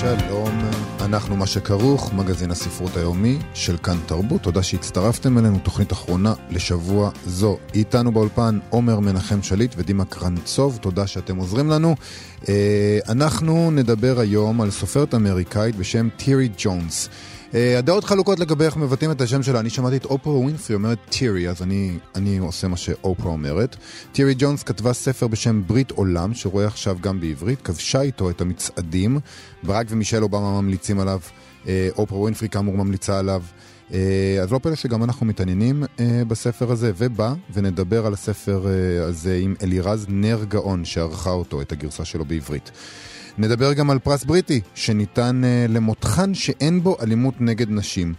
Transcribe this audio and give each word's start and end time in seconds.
שלום, 0.00 0.58
אנחנו 1.00 1.36
מה 1.36 1.46
שכרוך, 1.46 2.12
מגזין 2.14 2.50
הספרות 2.50 2.96
היומי 2.96 3.38
של 3.54 3.76
כאן 3.76 3.98
תרבות. 4.06 4.42
תודה 4.42 4.62
שהצטרפתם 4.62 5.38
אלינו, 5.38 5.58
תוכנית 5.58 5.92
אחרונה 5.92 6.34
לשבוע 6.50 7.10
זו. 7.26 7.58
איתנו 7.74 8.12
באולפן 8.12 8.58
עומר 8.70 9.00
מנחם 9.00 9.42
שליט 9.42 9.74
ודימה 9.76 10.04
קרנצוב, 10.04 10.78
תודה 10.82 11.06
שאתם 11.06 11.36
עוזרים 11.36 11.70
לנו. 11.70 11.94
אה, 12.48 12.98
אנחנו 13.08 13.70
נדבר 13.70 14.20
היום 14.20 14.60
על 14.60 14.70
סופרת 14.70 15.14
אמריקאית 15.14 15.76
בשם 15.76 16.08
טירי 16.16 16.48
ג'ונס. 16.58 17.08
אה, 17.54 17.78
הדעות 17.78 18.04
חלוקות 18.04 18.38
לגבי 18.38 18.64
איך 18.64 18.76
מבטאים 18.76 19.10
את 19.10 19.20
השם 19.20 19.42
שלה. 19.42 19.60
אני 19.60 19.70
שמעתי 19.70 19.96
את 19.96 20.04
אופרה 20.04 20.32
ווינפרי 20.32 20.74
אומרת 20.76 20.98
טירי, 21.08 21.48
אז 21.48 21.62
אני, 21.62 21.98
אני 22.14 22.38
עושה 22.38 22.68
מה 22.68 22.76
שאופרה 22.76 23.32
אומרת. 23.32 23.76
טירי 24.12 24.34
ג'ונס 24.38 24.62
כתבה 24.62 24.92
ספר 24.92 25.26
בשם 25.28 25.62
ברית 25.66 25.90
עולם, 25.90 26.34
שרואה 26.34 26.66
עכשיו 26.66 26.96
גם 27.00 27.20
בעברית, 27.20 27.62
כבשה 27.62 28.00
איתו 28.00 28.30
את 28.30 28.40
המצעדים, 28.40 29.18
ברק 29.62 29.86
ומישל 29.90 30.22
אובמה 30.22 30.60
ממליצים 30.60 31.00
עליו, 31.00 31.20
אה, 31.68 31.88
אופרה 31.96 32.18
ווינפרי 32.18 32.48
כאמור 32.48 32.76
ממליצה 32.76 33.18
עליו. 33.18 33.42
אה, 33.92 34.38
אז 34.42 34.52
לא 34.52 34.58
פלא 34.58 34.74
שגם 34.74 35.04
אנחנו 35.04 35.26
מתעניינים 35.26 35.84
בספר 36.28 36.72
הזה, 36.72 36.92
ובא 36.96 37.34
ונדבר 37.54 38.06
על 38.06 38.12
הספר 38.12 38.66
הזה 39.00 39.38
עם 39.42 39.54
אלירז 39.62 40.06
נר 40.08 40.44
גאון, 40.48 40.84
שערכה 40.84 41.30
אותו, 41.30 41.62
את 41.62 41.72
הגרסה 41.72 42.04
שלו 42.04 42.24
בעברית. 42.24 42.70
נדבר 43.38 43.72
גם 43.72 43.90
על 43.90 43.98
פרס 43.98 44.24
בריטי, 44.24 44.60
שניתן 44.74 45.40
uh, 45.44 45.72
למותחן 45.72 46.34
שאין 46.34 46.82
בו 46.82 46.96
אלימות 47.02 47.34
נגד 47.40 47.70
נשים. 47.70 48.14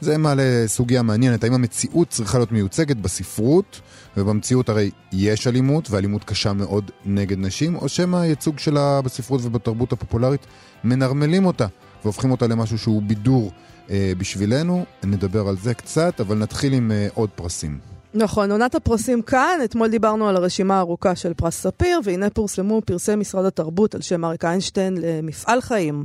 זה 0.00 0.18
מעלה 0.18 0.42
סוגיה 0.66 1.02
מעניינת, 1.02 1.44
האם 1.44 1.54
המציאות 1.54 2.08
צריכה 2.08 2.38
להיות 2.38 2.52
מיוצגת 2.52 2.96
בספרות, 2.96 3.80
ובמציאות 4.16 4.68
הרי 4.68 4.90
יש 5.12 5.46
אלימות, 5.46 5.90
ואלימות 5.90 6.24
קשה 6.24 6.52
מאוד 6.52 6.90
נגד 7.04 7.38
נשים, 7.38 7.76
או 7.76 7.88
שמא 7.88 8.16
הייצוג 8.16 8.58
שלה 8.58 9.02
בספרות 9.02 9.40
ובתרבות 9.44 9.92
הפופולרית 9.92 10.46
מנרמלים 10.84 11.46
אותה, 11.46 11.66
והופכים 12.04 12.30
אותה 12.30 12.46
למשהו 12.46 12.78
שהוא 12.78 13.02
בידור 13.02 13.52
אה, 13.90 14.12
בשבילנו. 14.18 14.84
נדבר 15.04 15.48
על 15.48 15.56
זה 15.56 15.74
קצת, 15.74 16.20
אבל 16.20 16.38
נתחיל 16.38 16.72
עם 16.72 16.92
אה, 16.92 17.08
עוד 17.14 17.30
פרסים. 17.30 17.78
נכון, 18.16 18.50
עונת 18.50 18.74
הפרסים 18.74 19.22
כאן, 19.22 19.58
אתמול 19.64 19.88
דיברנו 19.88 20.28
על 20.28 20.36
הרשימה 20.36 20.76
הארוכה 20.76 21.16
של 21.16 21.34
פרס 21.34 21.60
ספיר, 21.60 22.00
והנה 22.04 22.30
פורסמו 22.30 22.82
פרסי 22.86 23.16
משרד 23.16 23.44
התרבות 23.44 23.94
על 23.94 24.00
שם 24.00 24.24
אריק 24.24 24.44
איינשטיין 24.44 24.96
למפעל 25.00 25.60
חיים. 25.60 26.04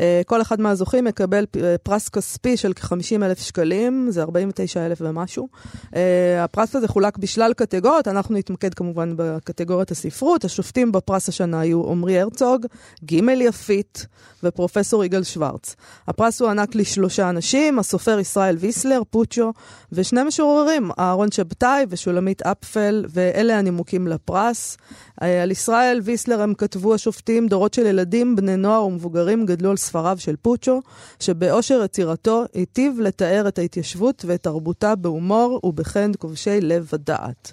אה, 0.00 0.22
כל 0.26 0.42
אחד 0.42 0.60
מהזוכים 0.60 1.04
מקבל 1.04 1.46
אה, 1.62 1.78
פרס 1.82 2.08
כספי 2.08 2.56
של 2.56 2.72
כ-50 2.72 3.24
אלף 3.24 3.38
שקלים, 3.38 4.06
זה 4.10 4.22
49 4.22 4.86
אלף 4.86 4.98
ומשהו. 5.00 5.48
אה, 5.96 6.44
הפרס 6.44 6.76
הזה 6.76 6.88
חולק 6.88 7.18
בשלל 7.18 7.52
קטגוריות, 7.52 8.08
אנחנו 8.08 8.34
נתמקד 8.34 8.74
כמובן 8.74 9.12
בקטגוריית 9.16 9.90
הספרות. 9.90 10.44
השופטים 10.44 10.92
בפרס 10.92 11.28
השנה 11.28 11.60
היו 11.60 11.90
עמרי 11.90 12.20
הרצוג, 12.20 12.66
גימל 13.04 13.40
יפית 13.40 14.06
ופרופסור 14.42 15.04
יגאל 15.04 15.22
שוורץ. 15.22 15.76
הפרס 16.08 16.40
הוענק 16.40 16.74
לשלושה 16.74 17.28
אנשים, 17.28 17.78
הסופר 17.78 18.18
ישראל 18.18 18.56
ויסלר, 18.58 19.02
פוצ'ו, 19.10 19.52
ושני 19.92 20.22
משוררים, 20.22 20.90
אהרון 20.98 21.30
שבתאי 21.40 21.84
ושולמית 21.88 22.42
אפפל, 22.42 23.04
ואלה 23.08 23.58
הנימוקים 23.58 24.08
לפרס. 24.08 24.76
אה, 25.22 25.42
על 25.42 25.50
ישראל 25.50 26.00
ויסלר 26.04 26.42
הם 26.42 26.54
כתבו 26.54 26.94
השופטים, 26.94 27.48
דורות 27.48 27.74
של 27.74 27.86
ילדים, 27.86 28.36
בני 28.36 28.56
נוער 28.56 28.86
ומבוגרים 28.86 29.46
גדלו 29.46 29.70
על 29.70 29.76
ספריו 29.76 30.16
של 30.18 30.36
פוצ'ו, 30.36 30.80
שבאושר 31.20 31.82
יצירתו 31.84 32.44
היטיב 32.54 33.00
לתאר 33.00 33.48
את 33.48 33.58
ההתיישבות 33.58 34.24
ואת 34.26 34.42
תרבותה 34.42 34.94
בהומור 34.94 35.60
ובחן 35.64 36.10
כובשי 36.18 36.60
לב 36.60 36.88
ודעת. 36.92 37.52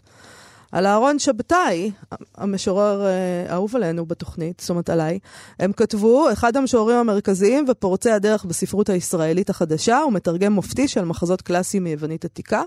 על 0.72 0.86
אהרון 0.86 1.20
שבתאי, 1.20 1.92
המשורר 2.36 3.06
אה, 3.06 3.46
האהוב 3.50 3.76
עלינו 3.76 4.06
בתוכנית, 4.06 4.60
זאת 4.60 4.70
אומרת 4.70 4.90
עליי, 4.90 5.20
הם 5.60 5.72
כתבו, 5.72 6.32
אחד 6.34 6.58
המשוררים 6.58 6.98
המרכזיים 6.98 7.66
ופורצי 7.70 8.12
הדרך 8.12 8.46
בספרות 8.46 8.90
הישראלית 8.90 9.50
החדשה, 9.50 9.98
הוא 10.00 10.14
מתרגם 10.14 10.54
מופתי 10.54 10.88
של 10.88 11.06
מחזות 11.06 11.42
קלאסיים 11.42 11.84
מיוונית 11.84 12.26
עתיקה. 12.26 12.62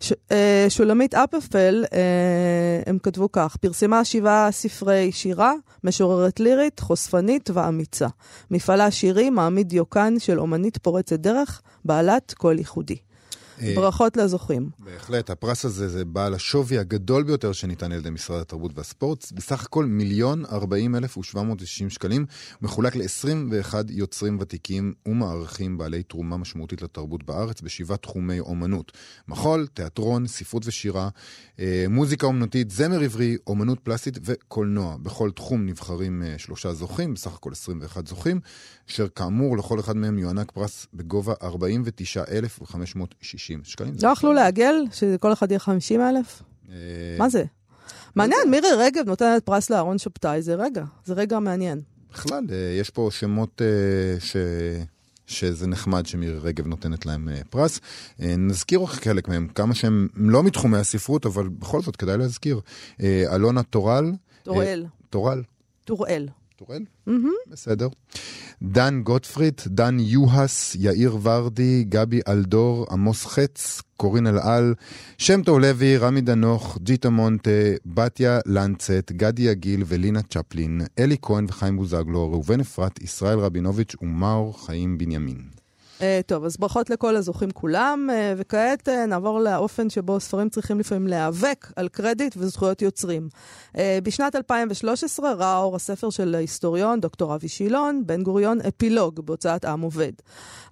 ש, 0.00 0.12
אה, 0.32 0.66
שולמית 0.68 1.14
אפפל, 1.14 1.84
אה, 1.92 2.82
הם 2.86 2.98
כתבו 2.98 3.32
כך, 3.32 3.56
פרסמה 3.56 4.04
שבעה 4.04 4.50
ספרי 4.52 5.12
שירה, 5.12 5.52
משוררת 5.84 6.40
לירית, 6.40 6.80
חושפנית 6.80 7.50
ואמיצה. 7.54 8.08
מפעלה 8.50 8.90
שירי 8.90 9.30
מעמיד 9.30 9.68
דיוקן 9.68 10.14
של 10.18 10.40
אומנית 10.40 10.78
פורצת 10.78 11.20
דרך, 11.20 11.62
בעלת 11.84 12.34
קול 12.36 12.58
ייחודי. 12.58 12.96
אה, 13.62 13.72
ברכות 13.76 14.16
לזוכים. 14.16 14.70
בהחלט, 14.78 15.30
הפרס 15.30 15.64
הזה 15.64 15.88
זה 15.88 16.04
בעל 16.04 16.34
השווי 16.34 16.78
הגדול 16.78 17.22
ביותר 17.22 17.52
שניתן 17.52 17.92
על 17.92 17.98
ידי 17.98 18.10
משרד 18.10 18.40
התרבות 18.40 18.72
והספורט, 18.74 19.32
בסך 19.32 19.64
הכל 19.64 19.84
מיליון 19.84 20.44
ארבעים 20.44 20.96
אלף 20.96 21.16
ושבע 21.16 21.42
מאות 21.42 21.62
ושישים 21.62 21.90
שקלים, 21.90 22.26
מחולק 22.62 22.96
ל-21 22.96 23.74
יוצרים 23.90 24.38
ותיקים 24.40 24.94
ומערכים 25.06 25.78
בעלי 25.78 26.02
תרומה 26.02 26.36
משמעותית 26.36 26.82
לתרבות 26.82 27.24
בארץ 27.24 27.60
בשבעה 27.60 27.96
תחומי 27.96 28.40
אומנות. 28.40 28.92
מחול, 29.28 29.66
תיאטרון, 29.74 30.26
ספרות 30.26 30.62
ושירה, 30.66 31.08
אה, 31.58 31.84
מוזיקה 31.88 32.26
אומנותית, 32.26 32.70
זמר 32.70 33.00
עברי, 33.00 33.36
אומנות 33.46 33.80
פלסטית 33.80 34.18
וקולנוע. 34.24 34.96
בכל 34.96 35.30
תחום 35.30 35.66
נבחרים 35.66 36.22
אה, 36.22 36.34
שלושה 36.38 36.72
זוכים, 36.72 37.14
בסך 37.14 37.34
הכל 37.34 37.52
21 37.52 38.06
זוכים, 38.06 38.40
אשר 38.90 39.08
כאמור 39.08 39.56
לכל 39.56 39.80
אחד 39.80 39.96
מהם 39.96 40.18
יוענק 40.18 40.52
פרס 40.52 40.86
בגובה 40.94 41.34
49,560 41.42 43.43
60 43.44 43.60
שקלים. 43.64 43.94
לא 44.02 44.08
יכלו 44.08 44.32
לעגל, 44.32 44.74
שכל 44.92 45.32
אחד 45.32 45.50
יהיה 45.50 45.58
50 45.58 46.00
אלף? 46.00 46.42
אה, 46.70 46.76
מה 47.18 47.28
זה? 47.28 47.44
מעניין, 48.14 48.50
מירי 48.50 48.68
רגב 48.78 49.06
נותנת 49.06 49.42
פרס 49.42 49.70
לאהרון 49.70 49.98
שבתאי, 49.98 50.42
זה 50.42 50.54
רגע, 50.54 50.84
זה 51.04 51.14
רגע 51.14 51.38
מעניין. 51.38 51.80
בכלל, 52.12 52.44
אה, 52.52 52.76
יש 52.80 52.90
פה 52.90 53.08
שמות 53.12 53.62
אה, 53.62 54.20
ש... 54.20 54.36
שזה 55.26 55.66
נחמד 55.66 56.06
שמירי 56.06 56.38
רגב 56.38 56.66
נותנת 56.66 57.06
להם 57.06 57.28
פרס. 57.50 57.80
נזכיר 58.18 58.86
חלק 58.86 59.28
מהם, 59.28 59.48
כמה 59.54 59.74
שהם 59.74 60.08
לא 60.14 60.42
מתחומי 60.42 60.78
הספרות, 60.78 61.26
אבל 61.26 61.48
בכל 61.48 61.82
זאת 61.82 61.96
כדאי 61.96 62.18
להזכיר. 62.18 62.60
אלונה 63.02 63.62
טורל. 63.62 64.12
טוראל. 64.42 64.86
טורל. 65.10 65.42
טוראל. 65.84 66.28
טורל? 66.56 66.82
Mm-hmm. 67.08 67.50
בסדר. 67.50 67.88
דן 68.62 69.02
גוטפריד, 69.02 69.60
דן 69.66 69.96
יוהס, 70.00 70.76
יאיר 70.80 71.16
ורדי, 71.22 71.84
גבי 71.88 72.20
אלדור, 72.28 72.86
עמוס 72.90 73.26
חץ, 73.26 73.82
קורין 73.96 74.26
אלעל, 74.26 74.74
שם 75.18 75.42
טוב 75.42 75.58
לוי, 75.58 75.96
רמי 75.96 76.20
דנוך, 76.20 76.78
ג'יטה 76.82 77.10
מונטה, 77.10 77.50
בתיה 77.86 78.38
לנצט, 78.46 79.12
גדי 79.12 79.42
יגיל 79.42 79.82
ולינה 79.86 80.22
צ'פלין, 80.22 80.80
אלי 80.98 81.16
כהן 81.22 81.44
וחיים 81.48 81.76
בוזגלו, 81.76 82.30
ראובן 82.30 82.60
אפרת, 82.60 83.02
ישראל 83.02 83.38
רבינוביץ' 83.38 83.96
ומאור 84.02 84.66
חיים 84.66 84.98
בנימין. 84.98 85.63
Uh, 85.98 86.02
טוב, 86.26 86.44
אז 86.44 86.56
ברכות 86.56 86.90
לכל 86.90 87.16
הזוכים 87.16 87.50
כולם, 87.50 88.10
uh, 88.10 88.14
וכעת 88.36 88.88
uh, 88.88 89.06
נעבור 89.08 89.40
לאופן 89.40 89.90
שבו 89.90 90.20
ספרים 90.20 90.48
צריכים 90.48 90.80
לפעמים 90.80 91.06
להיאבק 91.06 91.72
על 91.76 91.88
קרדיט 91.88 92.34
וזכויות 92.38 92.82
יוצרים. 92.82 93.28
Uh, 93.72 93.78
בשנת 94.02 94.36
2013 94.36 95.32
ראה 95.32 95.56
אור 95.56 95.76
הספר 95.76 96.10
של 96.10 96.34
ההיסטוריון 96.34 97.00
דוקטור 97.00 97.34
אבי 97.34 97.48
שילון, 97.48 98.02
בן 98.06 98.22
גוריון 98.22 98.60
אפילוג, 98.60 99.20
בהוצאת 99.26 99.64
עם 99.64 99.80
עובד. 99.80 100.12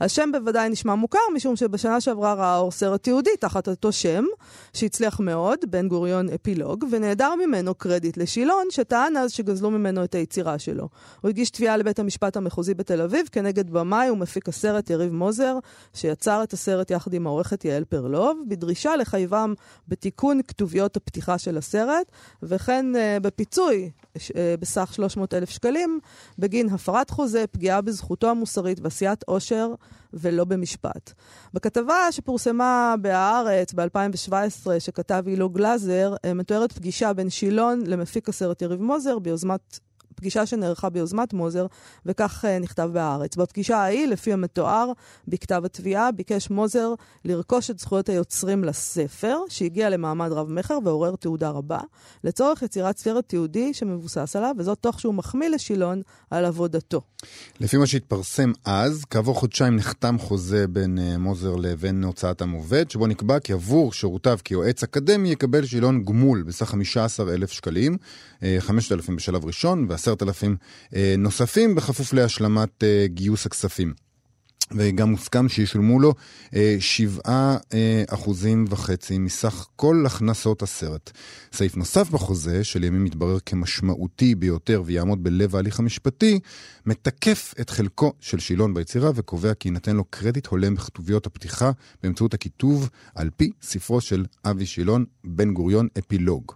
השם 0.01 0.33
בוודאי 0.33 0.69
נשמע 0.69 0.95
מוכר, 0.95 1.19
משום 1.35 1.57
שבשנה 1.57 2.01
שעברה 2.01 2.35
ראה 2.35 2.57
אור 2.57 2.71
סרט 2.71 3.07
יהודי 3.07 3.37
תחת 3.41 3.69
אותו 3.69 3.93
שם, 3.93 4.25
שהצליח 4.73 5.21
מאוד, 5.21 5.59
בן 5.69 5.89
גוריון 5.89 6.29
אפילוג, 6.29 6.85
ונעדר 6.91 7.35
ממנו 7.47 7.75
קרדיט 7.75 8.17
לשילון, 8.17 8.67
שטען 8.71 9.17
אז 9.17 9.33
שגזלו 9.33 9.71
ממנו 9.71 10.05
את 10.05 10.15
היצירה 10.15 10.59
שלו. 10.59 10.89
הוא 11.21 11.29
הגיש 11.29 11.51
תביעה 11.51 11.77
לבית 11.77 11.99
המשפט 11.99 12.37
המחוזי 12.37 12.75
בתל 12.75 13.01
אביב 13.01 13.29
כנגד 13.33 13.71
במאי 13.71 14.11
ומפיק 14.11 14.49
הסרט 14.49 14.91
יריב 14.91 15.12
מוזר, 15.13 15.59
שיצר 15.95 16.43
את 16.43 16.53
הסרט 16.53 16.91
יחד 16.91 17.15
עם 17.15 17.27
העורכת 17.27 17.65
יעל 17.65 17.85
פרלוב, 17.85 18.43
בדרישה 18.49 18.97
לחייבם 18.97 19.55
בתיקון 19.89 20.41
כתוביות 20.49 20.97
הפתיחה 20.97 21.39
של 21.39 21.59
הסרט, 21.59 22.07
וכן 22.43 22.87
uh, 22.95 23.21
בפיצוי 23.21 23.91
uh, 24.17 24.21
בסך 24.61 24.91
300 24.95 25.35
אלף 25.35 25.51
שקלים, 25.51 26.01
בגין 26.39 26.69
הפרת 26.69 27.11
חוזה, 27.11 27.45
פגיעה 27.47 27.81
בזכותו 27.81 28.31
המוסרית 28.31 28.81
ועשיית 28.83 29.23
עושר 29.23 29.75
ולא 30.13 30.45
במשפט. 30.45 31.13
בכתבה 31.55 31.97
שפורסמה 32.11 32.95
בהארץ 33.01 33.73
ב-2017, 33.73 34.67
שכתב 34.79 35.25
אילו 35.27 35.49
גלאזר, 35.49 36.15
אה, 36.25 36.35
מתוארת 36.35 36.73
פגישה 36.73 37.13
בין 37.13 37.31
שילון 37.31 37.83
למפיק 37.87 38.29
הסרט 38.29 38.63
יריב 38.63 38.83
מוזר 38.83 39.19
ביוזמת 39.19 39.79
פגישה 40.23 40.47
שנערכה 40.47 40.91
ביוזמת 40.91 41.33
מוזר, 41.33 41.67
וכך 42.07 42.45
uh, 42.45 42.63
נכתב 42.63 42.91
בהארץ. 42.93 43.37
בפגישה 43.37 43.77
ההיא, 43.77 44.07
לפי 44.07 44.33
המתואר 44.33 44.93
בכתב 45.29 45.63
התביעה, 45.65 46.13
ביקש 46.13 46.51
מוזר 46.51 46.95
לרכוש 47.25 47.71
את 47.71 47.79
זכויות 47.79 48.09
היוצרים 48.09 48.65
לספר, 48.65 49.39
שהגיע 49.49 49.91
למעמד 49.91 50.33
רב-מכר 50.33 50.79
ועורר 50.85 51.17
תעודה 51.17 51.51
רבה, 51.51 51.79
לצורך 52.25 52.63
יצירת 52.63 52.99
סרט 52.99 53.29
תיעודי 53.29 53.75
שמבוסס 53.75 54.37
עליו, 54.37 54.55
וזאת 54.59 54.79
תוך 54.79 55.01
שהוא 55.01 55.15
מחמיא 55.15 55.49
לשילון 55.49 56.03
על 56.31 56.45
עבודתו. 56.45 57.01
לפי 57.61 57.77
מה 57.77 57.87
שהתפרסם 57.87 58.53
אז, 58.65 59.05
כעבור 59.11 59.35
חודשיים 59.35 59.77
נחתם 59.77 60.19
חוזה 60.19 60.69
בין 60.69 60.99
uh, 60.99 61.19
מוזר 61.19 61.57
לבין 61.57 62.05
הוצאת 62.05 62.43
עובד, 62.53 62.91
שבו 62.91 63.07
נקבע 63.07 63.39
כי 63.39 63.53
עבור 63.53 63.93
שירותיו 63.93 64.39
כיועץ 64.45 64.83
אקדמי 64.83 65.31
יקבל 65.31 65.67
שילון 65.67 66.05
גמול 66.05 66.43
בסך 66.43 66.67
15,000 66.67 67.51
שקלים, 67.51 67.97
5,000 68.59 69.17
בשלב 69.17 69.45
ראשון 69.45 69.89
ו-10,000 70.21 70.99
נוספים 71.19 71.75
בכפוף 71.75 72.13
להשלמת 72.13 72.85
גיוס 73.07 73.47
הכספים. 73.47 73.93
וגם 74.77 75.11
מוסכם 75.11 75.49
שישולמו 75.49 76.01
לו 76.01 76.15
אה, 76.55 76.77
שבעה 76.81 77.57
אה, 77.75 78.05
אחוזים 78.09 78.65
וחצי 78.69 79.19
מסך 79.19 79.67
כל 79.77 80.05
הכנסות 80.07 80.63
הסרט. 80.63 81.11
סעיף 81.53 81.77
נוסף 81.77 82.11
בחוזה, 82.11 82.65
שלימים 82.65 83.05
מתברר 83.05 83.39
כמשמעותי 83.47 84.35
ביותר 84.35 84.83
ויעמוד 84.87 85.23
בלב 85.23 85.57
ההליך 85.57 85.79
המשפטי, 85.79 86.41
מתקף 86.87 87.55
את 87.61 87.71
חלקו 87.71 88.13
של 88.21 88.39
שילון 88.39 88.75
ביצירה 88.75 89.11
וקובע 89.15 89.55
כי 89.55 89.69
יינתן 89.69 89.97
לו 89.97 90.05
קרדיט 90.05 90.47
הולם 90.47 90.75
בכתוביות 90.75 91.27
הפתיחה 91.27 91.71
באמצעות 92.03 92.35
הכיתוב 92.35 92.89
על 93.15 93.31
פי 93.37 93.51
ספרו 93.63 94.01
של 94.01 94.25
אבי 94.45 94.67
שילון, 94.67 95.05
בן 95.25 95.53
גוריון 95.53 95.89
אפילוג. 95.99 96.53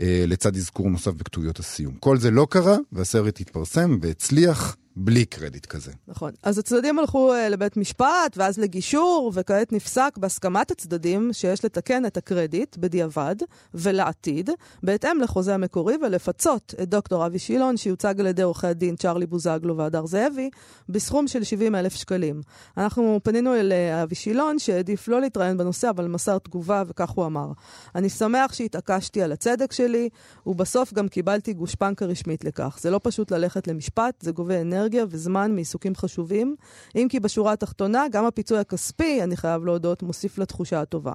אה, 0.00 0.24
לצד 0.26 0.56
אזכור 0.56 0.90
נוסף 0.90 1.12
בכתוביות 1.12 1.58
הסיום. 1.58 1.94
כל 2.00 2.18
זה 2.18 2.30
לא 2.30 2.46
קרה, 2.50 2.76
והסרט 2.92 3.40
התפרסם 3.40 3.98
והצליח. 4.02 4.76
בלי 4.96 5.24
קרדיט 5.24 5.66
כזה. 5.66 5.92
נכון. 6.08 6.32
אז 6.42 6.58
הצדדים 6.58 6.98
הלכו 6.98 7.32
uh, 7.32 7.50
לבית 7.50 7.76
משפט, 7.76 8.36
ואז 8.36 8.58
לגישור, 8.58 9.32
וכעת 9.34 9.72
נפסק 9.72 10.12
בהסכמת 10.16 10.70
הצדדים 10.70 11.32
שיש 11.32 11.64
לתקן 11.64 12.06
את 12.06 12.16
הקרדיט 12.16 12.76
בדיעבד 12.76 13.36
ולעתיד, 13.74 14.50
בהתאם 14.82 15.20
לחוזה 15.20 15.54
המקורי, 15.54 15.96
ולפצות 16.02 16.74
את 16.82 16.88
דוקטור 16.88 17.26
אבי 17.26 17.38
שילון, 17.38 17.76
שיוצג 17.76 18.20
על 18.20 18.26
ידי 18.26 18.42
עורכי 18.42 18.66
הדין 18.66 18.96
צ'רלי 18.96 19.26
בוזגלו 19.26 19.76
והדר 19.76 20.06
זאבי, 20.06 20.50
בסכום 20.88 21.28
של 21.28 21.44
70 21.44 21.74
אלף 21.74 21.94
שקלים. 21.94 22.40
אנחנו 22.76 23.20
פנינו 23.22 23.54
אל 23.54 23.72
uh, 23.72 24.02
אבי 24.02 24.14
שילון, 24.14 24.58
שהעדיף 24.58 25.08
לא 25.08 25.20
להתראיין 25.20 25.56
בנושא, 25.56 25.90
אבל 25.90 26.06
מסר 26.06 26.38
תגובה, 26.38 26.82
וכך 26.86 27.10
הוא 27.10 27.26
אמר: 27.26 27.46
אני 27.94 28.08
שמח 28.08 28.52
שהתעקשתי 28.52 29.22
על 29.22 29.32
הצדק 29.32 29.72
שלי, 29.72 30.08
ובסוף 30.46 30.92
גם 30.92 31.08
קיבלתי 31.08 31.52
גושפנקה 31.52 32.06
רשמית 32.06 32.44
לכך. 32.44 32.78
זה 32.80 32.90
לא 32.90 33.00
פשוט 33.02 33.30
ללכת 33.30 33.68
למשפט, 33.68 34.14
זה 34.20 34.32
גובה. 34.32 34.54
אנרגיה 34.84 35.04
וזמן 35.08 35.54
מעיסוקים 35.54 35.94
חשובים, 35.94 36.56
אם 36.96 37.06
כי 37.10 37.20
בשורה 37.20 37.52
התחתונה, 37.52 38.04
גם 38.12 38.24
הפיצוי 38.24 38.58
הכספי, 38.58 39.22
אני 39.22 39.36
חייב 39.36 39.64
להודות, 39.64 40.02
מוסיף 40.02 40.38
לתחושה 40.38 40.80
הטובה. 40.80 41.12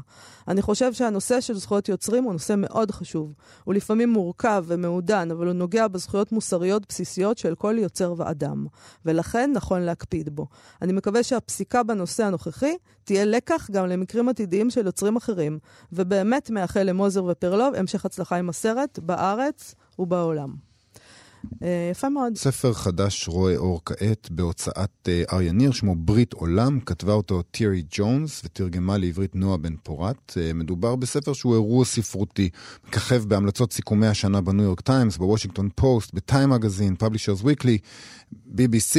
אני 0.48 0.62
חושב 0.62 0.94
שהנושא 0.94 1.42
של 1.42 1.58
זכויות 1.58 1.90
יוצרים 1.90 2.24
הוא 2.24 2.34
נושא 2.34 2.54
מאוד 2.58 2.92
חשוב. 2.92 3.34
הוא 3.64 3.74
לפעמים 3.74 4.10
מורכב 4.10 4.66
ומעודן, 4.68 5.32
אבל 5.32 5.46
הוא 5.46 5.54
נוגע 5.54 5.88
בזכויות 5.88 6.32
מוסריות 6.32 6.86
בסיסיות 6.90 7.38
של 7.38 7.56
כל 7.56 7.76
יוצר 7.78 8.14
ואדם, 8.18 8.66
ולכן 9.06 9.52
נכון 9.54 9.82
להקפיד 9.82 10.30
בו. 10.30 10.48
אני 10.82 10.94
מקווה 10.94 11.24
שהפסיקה 11.24 11.84
בנושא 11.84 12.26
הנוכחי 12.26 12.76
תהיה 13.04 13.26
לקח 13.26 13.70
גם 13.72 13.86
למקרים 13.86 14.30
עתידיים 14.30 14.70
של 14.70 14.86
יוצרים 14.86 15.16
אחרים, 15.16 15.60
ובאמת 15.94 16.50
מאחל 16.50 16.84
למוזר 16.84 17.24
ופרלוב 17.26 17.76
המשך 17.76 18.06
הצלחה 18.06 18.36
עם 18.36 18.50
הסרט 18.50 19.00
בארץ 19.00 19.76
ובעולם. 20.00 20.69
אה, 21.64 21.90
יפה 21.92 22.10
מאוד. 22.10 22.38
ספר 22.38 22.74
חדש 22.74 23.28
רואה 23.28 23.58
אור 23.58 23.82
כעת 23.86 24.28
בהוצאת 24.32 25.08
אה, 25.08 25.24
אריה 25.32 25.52
ניר, 25.52 25.72
שמו 25.72 25.96
ברית 25.96 26.34
עולם, 26.34 26.80
כתבה 26.80 27.14
אותו 27.14 27.42
טירי 27.42 27.84
ג'ונס 27.92 28.42
ותרגמה 28.46 28.98
לעברית 28.98 29.36
נועה 29.36 29.58
בן 29.58 29.76
פורת. 29.84 30.38
אה, 30.38 30.54
מדובר 30.54 30.96
בספר 30.96 31.34
שהוא 31.34 31.54
אירוע 31.54 31.86
ספרותי, 31.86 32.50
מככב 32.88 33.24
בהמלצות 33.28 33.74
סיכומי 33.74 34.08
השנה 34.08 34.42
בניו 34.42 34.66
יורק 34.66 34.82
טיימס, 34.82 35.18
בוושינגטון 35.18 35.70
פוסט, 35.76 36.14
בטיים 36.14 36.50
מגזין, 36.50 36.96
Publishers 36.96 37.42
Weekly, 37.42 37.78
BBC, 38.34 38.98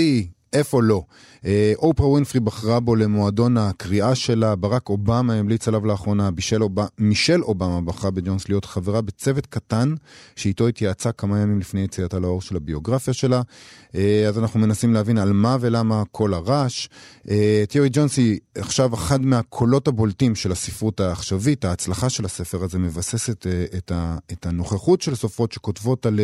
איפה 0.53 0.83
לא? 0.83 1.03
אה, 1.45 1.73
אופרה 1.77 2.07
ווינפרי 2.07 2.41
בחרה 2.41 2.81
בו 2.81 2.97
למועדון 2.97 3.57
הקריאה 3.57 4.15
שלה, 4.15 4.57
ברק 4.57 4.89
אובמה 4.89 5.35
המליץ 5.35 5.69
עליו 5.69 5.87
לאחרונה, 5.87 6.31
בישל 6.31 6.63
אובמה, 6.63 6.87
מישל 6.99 7.43
אובמה 7.43 7.81
בחרה 7.81 8.11
בג'ונס 8.11 8.49
להיות 8.49 8.65
חברה 8.65 9.01
בצוות 9.01 9.47
קטן, 9.47 9.95
שאיתו 10.37 10.69
התייעצה 10.69 11.13
כמה 11.13 11.41
ימים 11.41 11.61
לפני 11.61 11.81
יציאתה 11.81 12.19
לאור 12.19 12.43
של 12.43 12.57
הביוגרפיה 12.57 13.15
שלה. 13.15 13.43
אה, 13.95 14.25
אז 14.29 14.39
אנחנו 14.39 14.61
מנסים 14.61 14.95
להבין 14.95 15.19
על 15.19 15.33
מה 15.33 15.57
ולמה 15.61 16.03
כל 16.13 16.35
הרעש. 16.35 16.89
אה, 17.31 17.65
תיאורי 17.69 17.91
ג'ונס 17.93 18.17
היא 18.17 18.39
עכשיו 18.55 18.95
אחד 18.95 19.21
מהקולות 19.21 19.89
הבולטים 19.89 20.35
של 20.35 20.53
הספרות 20.53 21.01
העכשווית. 21.01 21.65
ההצלחה 21.65 22.09
של 22.11 22.25
הספר 22.25 22.65
הזה 22.65 22.79
מבססת 22.79 23.47
את, 24.33 24.47
הנוכחות 24.47 25.03
של 25.03 25.15
סופרות 25.15 25.53
שכותבות 25.53 26.07
על 26.07 26.21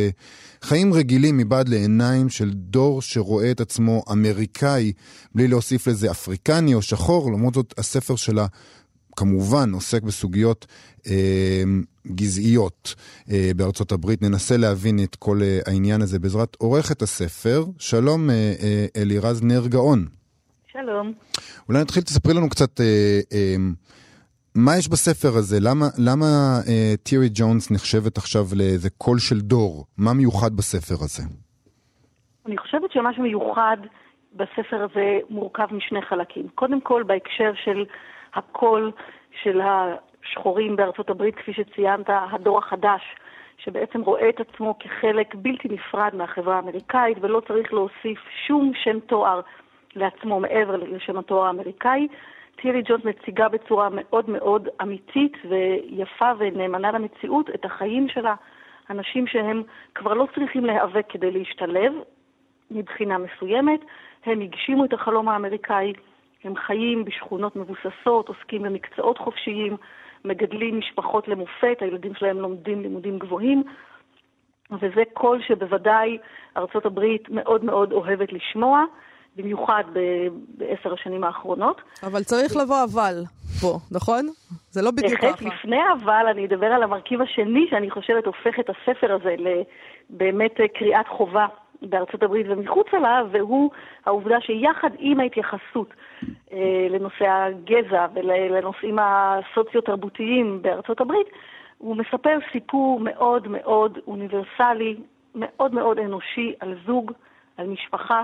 חיים 0.63 0.93
רגילים 0.93 1.37
מבעד 1.37 1.69
לעיניים 1.69 2.29
של 2.29 2.51
דור 2.55 3.03
שרואה 3.03 3.51
את 3.51 3.61
עצמו 3.61 4.03
אמריקאי, 4.17 4.93
בלי 5.35 5.49
להוסיף 5.49 5.87
לזה 5.87 6.11
אפריקני 6.11 6.75
או 6.75 6.83
שחור, 6.83 7.33
למרות 7.33 7.55
זאת 7.55 7.75
הספר 7.79 8.17
שלה 8.17 8.47
כמובן 9.17 9.73
עוסק 9.73 10.03
בסוגיות 10.03 10.67
אה, 11.07 11.63
גזעיות 12.07 12.95
אה, 13.31 13.51
בארצות 13.57 13.93
הברית. 13.93 14.23
ננסה 14.23 14.57
להבין 14.57 14.99
את 15.05 15.17
כל 15.17 15.39
אה, 15.43 15.59
העניין 15.67 16.03
הזה 16.03 16.19
בעזרת 16.19 16.57
עורכת 16.59 17.03
הספר. 17.03 17.65
שלום 17.79 18.31
אה, 18.31 18.55
אה, 18.63 18.87
אלירז 18.97 19.43
נר 19.43 19.67
גאון. 19.67 20.07
שלום. 20.73 21.13
אולי 21.69 21.81
נתחיל, 21.81 22.03
תספרי 22.03 22.35
לנו 22.35 22.49
קצת 22.49 22.81
אה, 22.81 23.21
אה, 23.33 23.57
מה 24.55 24.77
יש 24.77 24.89
בספר 24.89 25.37
הזה? 25.37 25.59
למה, 25.61 25.87
למה 25.99 26.27
אה, 26.69 26.95
טירי 27.03 27.29
ג'ונס 27.35 27.71
נחשבת 27.71 28.19
עכשיו 28.19 28.45
לאיזה 28.57 28.91
קול 28.91 29.19
של 29.19 29.41
דור? 29.41 29.85
מה 29.99 30.13
מיוחד 30.13 30.57
בספר 30.57 30.95
הזה? 30.95 31.23
אני 32.47 32.59
חושבת 32.59 32.93
שמה 32.93 33.11
שמיוחד 33.17 33.77
בספר 34.37 34.83
הזה 34.85 35.19
מורכב 35.31 35.75
משני 35.75 36.03
חלקים. 36.03 36.49
קודם 36.55 36.81
כל, 36.81 37.03
בהקשר 37.03 37.53
של 37.55 37.85
הקול 38.35 38.93
של 39.43 39.61
השחורים 39.61 40.77
בארצות 40.77 41.11
הברית, 41.11 41.35
כפי 41.35 41.53
שציינת, 41.53 42.07
הדור 42.09 42.59
החדש, 42.59 43.03
שבעצם 43.59 44.01
רואה 44.01 44.29
את 44.29 44.41
עצמו 44.41 44.79
כחלק 44.79 45.35
בלתי 45.35 45.69
נפרד 45.69 46.15
מהחברה 46.15 46.57
האמריקאית 46.57 47.19
ולא 47.21 47.41
צריך 47.49 47.73
להוסיף 47.73 48.19
שום 48.47 48.73
שם 48.75 49.01
תואר 49.01 49.41
לעצמו 49.97 50.41
מעבר 50.41 50.77
לשם 50.77 51.19
התואר 51.19 51.47
האמריקאי. 51.47 52.09
טירי 52.57 52.83
ג'ונס 52.85 53.05
מציגה 53.05 53.49
בצורה 53.49 53.89
מאוד 53.93 54.31
מאוד 54.31 54.69
אמיתית 54.83 55.37
ויפה 55.49 56.33
ונאמנה 56.39 56.93
למציאות 56.93 57.51
את 57.51 57.65
החיים 57.65 58.09
של 58.09 58.27
האנשים 58.89 59.27
שהם 59.27 59.63
כבר 59.95 60.15
לא 60.15 60.27
צריכים 60.35 60.65
להיאבק 60.65 61.07
כדי 61.09 61.31
להשתלב 61.31 61.93
מבחינה 62.71 63.19
מסוימת, 63.19 63.81
הם 64.27 64.41
הגשימו 64.41 64.85
את 64.85 64.93
החלום 64.93 65.29
האמריקאי, 65.29 65.93
הם 66.45 66.57
חיים 66.57 67.05
בשכונות 67.05 67.57
מבוססות, 67.57 68.29
עוסקים 68.29 68.63
במקצועות 68.63 69.19
חופשיים, 69.19 69.77
מגדלים 70.25 70.79
משפחות 70.79 71.29
למופת, 71.29 71.77
הילדים 71.81 72.15
שלהם 72.15 72.41
לומדים 72.41 72.83
לימודים 72.83 73.19
גבוהים, 73.19 73.63
וזה 74.73 75.03
קול 75.13 75.43
שבוודאי 75.49 76.19
ארצות 76.57 76.87
הברית 76.87 77.29
מאוד 77.31 77.65
מאוד 77.65 77.93
אוהבת 77.93 78.33
לשמוע. 78.33 78.85
במיוחד 79.37 79.85
בעשר 80.57 80.93
השנים 80.93 81.25
האחרונות. 81.25 81.81
אבל 82.03 82.23
צריך 82.23 82.57
לבוא 82.57 82.85
אבל 82.85 83.23
פה, 83.61 83.79
נכון? 83.93 84.27
זה 84.71 84.83
לא 84.83 84.91
בדיוק 84.91 85.21
ככה. 85.21 85.45
לפני 85.49 85.81
אבל 85.93 86.27
אני 86.31 86.47
אדבר 86.47 86.67
על 86.67 86.83
המרכיב 86.83 87.23
השני 87.23 87.67
שאני 87.71 87.91
חושבת 87.91 88.27
הופך 88.27 88.61
את 88.61 88.71
הספר 88.71 89.13
הזה 89.13 89.35
לבאמת 89.39 90.53
קריאת 90.75 91.09
חובה 91.09 91.47
בארצות 91.83 92.23
הברית 92.23 92.47
ומחוצה 92.49 92.99
לה, 92.99 93.23
והוא 93.31 93.71
העובדה 94.07 94.41
שיחד 94.41 94.91
עם 94.99 95.21
ההתייחסות 95.21 95.95
אה, 96.53 96.87
לנושא 96.91 97.29
הגזע 97.29 98.07
ולנושאים 98.15 98.99
הסוציו-תרבותיים 99.01 100.63
בארצות 100.63 101.01
הברית, 101.01 101.27
הוא 101.79 101.97
מספר 101.97 102.39
סיפור 102.53 103.01
מאוד 103.01 103.49
מאוד 103.49 103.99
אוניברסלי, 104.07 104.97
מאוד 105.35 105.75
מאוד 105.75 105.99
אנושי 105.99 106.55
על 106.61 106.75
זוג, 106.87 107.13
על 107.57 107.67
משפחה 107.67 108.23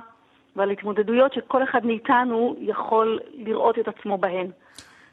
ועל 0.56 0.71
התמודדויות 0.71 1.32
שכל 1.32 1.62
אחד 1.62 1.87
מאיתנו 1.87 2.56
יכול 2.59 3.21
לראות 3.35 3.78
את 3.78 3.88
עצמו 3.88 4.18
בהן, 4.18 4.47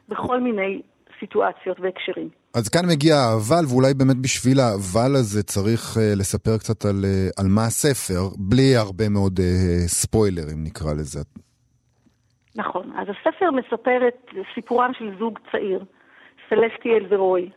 בכל 0.08 0.40
מיני 0.40 0.82
סיטואציות 1.20 1.80
והקשרים. 1.80 2.39
אז 2.54 2.68
כאן 2.68 2.80
מגיע 2.92 3.14
האבל, 3.14 3.64
ואולי 3.68 3.94
באמת 3.94 4.16
בשביל 4.16 4.60
האבל 4.60 5.12
הזה 5.20 5.42
צריך 5.42 5.96
uh, 5.96 6.00
לספר 6.20 6.58
קצת 6.58 6.84
על, 6.84 7.04
uh, 7.04 7.40
על 7.40 7.46
מה 7.48 7.64
הספר, 7.64 8.22
בלי 8.38 8.76
הרבה 8.76 9.08
מאוד 9.08 9.38
uh, 9.38 9.42
ספוילרים 9.86 10.64
נקרא 10.64 10.92
לזה. 10.92 11.20
נכון, 12.56 12.92
אז 12.96 13.06
הספר 13.08 13.50
מספר 13.50 14.08
את 14.08 14.30
סיפורם 14.54 14.92
של 14.98 15.18
זוג 15.18 15.38
צעיר, 15.52 15.84
סלסטיאל 16.48 17.06
ורוי. 17.08 17.50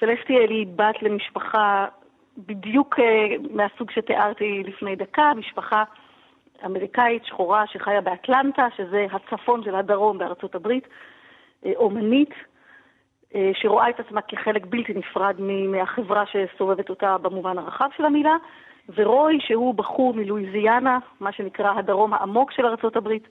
סלסטיאל 0.00 0.50
היא 0.50 0.66
בת 0.76 1.02
למשפחה 1.02 1.86
בדיוק 2.36 2.98
אה, 2.98 3.36
מהסוג 3.50 3.90
שתיארתי 3.90 4.62
לפני 4.66 4.96
דקה, 4.96 5.32
משפחה 5.36 5.84
אמריקאית 6.66 7.24
שחורה 7.24 7.64
שחיה 7.66 8.00
באטלנטה, 8.00 8.68
שזה 8.76 9.06
הצפון 9.12 9.64
של 9.64 9.74
הדרום 9.74 10.18
בארצות 10.18 10.54
הברית, 10.54 10.88
אומנית, 11.76 12.30
שרואה 13.52 13.90
את 13.90 14.00
עצמה 14.00 14.20
כחלק 14.20 14.66
בלתי 14.66 14.94
נפרד 14.94 15.36
מהחברה 15.68 16.24
שסובבת 16.26 16.90
אותה 16.90 17.18
במובן 17.18 17.58
הרחב 17.58 17.88
של 17.96 18.04
המילה, 18.04 18.36
ורוי, 18.94 19.38
שהוא 19.40 19.74
בחור 19.74 20.14
מלואיזיאנה, 20.14 20.98
מה 21.20 21.32
שנקרא 21.32 21.72
הדרום 21.76 22.14
העמוק 22.14 22.52
של 22.52 22.66
ארצות 22.66 22.96
הברית, 22.96 23.28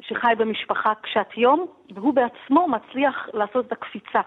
שחי 0.00 0.32
במשפחה 0.38 0.92
קשת 0.94 1.26
יום, 1.36 1.66
והוא 1.94 2.14
בעצמו 2.14 2.68
מצליח 2.68 3.28
לעשות 3.34 3.66
את 3.66 3.72
הקפיצה. 3.72 4.20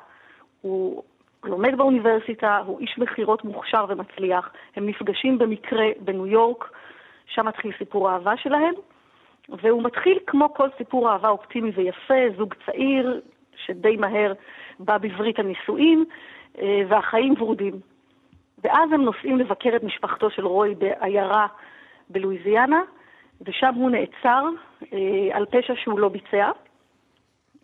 הוא 0.61 1.03
לומד 1.43 1.77
באוניברסיטה, 1.77 2.57
הוא 2.65 2.79
איש 2.79 2.97
מכירות 2.97 3.45
מוכשר 3.45 3.85
ומצליח, 3.89 4.49
הם 4.75 4.89
נפגשים 4.89 5.37
במקרה 5.37 5.85
בניו 5.99 6.27
יורק, 6.27 6.71
שם 7.25 7.45
מתחיל 7.45 7.71
סיפור 7.77 8.09
האהבה 8.09 8.37
שלהם, 8.37 8.73
והוא 9.49 9.83
מתחיל 9.83 10.19
כמו 10.27 10.53
כל 10.53 10.69
סיפור 10.77 11.11
אהבה 11.11 11.29
אופטימי 11.29 11.71
ויפה, 11.75 12.13
זוג 12.37 12.53
צעיר, 12.65 13.21
שדי 13.65 13.95
מהר 13.95 14.33
בא 14.79 14.97
בברית 14.97 15.39
הנישואין, 15.39 16.03
אה, 16.61 16.81
והחיים 16.87 17.33
ורודים. 17.37 17.79
ואז 18.63 18.91
הם 18.93 19.01
נוסעים 19.01 19.37
לבקר 19.37 19.75
את 19.75 19.83
משפחתו 19.83 20.29
של 20.29 20.45
רוי 20.45 20.75
בעיירה 20.75 21.47
בלואיזיאנה, 22.09 22.81
ושם 23.41 23.73
הוא 23.75 23.89
נעצר 23.89 24.45
אה, 24.93 25.37
על 25.37 25.45
פשע 25.45 25.73
שהוא 25.83 25.99
לא 25.99 26.09
ביצע, 26.09 26.51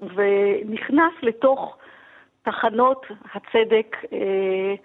ונכנס 0.01 1.13
לתוך 1.21 1.77
תחנות 2.43 3.05
הצדק 3.33 3.95
אה, 4.13 4.75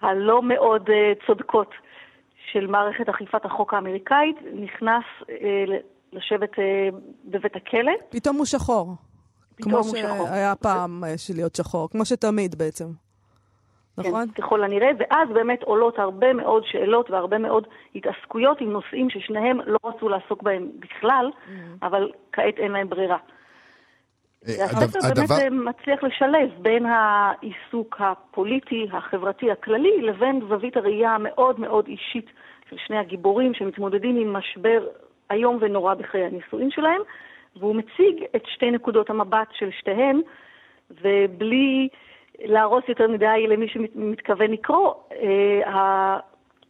הלא 0.00 0.42
מאוד 0.42 0.90
צודקות 1.26 1.74
של 2.52 2.66
מערכת 2.66 3.08
אכיפת 3.08 3.44
החוק 3.44 3.74
האמריקאית, 3.74 4.36
נכנס 4.54 5.04
לשבת 6.12 6.50
בבית 7.24 7.56
הכלא. 7.56 7.92
פתאום 8.10 8.36
הוא 8.36 8.44
שחור. 8.44 8.94
כמו 9.62 9.84
שהיה 9.84 10.54
פעם 10.54 11.04
אה, 11.04 11.18
של 11.18 11.34
להיות 11.34 11.54
שחור, 11.54 11.90
כמו 11.90 12.04
שתמיד 12.04 12.54
בעצם. 12.54 12.84
כן, 12.84 14.08
נכון? 14.08 14.26
כן, 14.34 14.42
ככל 14.42 14.64
הנראה, 14.64 14.90
ואז 14.98 15.28
באמת 15.34 15.62
עולות 15.62 15.98
הרבה 15.98 16.32
מאוד 16.32 16.62
שאלות 16.66 17.10
והרבה 17.10 17.38
מאוד 17.38 17.66
התעסקויות 17.94 18.60
עם 18.60 18.72
נושאים 18.72 19.10
ששניהם 19.10 19.58
לא 19.66 19.78
רצו 19.84 20.08
לעסוק 20.08 20.42
בהם 20.42 20.70
בכלל, 20.78 21.30
mm-hmm. 21.32 21.86
אבל 21.86 22.10
כעת 22.32 22.58
אין 22.58 22.72
להם 22.72 22.88
ברירה. 22.88 23.18
אה, 24.48 24.64
הספר 24.64 24.98
באמת 25.14 25.30
אה, 25.30 25.50
מצליח 25.50 26.02
לשלב 26.02 26.50
בין 26.58 26.86
העיסוק 26.86 27.96
הפוליטי, 27.98 28.86
החברתי, 28.92 29.50
הכללי, 29.50 30.02
לבין 30.02 30.40
זווית 30.48 30.76
הראייה 30.76 31.10
המאוד 31.14 31.60
מאוד 31.60 31.86
אישית 31.86 32.26
של 32.70 32.76
שני 32.86 32.98
הגיבורים 32.98 33.54
שמתמודדים 33.54 34.16
עם 34.16 34.32
משבר 34.32 34.86
איום 35.30 35.58
ונורא 35.60 35.94
בחיי 35.94 36.24
הנישואין 36.24 36.70
שלהם, 36.70 37.00
והוא 37.60 37.76
מציג 37.76 38.24
את 38.36 38.42
שתי 38.46 38.70
נקודות 38.70 39.10
המבט 39.10 39.48
של 39.58 39.70
שתיהן, 39.78 40.20
ובלי 40.90 41.88
להרוס 42.44 42.84
יותר 42.88 43.08
מדי 43.08 43.46
למי 43.48 43.68
שמתכוון 43.68 44.50
לקרוא, 44.50 44.94
אה, 45.12 46.18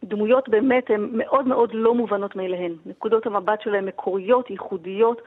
הדמויות 0.03 0.49
באמת 0.49 0.83
הן 0.89 1.09
מאוד 1.11 1.47
מאוד 1.47 1.69
לא 1.73 1.95
מובנות 1.95 2.35
מאליהן. 2.35 2.75
נקודות 2.85 3.25
המבט 3.25 3.61
שלהן 3.63 3.85
מקוריות, 3.85 4.49
ייחודיות, 4.49 5.21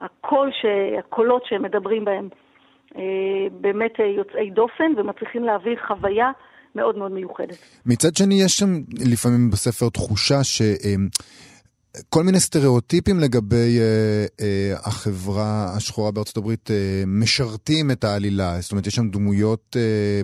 הקול 0.00 0.50
ש... 0.52 0.64
הקולות 0.98 1.42
שהם 1.46 1.62
מדברים 1.62 2.04
בהם 2.04 2.28
אה, 2.96 3.02
באמת 3.60 4.00
אה, 4.00 4.04
יוצאי 4.06 4.50
דופן 4.50 4.92
ומצליחים 4.96 5.44
להביא 5.44 5.76
חוויה 5.86 6.30
מאוד 6.74 6.98
מאוד 6.98 7.12
מיוחדת. 7.12 7.58
מצד 7.86 8.16
שני, 8.16 8.34
יש 8.44 8.52
שם 8.52 8.66
לפעמים 9.12 9.50
בספר 9.50 9.88
תחושה 9.88 10.44
ש... 10.44 10.62
כל 12.08 12.22
מיני 12.22 12.40
סטריאוטיפים 12.40 13.20
לגבי 13.20 13.78
אה, 13.80 14.26
אה, 14.40 14.74
החברה 14.84 15.72
השחורה 15.76 16.10
בארצות 16.10 16.36
הברית 16.36 16.70
אה, 16.70 17.02
משרתים 17.06 17.90
את 17.90 18.04
העלילה. 18.04 18.60
זאת 18.60 18.72
אומרת, 18.72 18.86
יש 18.86 18.94
שם 18.94 19.10
דמויות 19.10 19.76
אה, 19.76 20.20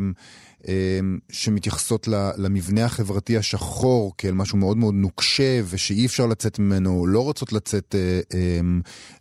אה, 0.68 1.00
שמתייחסות 1.32 2.08
למבנה 2.38 2.84
החברתי 2.84 3.36
השחור 3.36 4.12
כאל 4.18 4.32
משהו 4.32 4.58
מאוד 4.58 4.76
מאוד 4.76 4.94
נוקשה 4.94 5.60
ושאי 5.74 6.06
אפשר 6.06 6.26
לצאת 6.26 6.58
ממנו, 6.58 7.06
לא 7.06 7.24
רוצות 7.24 7.52
לצאת 7.52 7.94
אה, 7.94 8.20
אה, 8.34 8.60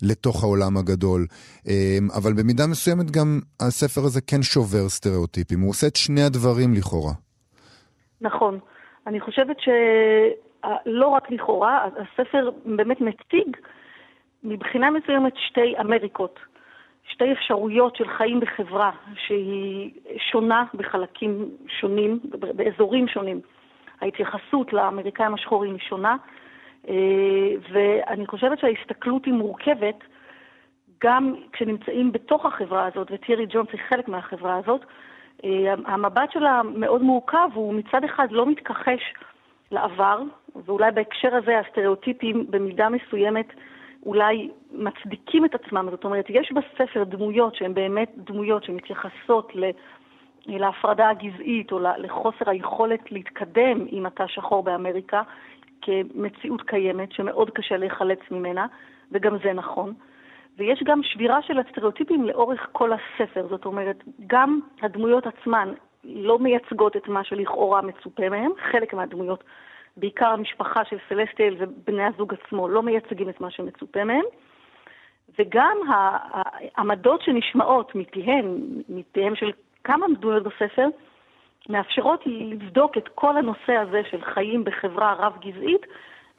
לתוך 0.01 0.43
העולם 0.43 0.77
הגדול. 0.77 1.25
אה, 1.67 1.97
אבל 2.13 2.33
במידה 2.33 2.67
מסוימת 2.67 3.11
גם 3.11 3.39
הספר 3.59 4.01
הזה 4.01 4.21
כן 4.21 4.43
שובר 4.43 4.89
סטריאוטיפים. 4.89 5.59
הוא 5.61 5.69
עושה 5.69 5.87
את 5.87 5.95
שני 5.95 6.23
הדברים 6.23 6.73
לכאורה. 6.73 7.13
נכון. 8.21 8.59
אני 9.07 9.19
חושבת 9.19 9.55
ש... 9.59 9.69
לא 10.86 11.07
רק 11.07 11.31
לכאורה, 11.31 11.88
הספר 11.98 12.50
באמת 12.65 13.01
מציג 13.01 13.57
מבחינה 14.43 14.91
מסוימת 14.91 15.34
שתי 15.38 15.75
אמריקות, 15.79 16.39
שתי 17.07 17.31
אפשרויות 17.31 17.95
של 17.95 18.07
חיים 18.07 18.39
בחברה 18.39 18.91
שהיא 19.15 19.91
שונה 20.31 20.65
בחלקים 20.74 21.50
שונים, 21.67 22.19
באזורים 22.29 23.07
שונים. 23.07 23.41
ההתייחסות 24.01 24.74
לאמריקאים 24.74 25.34
השחורים 25.34 25.72
היא 25.72 25.81
שונה, 25.89 26.15
אה, 26.89 26.93
ואני 27.72 28.27
חושבת 28.27 28.60
שההסתכלות 28.60 29.25
היא 29.25 29.34
מורכבת 29.34 30.03
גם 31.03 31.34
כשנמצאים 31.53 32.12
בתוך 32.12 32.45
החברה 32.45 32.86
הזאת, 32.86 33.07
וטירי 33.12 33.45
ג'ונס 33.50 33.69
היא 33.72 33.81
חלק 33.89 34.07
מהחברה 34.07 34.55
הזאת. 34.55 34.81
אה, 35.43 35.74
המבט 35.86 36.31
שלה 36.31 36.62
מאוד 36.63 37.01
מורכב, 37.01 37.50
הוא 37.53 37.74
מצד 37.74 38.03
אחד 38.03 38.31
לא 38.31 38.45
מתכחש 38.45 39.13
לעבר, 39.72 40.22
ואולי 40.65 40.91
בהקשר 40.91 41.35
הזה 41.35 41.59
הסטריאוטיפים 41.59 42.45
במידה 42.50 42.89
מסוימת 42.89 43.47
אולי 44.05 44.50
מצדיקים 44.71 45.45
את 45.45 45.55
עצמם. 45.55 45.88
זאת 45.91 46.03
אומרת, 46.03 46.25
יש 46.29 46.51
בספר 46.51 47.03
דמויות 47.03 47.55
שהן 47.55 47.74
באמת 47.74 48.12
דמויות 48.17 48.63
שמתייחסות 48.63 49.51
ל... 49.55 49.69
להפרדה 50.47 51.09
הגזעית 51.09 51.71
או 51.71 51.79
לחוסר 51.79 52.50
היכולת 52.50 53.12
להתקדם 53.12 53.85
אם 53.91 54.07
אתה 54.07 54.27
שחור 54.27 54.63
באמריקה 54.63 55.21
כמציאות 55.81 56.62
קיימת 56.62 57.12
שמאוד 57.12 57.50
קשה 57.50 57.77
להיחלץ 57.77 58.19
ממנה, 58.31 58.65
וגם 59.12 59.38
זה 59.43 59.53
נכון. 59.53 59.93
ויש 60.57 60.83
גם 60.85 61.03
שבירה 61.03 61.41
של 61.41 61.59
הסטריאוטיפים 61.59 62.24
לאורך 62.24 62.67
כל 62.71 62.91
הספר, 62.93 63.47
זאת 63.47 63.65
אומרת, 63.65 64.03
גם 64.27 64.59
הדמויות 64.81 65.27
עצמן 65.27 65.74
לא 66.03 66.39
מייצגות 66.39 66.97
את 66.97 67.07
מה 67.07 67.24
שלכאורה 67.24 67.81
מצופה 67.81 68.29
מהם, 68.29 68.51
חלק 68.71 68.93
מהדמויות 68.93 69.43
בעיקר 69.97 70.27
המשפחה 70.27 70.85
של 70.85 70.97
סלסטיאל 71.09 71.55
ובני 71.59 72.03
הזוג 72.03 72.33
עצמו, 72.33 72.67
לא 72.67 72.83
מייצגים 72.83 73.29
את 73.29 73.41
מה 73.41 73.51
שמצופה 73.51 74.03
מהם. 74.03 74.25
וגם 75.39 75.77
העמדות 75.87 77.21
שנשמעות 77.21 77.95
מפיהם, 77.95 78.57
מפיהם 78.89 79.35
של 79.35 79.51
כמה 79.83 80.05
דמויות 80.19 80.43
בספר, 80.43 80.87
מאפשרות 81.69 82.21
לבדוק 82.25 82.97
את 82.97 83.07
כל 83.15 83.37
הנושא 83.37 83.73
הזה 83.73 84.01
של 84.11 84.21
חיים 84.21 84.63
בחברה 84.63 85.13
רב-גזעית 85.13 85.85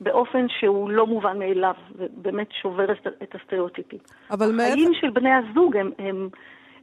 באופן 0.00 0.46
שהוא 0.48 0.90
לא 0.90 1.06
מובן 1.06 1.38
מאליו, 1.38 1.74
ובאמת 1.96 2.52
שובר 2.62 2.92
את 3.22 3.34
הסטריאוטיפים. 3.34 3.98
אבל 4.30 4.46
מעבר... 4.52 4.68
החיים 4.68 4.94
של 5.00 5.10
בני 5.10 5.30
הזוג 5.32 5.76
הם, 5.76 5.90
הם 5.98 6.28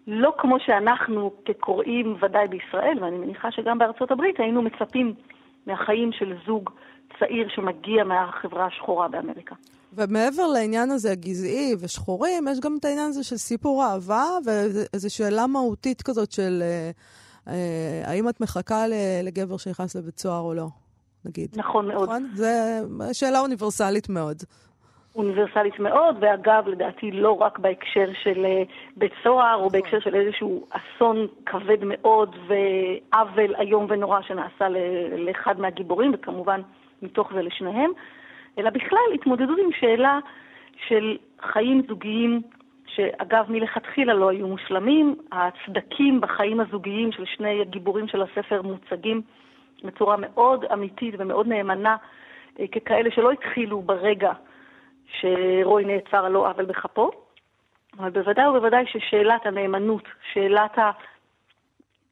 לא 0.08 0.34
כמו 0.38 0.60
שאנחנו 0.60 1.34
כקוראים, 1.46 2.16
ודאי 2.20 2.48
בישראל, 2.48 2.98
ואני 3.02 3.18
מניחה 3.18 3.52
שגם 3.52 3.78
בארצות 3.78 4.12
הברית, 4.12 4.40
היינו 4.40 4.62
מצפים 4.62 5.14
מהחיים 5.68 6.12
של 6.12 6.34
זוג 6.46 6.70
צעיר 7.20 7.48
שמגיע 7.56 8.04
מהחברה 8.04 8.66
השחורה 8.66 9.08
באמריקה. 9.08 9.56
ומעבר 9.94 10.48
לעניין 10.48 10.92
הזה 10.92 11.12
הגזעי 11.12 11.76
ושחורים, 11.80 12.48
יש 12.48 12.60
גם 12.60 12.78
את 12.80 12.86
העניין 12.86 13.10
הזה 13.10 13.24
של 13.24 13.38
סיפור 13.38 13.84
אהבה, 13.84 14.26
ואיזו 14.46 15.16
שאלה 15.16 15.48
מהותית 15.48 16.02
כזאת 16.02 16.32
של 16.32 16.64
אה, 16.64 16.92
אה, 17.48 18.02
האם 18.06 18.30
את 18.30 18.42
מחכה 18.42 18.86
לגבר 19.24 19.58
שנכנס 19.58 19.96
לבית 19.96 20.20
סוהר 20.20 20.42
או 20.42 20.54
לא, 20.54 20.68
נגיד. 21.26 21.50
נכון 21.56 21.88
מאוד. 21.88 22.04
נכון? 22.04 22.32
זו 22.36 22.46
שאלה 23.14 23.40
אוניברסלית 23.40 24.10
מאוד. 24.10 24.44
אוניברסלית 25.16 25.80
מאוד, 25.80 26.18
ואגב, 26.20 26.68
לדעתי 26.68 27.12
לא 27.12 27.32
רק 27.32 27.60
בהקשר 27.60 28.10
של 28.24 28.46
אה, 28.46 28.64
בית 28.98 29.12
סוהר, 29.24 29.56
או 29.56 29.70
בהקשר 29.70 30.00
של 30.00 30.16
איזשהו 30.16 30.68
אסון 30.70 31.28
כבד 31.46 31.78
מאוד 31.84 32.36
ועוול 32.48 33.56
איום 33.56 33.86
ונורא 33.90 34.22
שנעשה 34.22 34.68
לאחד 35.18 35.60
מהגיבורים, 35.60 36.12
וכמובן 36.14 36.62
מתוך 37.02 37.34
זה 37.34 37.42
לשניהם, 37.42 37.92
אלא 38.58 38.70
בכלל 38.70 39.14
התמודדות 39.14 39.58
עם 39.60 39.72
שאלה 39.80 40.20
של 40.88 41.18
חיים 41.42 41.84
זוגיים, 41.88 42.42
שאגב, 42.88 43.46
מלכתחילה 43.50 44.14
לא 44.14 44.30
היו 44.30 44.48
מושלמים, 44.48 45.16
הצדקים 45.32 46.22
בחיים 46.22 46.60
הזוגיים 46.60 47.12
של 47.12 47.26
שני 47.26 47.62
הגיבורים 47.62 48.08
של 48.08 48.22
הספר 48.22 48.62
מוצגים 48.62 49.22
בצורה 49.84 50.18
מאוד 50.18 50.66
אמיתית 50.74 51.16
ומאוד 51.18 51.48
נאמנה, 51.48 51.96
אה, 52.60 52.68
ככאלה 52.68 53.12
שלא 53.12 53.32
התחילו 53.32 53.82
ברגע 53.82 54.32
שרוי 55.08 55.86
נעצר 55.86 56.26
על 56.26 56.32
לא 56.32 56.50
עוול 56.50 56.66
בכפו, 56.66 57.12
אבל 58.00 58.10
בוודאי 58.10 58.48
ובוודאי 58.48 58.86
ששאלת 58.88 59.46
הנאמנות, 59.46 60.04
שאלת 60.34 60.78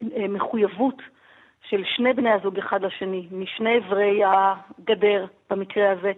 המחויבות 0.02 1.02
של 1.70 1.84
שני 1.96 2.14
בני 2.14 2.32
הזוג 2.32 2.58
אחד 2.58 2.82
לשני, 2.82 3.28
משני 3.32 3.78
אברי 3.78 4.22
הגדר 4.26 5.26
במקרה 5.50 5.92
הזה, 5.92 6.12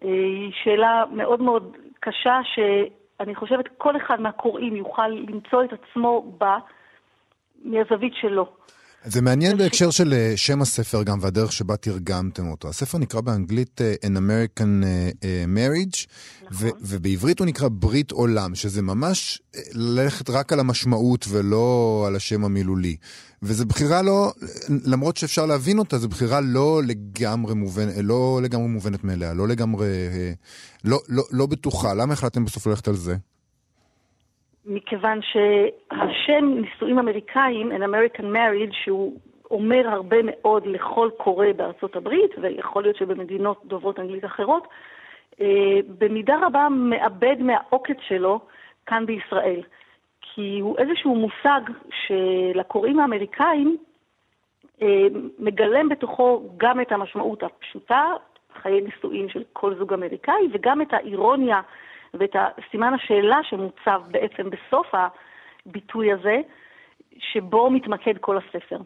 היא 0.00 0.52
שאלה 0.64 1.04
מאוד 1.12 1.42
מאוד 1.42 1.76
קשה, 2.00 2.40
שאני 2.44 3.34
חושבת 3.34 3.64
כל 3.78 3.96
אחד 3.96 4.20
מהקוראים 4.20 4.76
יוכל 4.76 5.08
למצוא 5.08 5.64
את 5.64 5.72
עצמו 5.72 6.32
בה 6.38 6.58
מהזווית 7.64 8.14
שלו. 8.20 8.48
זה 9.04 9.22
מעניין 9.22 9.56
בהקשר 9.56 9.90
של 9.90 10.12
אה, 10.12 10.32
שם 10.36 10.62
הספר 10.62 11.02
גם 11.02 11.18
והדרך 11.20 11.52
שבה 11.52 11.76
תרגמתם 11.76 12.48
אותו. 12.48 12.68
הספר 12.68 12.98
נקרא 12.98 13.20
באנגלית 13.20 13.80
uh, 13.80 14.06
An 14.06 14.10
American 14.10 14.84
uh, 14.84 15.24
Marriage, 15.56 16.06
נכון. 16.42 16.70
ובעברית 16.80 17.38
הוא 17.38 17.46
נקרא 17.46 17.68
ברית 17.72 18.10
עולם, 18.10 18.54
שזה 18.54 18.82
ממש 18.82 19.42
ללכת 19.72 20.30
רק 20.30 20.52
על 20.52 20.60
המשמעות 20.60 21.26
ולא 21.28 22.04
על 22.06 22.16
השם 22.16 22.44
המילולי. 22.44 22.96
וזו 23.42 23.66
בחירה 23.66 24.02
לא, 24.02 24.32
למרות 24.68 25.16
שאפשר 25.16 25.46
להבין 25.46 25.78
אותה, 25.78 25.98
זו 25.98 26.08
בחירה 26.08 26.40
לא 26.40 26.82
לגמרי, 26.84 27.54
מובנ, 27.54 27.88
לא 28.02 28.40
לגמרי 28.42 28.68
מובנת 28.68 29.04
מאליה, 29.04 29.34
לא 29.34 29.48
לגמרי, 29.48 29.88
לא, 30.84 31.00
לא, 31.08 31.24
לא 31.30 31.46
בטוחה. 31.46 31.94
למה 31.94 32.12
החלטתם 32.12 32.44
בסוף 32.44 32.66
ללכת 32.66 32.88
על 32.88 32.96
זה? 32.96 33.16
מכיוון 34.68 35.20
שהשם 35.22 36.44
נישואים 36.60 36.98
אמריקאים, 36.98 37.72
an 37.72 37.80
American 37.80 38.22
marriage, 38.22 38.76
שהוא 38.84 39.16
אומר 39.50 39.88
הרבה 39.88 40.16
מאוד 40.24 40.66
לכל 40.66 41.10
קורא 41.16 41.46
בארצות 41.56 41.96
הברית, 41.96 42.30
ויכול 42.40 42.82
להיות 42.82 42.96
שבמדינות 42.96 43.62
דוברות 43.64 44.00
אנגלית 44.00 44.24
אחרות, 44.24 44.68
אה, 45.40 45.78
במידה 45.98 46.36
רבה 46.42 46.68
מאבד 46.70 47.36
מהעוקץ 47.40 47.96
שלו 48.08 48.40
כאן 48.86 49.06
בישראל. 49.06 49.62
כי 50.20 50.58
הוא 50.60 50.78
איזשהו 50.78 51.14
מושג 51.14 51.60
שלקוראים 51.90 53.00
האמריקאים 53.00 53.76
אה, 54.82 55.06
מגלם 55.38 55.88
בתוכו 55.88 56.42
גם 56.56 56.80
את 56.80 56.92
המשמעות 56.92 57.42
הפשוטה, 57.42 58.12
חיי 58.62 58.80
נישואין 58.80 59.28
של 59.28 59.42
כל 59.52 59.74
זוג 59.74 59.92
אמריקאי, 59.92 60.48
וגם 60.52 60.82
את 60.82 60.92
האירוניה 60.92 61.60
ואת 62.14 62.36
סימן 62.70 62.94
השאלה 62.94 63.38
שמוצב 63.42 64.02
בעצם 64.10 64.50
בסוף 64.50 64.86
הביטוי 64.92 66.12
הזה, 66.12 66.40
שבו 67.18 67.70
מתמקד 67.70 68.18
כל 68.18 68.38
הספר. 68.38 68.78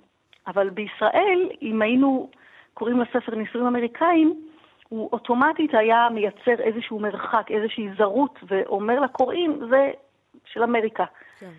אבל 0.46 0.70
בישראל, 0.70 1.48
אם 1.62 1.82
היינו 1.82 2.30
קוראים 2.74 3.00
לספר 3.00 3.34
נישואים 3.34 3.66
אמריקאים, 3.66 4.42
הוא 4.88 5.08
אוטומטית 5.12 5.74
היה 5.74 6.08
מייצר 6.14 6.60
איזשהו 6.60 6.98
מרחק, 6.98 7.46
איזושהי 7.50 7.88
זרות, 7.98 8.38
ואומר 8.48 9.00
לקוראים, 9.00 9.60
זה 9.70 9.90
של 10.44 10.62
אמריקה. 10.62 11.04
כן. 11.38 11.50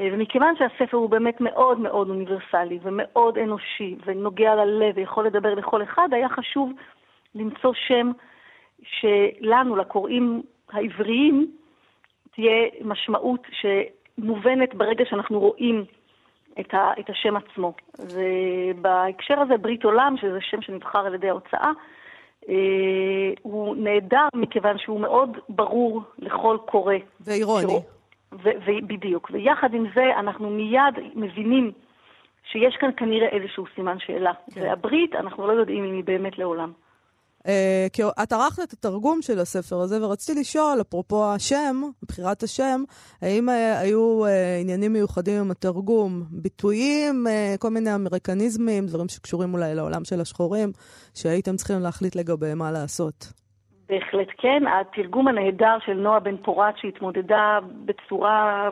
אה, 0.00 0.08
ומכיוון 0.12 0.54
שהספר 0.56 0.96
הוא 0.96 1.10
באמת 1.10 1.40
מאוד 1.40 1.78
מאוד 1.78 2.08
אוניברסלי 2.08 2.78
ומאוד 2.82 3.38
אנושי 3.38 3.96
ונוגע 4.04 4.54
ללב 4.54 4.96
ויכול 4.96 5.26
לדבר 5.26 5.54
לכל 5.54 5.82
אחד, 5.82 6.08
היה 6.12 6.28
חשוב 6.28 6.72
למצוא 7.34 7.72
שם 7.74 8.10
שלנו, 8.82 9.76
לקוראים 9.76 10.42
העבריים 10.72 11.50
תהיה 12.34 12.68
משמעות 12.84 13.46
שמובנת 13.52 14.74
ברגע 14.74 15.04
שאנחנו 15.10 15.40
רואים 15.40 15.84
את, 16.60 16.74
ה, 16.74 16.92
את 17.00 17.10
השם 17.10 17.36
עצמו. 17.36 17.72
ובהקשר 17.98 19.40
הזה 19.40 19.56
ברית 19.56 19.84
עולם, 19.84 20.14
שזה 20.20 20.38
שם 20.40 20.62
שנבחר 20.62 20.98
על 20.98 21.14
ידי 21.14 21.28
ההוצאה, 21.28 21.70
אה, 22.48 22.54
הוא 23.42 23.76
נהדר 23.76 24.28
מכיוון 24.34 24.78
שהוא 24.78 25.00
מאוד 25.00 25.38
ברור 25.48 26.02
לכל 26.18 26.58
קורא. 26.66 26.94
ואירוני. 27.20 27.80
בדיוק. 28.82 29.30
ויחד 29.32 29.74
עם 29.74 29.86
זה 29.94 30.04
אנחנו 30.18 30.50
מיד 30.50 30.94
מבינים 31.14 31.72
שיש 32.44 32.76
כאן 32.76 32.90
כנראה 32.96 33.28
איזשהו 33.28 33.64
סימן 33.74 33.98
שאלה. 33.98 34.32
כן. 34.54 34.60
והברית, 34.62 35.14
אנחנו 35.14 35.46
לא 35.46 35.52
יודעים 35.52 35.84
אם 35.84 35.94
היא 35.94 36.04
באמת 36.04 36.38
לעולם. 36.38 36.72
Uh, 37.46 37.48
כי 37.92 38.02
את 38.22 38.32
ערכת 38.32 38.62
את 38.62 38.72
התרגום 38.72 39.22
של 39.22 39.38
הספר 39.38 39.76
הזה, 39.76 40.06
ורציתי 40.06 40.40
לשאול, 40.40 40.80
אפרופו 40.80 41.24
השם, 41.34 41.76
בחירת 42.08 42.42
השם, 42.42 42.80
האם 43.22 43.48
uh, 43.48 43.52
היו 43.82 44.26
uh, 44.26 44.28
עניינים 44.60 44.92
מיוחדים 44.92 45.40
עם 45.40 45.50
התרגום, 45.50 46.22
ביטויים, 46.30 47.26
כל 47.58 47.70
מיני 47.70 47.94
אמריקניזמים, 47.94 48.86
דברים 48.86 49.08
שקשורים 49.08 49.54
אולי 49.54 49.74
לעולם 49.74 50.04
של 50.04 50.20
השחורים, 50.20 50.68
שהייתם 51.14 51.56
צריכים 51.56 51.80
להחליט 51.80 52.16
לגביהם 52.16 52.58
מה 52.58 52.70
לעשות? 52.72 53.42
בהחלט 53.88 54.28
כן. 54.38 54.62
התרגום 54.66 55.28
הנהדר 55.28 55.76
של 55.86 55.94
נועה 55.94 56.20
בן 56.20 56.36
פורת, 56.36 56.78
שהתמודדה 56.78 57.58
בצורה 57.84 58.68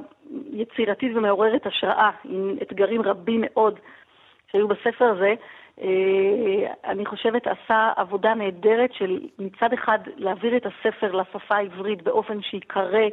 יצירתית 0.53 1.17
ומעוררת 1.17 1.67
השראה, 1.67 2.11
עם 2.25 2.57
אתגרים 2.63 3.03
רבים 3.03 3.41
מאוד 3.45 3.79
שהיו 4.53 4.69
בספר 4.69 5.05
הזה, 5.05 5.27
אה, 5.27 5.35
אני 6.85 7.07
חושבת 7.07 7.47
עשה 7.47 7.93
עבודה 7.97 8.35
נהדרת 8.35 8.93
של 8.93 9.21
מצד 9.39 9.73
אחד 9.73 9.99
להעביר 10.17 10.57
את 10.57 10.67
הספר 10.67 11.13
לשפה 11.13 11.55
העברית 11.55 12.03
באופן 12.03 12.43
שיקרא 12.43 13.09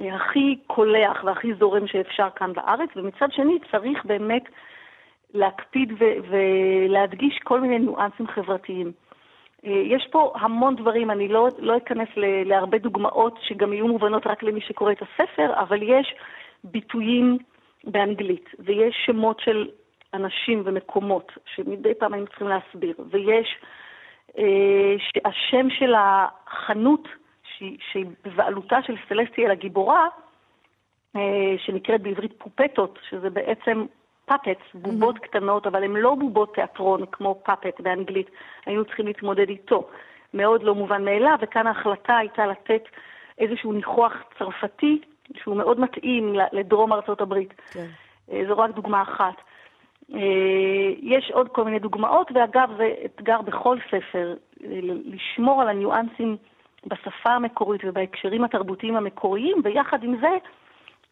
אה, 0.00 0.14
הכי 0.14 0.56
קולח 0.66 1.24
והכי 1.24 1.54
זורם 1.54 1.86
שאפשר 1.86 2.28
כאן 2.36 2.52
בארץ, 2.52 2.88
ומצד 2.96 3.32
שני 3.32 3.58
צריך 3.70 4.04
באמת 4.04 4.42
להקפיד 5.34 5.92
ולהדגיש 6.28 7.38
כל 7.44 7.60
מיני 7.60 7.78
ניואנסים 7.78 8.26
חברתיים. 8.26 8.92
אה, 9.66 9.70
יש 9.70 10.08
פה 10.10 10.32
המון 10.34 10.76
דברים, 10.76 11.10
אני 11.10 11.28
לא, 11.28 11.48
לא 11.58 11.76
אכנס 11.76 12.08
להרבה 12.44 12.78
דוגמאות 12.78 13.38
שגם 13.42 13.72
יהיו 13.72 13.88
מובנות 13.88 14.26
רק 14.26 14.42
למי 14.42 14.60
שקורא 14.60 14.92
את 14.92 15.02
הספר, 15.02 15.52
אבל 15.60 15.82
יש 15.82 16.14
ביטויים 16.64 17.38
באנגלית, 17.84 18.50
ויש 18.58 18.96
שמות 19.06 19.40
של 19.40 19.68
אנשים 20.14 20.62
ומקומות 20.64 21.32
שמדי 21.54 21.94
פעם 21.94 22.12
היינו 22.12 22.26
צריכים 22.26 22.48
להסביר, 22.48 22.94
ויש 23.10 23.56
אה, 24.38 24.94
השם 25.24 25.70
של 25.70 25.94
החנות 25.96 27.08
שהיא 27.92 28.06
בבעלותה 28.24 28.78
של 28.86 28.96
סלסטיאל 29.08 29.50
הגיבורה, 29.50 30.06
אה, 31.16 31.54
שנקראת 31.58 32.02
בעברית 32.02 32.32
פופטות, 32.38 32.98
שזה 33.08 33.30
בעצם 33.30 33.86
פאפטס, 34.24 34.74
בובות 34.74 35.16
mm-hmm. 35.16 35.20
קטנות, 35.20 35.66
אבל 35.66 35.84
הן 35.84 35.96
לא 35.96 36.14
בובות 36.14 36.54
תיאטרון 36.54 37.06
כמו 37.12 37.40
פאפט 37.44 37.80
באנגלית, 37.80 38.30
היינו 38.66 38.84
צריכים 38.84 39.06
להתמודד 39.06 39.48
איתו. 39.48 39.88
מאוד 40.34 40.62
לא 40.62 40.74
מובן 40.74 41.04
מאליו, 41.04 41.38
וכאן 41.40 41.66
ההחלטה 41.66 42.16
הייתה 42.16 42.46
לתת 42.46 42.82
איזשהו 43.38 43.72
ניחוח 43.72 44.12
צרפתי, 44.38 45.00
שהוא 45.36 45.56
מאוד 45.56 45.80
מתאים 45.80 46.34
לדרום 46.52 46.92
ארצות 46.92 47.20
הברית. 47.20 47.54
כן. 47.72 47.86
אה, 48.32 48.42
זו 48.48 48.58
רק 48.58 48.70
דוגמה 48.70 49.02
אחת. 49.02 49.34
אה, 50.14 50.92
יש 51.02 51.30
עוד 51.30 51.48
כל 51.48 51.64
מיני 51.64 51.78
דוגמאות, 51.78 52.30
ואגב, 52.34 52.70
זה 52.76 52.94
אתגר 53.04 53.42
בכל 53.42 53.78
ספר, 53.90 54.34
לשמור 55.04 55.62
על 55.62 55.68
הניואנסים 55.68 56.36
בשפה 56.86 57.30
המקורית 57.30 57.80
ובהקשרים 57.84 58.44
התרבותיים 58.44 58.96
המקוריים, 58.96 59.56
ויחד 59.64 60.04
עם 60.04 60.16
זה, 60.20 60.36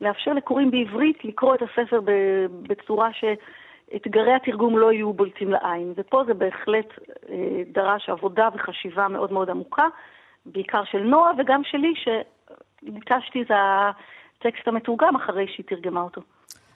לאפשר 0.01 0.33
לקוראים 0.33 0.71
בעברית 0.71 1.25
לקרוא 1.25 1.55
את 1.55 1.63
הספר 1.63 2.01
בצורה 2.63 3.09
שאתגרי 3.13 4.35
התרגום 4.35 4.79
לא 4.79 4.93
יהיו 4.93 5.13
בולטים 5.13 5.51
לעין. 5.51 5.93
ופה 5.97 6.25
זה 6.25 6.35
בהחלט 6.35 6.89
אה, 7.31 7.63
דרש 7.73 8.09
עבודה 8.09 8.49
וחשיבה 8.55 9.09
מאוד 9.09 9.33
מאוד 9.33 9.51
עמוקה, 9.51 9.87
בעיקר 10.47 10.85
של 10.85 11.03
נועה 11.03 11.33
וגם 11.39 11.65
שלי, 11.65 11.95
שביקשתי 11.97 13.43
את 13.43 13.51
הטקסט 13.51 14.69
המתורגם 14.69 15.17
אחרי 15.17 15.47
שהיא 15.49 15.67
תרגמה 15.67 16.01
אותו. 16.01 16.21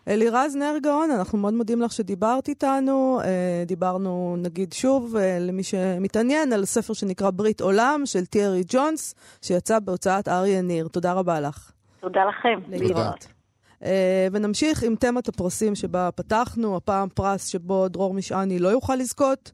אלירז 0.08 0.56
נר 0.56 0.74
גאון, 0.82 1.10
אנחנו 1.10 1.38
מאוד 1.38 1.54
מודים 1.54 1.82
לך 1.82 1.92
שדיברת 1.92 2.48
איתנו. 2.48 3.20
אה, 3.24 3.64
דיברנו, 3.66 4.36
נגיד 4.38 4.72
שוב, 4.72 5.16
אה, 5.16 5.38
למי 5.40 5.62
שמתעניין, 5.62 6.52
על 6.52 6.64
ספר 6.64 6.92
שנקרא 6.92 7.30
ברית 7.30 7.60
עולם 7.60 8.02
של 8.04 8.26
טיירי 8.26 8.62
ג'ונס, 8.68 9.14
שיצא 9.42 9.78
בהוצאת 9.78 10.28
אריה 10.28 10.62
ניר. 10.62 10.88
תודה 10.88 11.12
רבה 11.12 11.40
לך. 11.40 11.72
תודה 12.00 12.20
לכם. 12.24 12.60
להתראות. 12.68 13.32
Uh, 13.83 13.85
ונמשיך 14.33 14.83
עם 14.83 14.95
תמת 14.97 15.29
הפרסים 15.29 15.75
שבה 15.75 16.11
פתחנו, 16.14 16.77
הפעם 16.77 17.09
פרס 17.14 17.47
שבו 17.47 17.88
דרור 17.88 18.14
משעני 18.14 18.59
לא 18.59 18.68
יוכל 18.68 18.97
לזכות, 18.97 19.51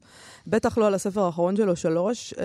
בטח 0.47 0.77
לא 0.77 0.87
על 0.87 0.93
הספר 0.93 1.21
האחרון 1.21 1.55
שלו, 1.55 1.75
שלוש, 1.75 2.33
uh, 2.33 2.37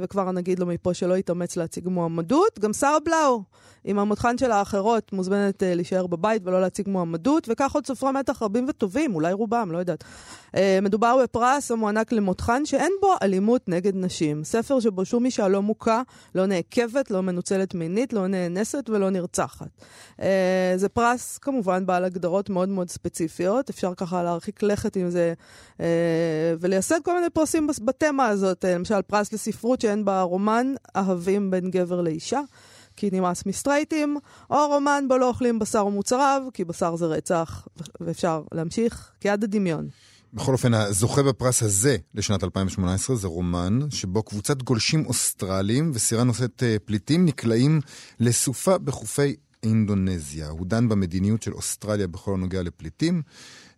וכבר 0.00 0.32
נגיד 0.32 0.58
לו 0.58 0.66
מפה 0.66 0.94
שלא 0.94 1.16
יתאמץ 1.16 1.56
להציג 1.56 1.88
מועמדות. 1.88 2.58
גם 2.58 2.72
שרה 2.72 2.98
בלאו 3.04 3.42
עם 3.84 3.98
המותחן 3.98 4.38
של 4.38 4.50
האחרות 4.50 5.12
מוזמנת 5.12 5.62
uh, 5.62 5.66
להישאר 5.66 6.06
בבית 6.06 6.42
ולא 6.44 6.60
להציג 6.60 6.88
מועמדות, 6.88 7.48
וכך 7.50 7.74
עוד 7.74 7.86
סופרי 7.86 8.12
מתח 8.12 8.42
רבים 8.42 8.66
וטובים, 8.68 9.14
אולי 9.14 9.32
רובם, 9.32 9.68
לא 9.72 9.78
יודעת. 9.78 10.04
מדובר 10.82 11.18
בפרס 11.22 11.70
המוענק 11.70 12.12
למותחן 12.12 12.64
שאין 12.64 12.92
בו 13.00 13.14
אלימות 13.22 13.68
נגד 13.68 13.96
נשים. 13.96 14.44
ספר 14.44 14.80
שבו 14.80 15.04
שום 15.04 15.24
אישה 15.24 15.48
לא 15.48 15.62
מוכה, 15.62 16.02
לא 16.34 16.46
נעקבת, 16.46 17.10
לא 17.10 17.22
מנוצלת 17.22 17.74
מינית, 17.74 18.12
לא 18.12 18.26
נאנסת 18.26 18.90
ולא 18.90 19.10
נרצחת. 19.10 19.66
זה 20.76 20.88
פרס 20.92 21.15
כמובן 21.38 21.86
בעל 21.86 22.04
הגדרות 22.04 22.50
מאוד 22.50 22.68
מאוד 22.68 22.90
ספציפיות, 22.90 23.70
אפשר 23.70 23.94
ככה 23.96 24.22
להרחיק 24.22 24.62
לכת 24.62 24.96
עם 24.96 25.10
זה 25.10 25.34
uh, 25.78 25.80
ולייסד 26.60 27.00
כל 27.04 27.14
מיני 27.14 27.30
פרסים 27.30 27.68
בתמה 27.84 28.26
הזאת, 28.26 28.64
uh, 28.64 28.68
למשל 28.68 29.02
פרס 29.02 29.32
לספרות 29.32 29.80
שאין 29.80 30.04
בה 30.04 30.22
רומן 30.22 30.74
אהבים 30.96 31.50
בין 31.50 31.70
גבר 31.70 32.00
לאישה. 32.00 32.40
כי 32.96 33.10
נמאס 33.12 33.46
מסטרייטים, 33.46 34.16
או 34.50 34.68
רומן 34.68 35.04
בו 35.08 35.18
לא 35.18 35.28
אוכלים 35.28 35.58
בשר 35.58 35.86
ומוצריו, 35.86 36.42
כי 36.54 36.64
בשר 36.64 36.96
זה 36.96 37.06
רצח, 37.06 37.68
ואפשר 38.00 38.42
להמשיך 38.52 39.10
כיד 39.20 39.44
הדמיון. 39.44 39.88
בכל 40.34 40.52
אופן, 40.52 40.74
הזוכה 40.74 41.22
בפרס 41.22 41.62
הזה 41.62 41.96
לשנת 42.14 42.44
2018 42.44 43.16
זה 43.16 43.28
רומן 43.28 43.78
שבו 43.90 44.22
קבוצת 44.22 44.62
גולשים 44.62 45.06
אוסטרליים 45.06 45.90
וסירה 45.94 46.24
נושאת 46.24 46.62
אה, 46.62 46.76
פליטים 46.84 47.24
נקלעים 47.24 47.80
לסופה 48.20 48.78
בחופי 48.78 49.36
אינדונזיה. 49.66 50.48
הוא 50.48 50.66
דן 50.66 50.88
במדיניות 50.88 51.42
של 51.42 51.52
אוסטרליה 51.52 52.06
בכל 52.06 52.34
הנוגע 52.34 52.62
לפליטים. 52.62 53.22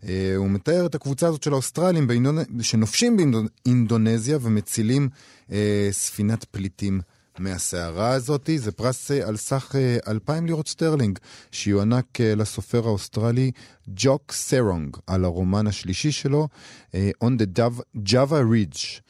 אה, 0.05 0.35
הוא 0.37 0.51
מתאר 0.51 0.87
את 0.87 0.95
הקבוצה 0.95 1.29
הזאת 1.29 1.43
של 1.43 1.53
האוסטרלים 1.53 2.07
באינדונ... 2.07 2.39
שנופשים 2.63 3.17
באינדונזיה 3.17 4.39
ומצילים 4.41 5.09
אה, 5.53 5.89
ספינת 5.91 6.45
פליטים 6.45 7.01
מהסערה 7.41 8.11
הזאת. 8.11 8.51
זה 8.57 8.73
פרס 8.73 9.11
אה, 9.11 9.29
על 9.29 9.37
סך 9.37 9.75
2,000 10.07 10.43
אה, 10.43 10.47
לירות 10.47 10.69
סטרלינג, 10.69 11.19
שיוענק 11.53 12.21
אה, 12.21 12.35
לסופר 12.35 12.87
האוסטרלי 12.87 13.51
ג'וק 13.89 14.33
סרונג 14.33 14.97
על 15.07 15.25
הרומן 15.25 15.67
השלישי 15.67 16.13
שלו, 16.13 16.49
On 16.95 17.29
the 17.39 17.61
Java 17.97 18.43
Ridge. 18.53 19.01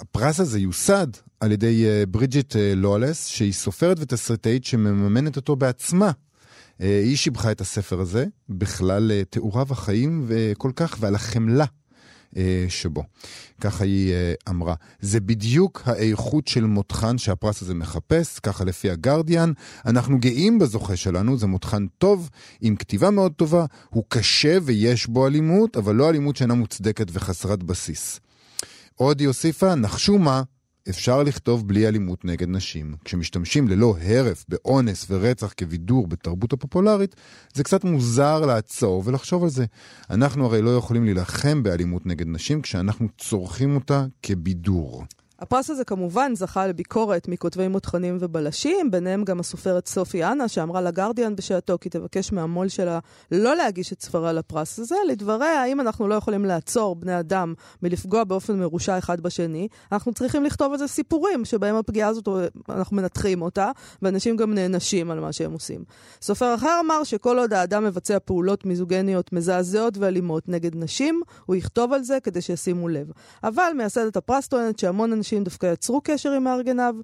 הפרס 0.00 0.40
הזה 0.40 0.58
יוסד 0.58 1.06
על 1.40 1.52
ידי 1.52 1.84
ברידג'יט 2.08 2.56
לולס, 2.76 3.26
שהיא 3.26 3.52
סופרת 3.52 3.96
ותסריטאית 4.00 4.64
שמממנת 4.64 5.36
אותו 5.36 5.56
בעצמה. 5.56 6.10
היא 6.78 7.16
שיבחה 7.16 7.52
את 7.52 7.60
הספר 7.60 8.00
הזה 8.00 8.26
בגלל 8.48 9.22
תיאוריו 9.30 9.66
החיים 9.70 10.24
וכל 10.26 10.70
כך, 10.76 10.96
ועל 11.00 11.14
החמלה 11.14 11.64
שבו. 12.68 13.02
ככה 13.60 13.84
היא 13.84 14.12
אה, 14.12 14.32
אמרה. 14.48 14.74
זה 15.00 15.20
בדיוק 15.20 15.82
האיכות 15.86 16.48
של 16.48 16.64
מותחן 16.64 17.18
שהפרס 17.18 17.62
הזה 17.62 17.74
מחפש, 17.74 18.38
ככה 18.38 18.64
לפי 18.64 18.90
הגרדיאן. 18.90 19.52
אנחנו 19.86 20.20
גאים 20.20 20.58
בזוכה 20.58 20.96
שלנו, 20.96 21.38
זה 21.38 21.46
מותחן 21.46 21.86
טוב, 21.98 22.30
עם 22.60 22.76
כתיבה 22.76 23.10
מאוד 23.10 23.32
טובה, 23.32 23.64
הוא 23.90 24.04
קשה 24.08 24.58
ויש 24.62 25.06
בו 25.06 25.26
אלימות, 25.26 25.76
אבל 25.76 25.94
לא 25.94 26.08
אלימות 26.10 26.36
שאינה 26.36 26.54
מוצדקת 26.54 27.06
וחסרת 27.12 27.62
בסיס. 27.62 28.20
עוד 28.94 29.20
היא 29.20 29.28
הוסיפה, 29.28 29.74
נחשו 29.74 30.18
מה? 30.18 30.42
אפשר 30.88 31.22
לכתוב 31.22 31.68
בלי 31.68 31.88
אלימות 31.88 32.24
נגד 32.24 32.48
נשים. 32.48 32.94
כשמשתמשים 33.04 33.68
ללא 33.68 33.96
הרף 34.00 34.44
באונס 34.48 35.06
ורצח 35.10 35.52
כבידור 35.56 36.06
בתרבות 36.06 36.52
הפופולרית, 36.52 37.16
זה 37.54 37.64
קצת 37.64 37.84
מוזר 37.84 38.46
לעצור 38.46 39.02
ולחשוב 39.06 39.42
על 39.42 39.50
זה. 39.50 39.64
אנחנו 40.10 40.46
הרי 40.46 40.62
לא 40.62 40.76
יכולים 40.76 41.04
להילחם 41.04 41.62
באלימות 41.62 42.06
נגד 42.06 42.26
נשים 42.28 42.62
כשאנחנו 42.62 43.08
צורכים 43.18 43.74
אותה 43.74 44.04
כבידור. 44.22 45.04
הפרס 45.38 45.70
הזה 45.70 45.84
כמובן 45.84 46.32
זכה 46.34 46.66
לביקורת 46.66 47.28
מכותבי 47.28 47.68
מותחנים 47.68 48.18
ובלשים, 48.20 48.90
ביניהם 48.90 49.24
גם 49.24 49.40
הסופרת 49.40 49.86
סופי 49.86 50.24
אנה, 50.24 50.48
שאמרה 50.48 50.80
לגרדיאן 50.80 51.36
בשעתו 51.36 51.78
כי 51.80 51.88
תבקש 51.88 52.32
מהמו"ל 52.32 52.68
שלה 52.68 52.98
לא 53.30 53.56
להגיש 53.56 53.92
את 53.92 54.02
ספרה 54.02 54.32
לפרס 54.32 54.78
הזה. 54.78 54.94
לדבריה, 55.08 55.64
אם 55.64 55.80
אנחנו 55.80 56.08
לא 56.08 56.14
יכולים 56.14 56.44
לעצור 56.44 56.96
בני 56.96 57.18
אדם 57.18 57.54
מלפגוע 57.82 58.24
באופן 58.24 58.58
מרושע 58.58 58.98
אחד 58.98 59.20
בשני, 59.20 59.68
אנחנו 59.92 60.12
צריכים 60.12 60.44
לכתוב 60.44 60.72
על 60.72 60.78
זה 60.78 60.86
סיפורים 60.86 61.44
שבהם 61.44 61.76
הפגיעה 61.76 62.08
הזאת, 62.08 62.28
אנחנו 62.68 62.96
מנתחים 62.96 63.42
אותה, 63.42 63.70
ואנשים 64.02 64.36
גם 64.36 64.54
נענשים 64.54 65.10
על 65.10 65.20
מה 65.20 65.32
שהם 65.32 65.52
עושים. 65.52 65.84
סופר 66.22 66.54
אחר 66.54 66.80
אמר 66.84 67.04
שכל 67.04 67.38
עוד 67.38 67.52
האדם 67.52 67.84
מבצע 67.84 68.18
פעולות 68.18 68.66
מיזוגניות 68.66 69.32
מזעזעות 69.32 69.98
ואלימות 69.98 70.48
נגד 70.48 70.76
נשים, 70.76 71.20
הוא 71.46 71.56
יכתוב 71.56 71.92
על 71.92 72.02
זה 72.02 72.18
כדי 72.22 72.40
שישימו 72.40 72.88
לב. 72.88 73.10
אבל 73.44 73.72
מייסדת 73.76 74.16
הפרס 74.16 74.48
טוענת 74.48 74.78
שהמון 74.78 75.12
אנשים 75.26 75.44
דווקא 75.44 75.66
יצרו 75.72 76.00
קשר 76.04 76.32
עם 76.32 76.44
מארגניו 76.44 76.94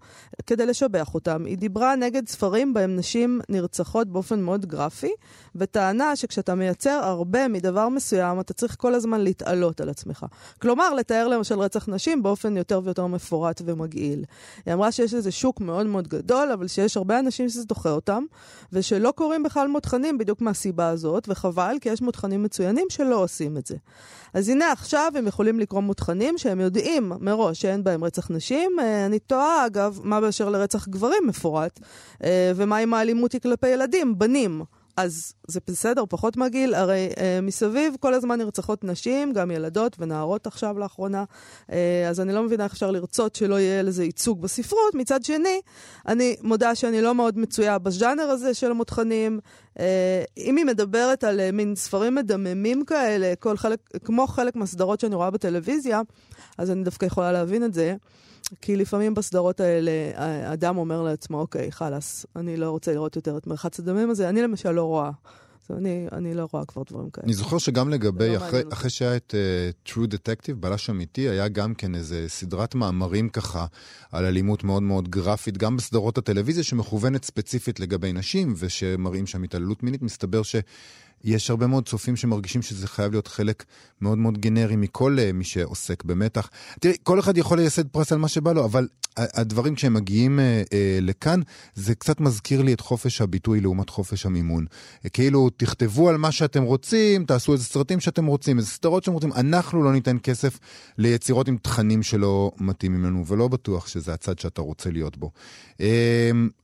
כדי 0.47 0.67
לשבח 0.67 1.15
אותם. 1.15 1.45
היא 1.45 1.59
דיברה 1.59 1.97
נגד 1.97 2.29
ספרים 2.29 2.75
בהם 2.75 2.97
נשים 2.97 3.41
נרצחות 3.49 4.09
באופן 4.09 4.41
מאוד 4.41 4.67
גרפי, 4.67 5.13
וטענה 5.57 6.17
שכשאתה 6.17 6.55
מייצר 6.55 7.01
הרבה 7.03 7.49
מדבר 7.49 7.89
מסוים, 7.89 8.41
אתה 8.41 8.53
צריך 8.53 8.77
כל 8.79 8.95
הזמן 8.95 9.21
להתעלות 9.21 9.81
על 9.81 9.89
עצמך. 9.89 10.27
כלומר, 10.61 10.95
לתאר 10.95 11.29
למשל 11.29 11.59
רצח 11.59 11.89
נשים 11.89 12.23
באופן 12.23 12.57
יותר 12.57 12.81
ויותר 12.85 13.07
מפורט 13.07 13.63
ומגעיל. 13.65 14.25
היא 14.67 14.75
אמרה 14.75 14.93
שיש 14.93 15.15
איזה 15.15 15.31
שוק 15.31 15.61
מאוד 15.61 15.87
מאוד 15.87 16.09
גדול, 16.09 16.53
אבל 16.53 16.69
שיש 16.69 16.97
הרבה 16.97 17.19
אנשים 17.19 17.49
שזה 17.49 17.65
דוחה 17.65 17.91
אותם, 17.91 18.25
ושלא 18.73 19.11
קוראים 19.11 19.43
בכלל 19.43 19.69
מותחנים 19.69 20.19
בדיוק 20.19 20.41
מהסיבה 20.41 20.89
הזאת, 20.89 21.29
וחבל, 21.29 21.77
כי 21.81 21.89
יש 21.89 22.03
מותחנים 22.03 22.43
מצוינים 22.43 22.87
שלא 22.91 23.23
עושים 23.23 23.57
את 23.57 23.67
זה. 23.67 23.77
אז 24.35 24.49
הנה 24.49 24.73
עכשיו 24.73 25.13
הם 25.15 25.27
יכולים 25.27 25.61
לקרוא 25.61 25.81
מותחנים 25.81 26.39
שהם 26.39 26.61
יודעים 26.61 27.13
מראש 27.21 27.61
שאין 27.61 27.85
בהם 27.85 28.03
רצח 28.13 28.31
נשים. 28.31 28.71
אה, 28.81 29.07
אני 29.07 29.19
תוהה, 29.19 29.67
אגב, 29.67 30.01
מה 30.05 30.21
באשר 30.21 30.49
לרצח 30.49 30.89
גברים 30.89 31.27
מפורט, 31.27 31.81
אה, 32.25 32.53
ומה 32.57 32.77
עם 32.77 32.95
האלימות 32.95 33.33
היא 33.33 33.41
כלפי 33.41 33.69
ילדים, 33.69 34.19
בנים. 34.19 34.63
אז 34.97 35.33
זה 35.47 35.61
בסדר, 35.67 36.05
פחות 36.09 36.37
מגעיל, 36.37 36.75
הרי 36.75 37.09
אה, 37.19 37.41
מסביב 37.43 37.97
כל 38.01 38.15
הזמן 38.15 38.39
נרצחות 38.39 38.85
נשים, 38.85 39.33
גם 39.33 39.51
ילדות 39.51 39.97
ונערות 39.99 40.47
עכשיו 40.47 40.79
לאחרונה, 40.79 41.25
אה, 41.73 42.09
אז 42.09 42.21
אני 42.21 42.33
לא 42.33 42.43
מבינה 42.43 42.65
איך 42.65 42.73
אפשר 42.73 42.91
לרצות 42.91 43.35
שלא 43.35 43.61
יהיה 43.61 43.83
לזה 43.83 44.05
ייצוג 44.05 44.43
בספרות. 44.43 44.95
מצד 44.95 45.25
שני, 45.25 45.61
אני 46.09 46.37
מודה 46.43 46.75
שאני 46.75 47.01
לא 47.01 47.15
מאוד 47.15 47.39
מצויה 47.39 47.79
בז'אנר 47.79 48.23
הזה 48.23 48.55
של 48.55 48.71
המותחנים. 48.71 49.41
אה, 49.79 50.25
אם 50.37 50.57
היא 50.57 50.65
מדברת 50.65 51.25
על 51.25 51.41
אה, 51.41 51.53
מין 51.53 51.75
ספרים 51.75 52.15
מדממים 52.15 52.85
כאלה, 52.85 53.33
כל 53.41 53.57
חלק, 53.57 53.79
כמו 54.05 54.27
חלק 54.27 54.57
מהסדרות 54.57 55.01
שאני 55.01 55.15
רואה 55.15 55.31
בטלוויזיה, 55.31 56.01
אז 56.59 56.71
אני 56.71 56.85
דווקא 56.85 57.07
יכולה 57.07 57.33
להבין 57.33 57.65
את 57.65 57.75
זה. 57.75 57.95
כי 58.61 58.77
לפעמים 58.77 59.15
בסדרות 59.15 59.61
האלה, 59.61 59.91
האדם 60.17 60.77
אומר 60.77 61.03
לעצמו, 61.03 61.41
אוקיי, 61.41 61.73
חלאס, 61.73 62.27
אני 62.37 62.57
לא 62.57 62.71
רוצה 62.71 62.93
לראות 62.93 63.17
יותר 63.17 63.37
את 63.37 63.47
מרחץ 63.47 63.79
הדמים 63.79 64.11
הזה. 64.11 64.29
אני 64.29 64.43
למשל 64.43 64.71
לא 64.71 64.83
רואה. 64.83 65.11
אני, 65.71 66.07
אני 66.13 66.35
לא 66.35 66.49
רואה 66.53 66.65
כבר 66.65 66.83
דברים 66.91 67.11
כאלה. 67.11 67.25
אני 67.25 67.35
זוכר 67.35 67.59
שגם 67.59 67.89
לגבי, 67.91 68.33
לא 68.33 68.37
אחרי, 68.37 68.63
אחרי 68.73 68.91
שהיה 68.91 69.17
את 69.17 69.35
uh, 69.87 69.91
True 69.91 70.07
Detective, 70.07 70.55
בלש 70.55 70.91
אמיתי, 70.91 71.29
היה 71.29 71.49
גם 71.49 71.75
כן 71.75 71.95
איזה 71.95 72.25
סדרת 72.29 72.75
מאמרים 72.75 73.29
ככה 73.29 73.67
על 74.13 74.25
אלימות 74.25 74.65
מאוד 74.65 74.83
מאוד 74.83 75.09
גרפית, 75.09 75.59
גם 75.59 75.77
בסדרות 75.77 76.19
הטלוויזיה 76.19 76.65
שמכוונת 76.65 77.25
ספציפית 77.25 77.81
לגבי 77.81 78.13
נשים, 78.13 78.55
ושמראים 78.59 79.27
שם 79.27 79.43
התעללות 79.43 79.83
מינית. 79.83 80.03
מסתבר 80.03 80.43
ש... 80.43 80.57
יש 81.25 81.51
הרבה 81.51 81.67
מאוד 81.67 81.89
צופים 81.89 82.17
שמרגישים 82.17 82.63
שזה 82.63 82.89
חייב 82.89 83.13
להיות 83.13 83.29
חלק 83.29 83.65
מאוד 84.01 84.19
מאוד 84.19 84.39
גנרי 84.39 84.77
מכל 84.77 85.17
uh, 85.19 85.33
מי 85.33 85.45
שעוסק 85.45 86.05
במתח. 86.05 86.51
תראי, 86.81 86.95
כל 87.03 87.21
אחד 87.21 87.37
יכול 87.37 87.59
לייסד 87.59 87.89
פרס 87.89 88.13
על 88.13 88.19
מה 88.19 88.29
שבא 88.29 88.53
לו, 88.53 88.65
אבל 88.65 88.89
הדברים 89.17 89.75
כשהם 89.75 89.95
מגיעים 89.95 90.39
uh, 90.39 90.69
uh, 90.69 90.73
לכאן, 91.03 91.41
זה 91.75 91.95
קצת 91.95 92.21
מזכיר 92.21 92.63
לי 92.63 92.73
את 92.73 92.81
חופש 92.81 93.21
הביטוי 93.21 93.61
לעומת 93.61 93.91
חופש 93.91 94.27
המימון. 94.27 94.67
Uh, 95.05 95.09
כאילו, 95.09 95.51
תכתבו 95.51 96.09
על 96.09 96.17
מה 96.17 96.33
שאתם 96.33 96.63
רוצים, 96.63 97.25
תעשו 97.25 97.53
איזה 97.53 97.65
סרטים 97.65 98.01
שאתם 98.01 98.27
רוצים, 98.27 98.59
איזה 98.59 98.69
סדרות 98.69 99.05
שאתם 99.05 99.13
רוצים, 99.13 99.33
אנחנו 99.33 99.83
לא 99.83 99.93
ניתן 99.93 100.17
כסף 100.23 100.59
ליצירות 100.99 101.49
עם 101.49 101.57
תכנים 101.63 102.03
שלא 102.03 102.53
מתאימים 102.61 103.05
לנו, 103.05 103.27
ולא 103.27 103.49
בטוח 103.49 103.87
שזה 103.87 104.15
הצד 104.15 104.39
שאתה 104.39 104.61
רוצה 104.61 104.91
להיות 104.91 105.17
בו. 105.17 105.31
Uh, 105.79 105.83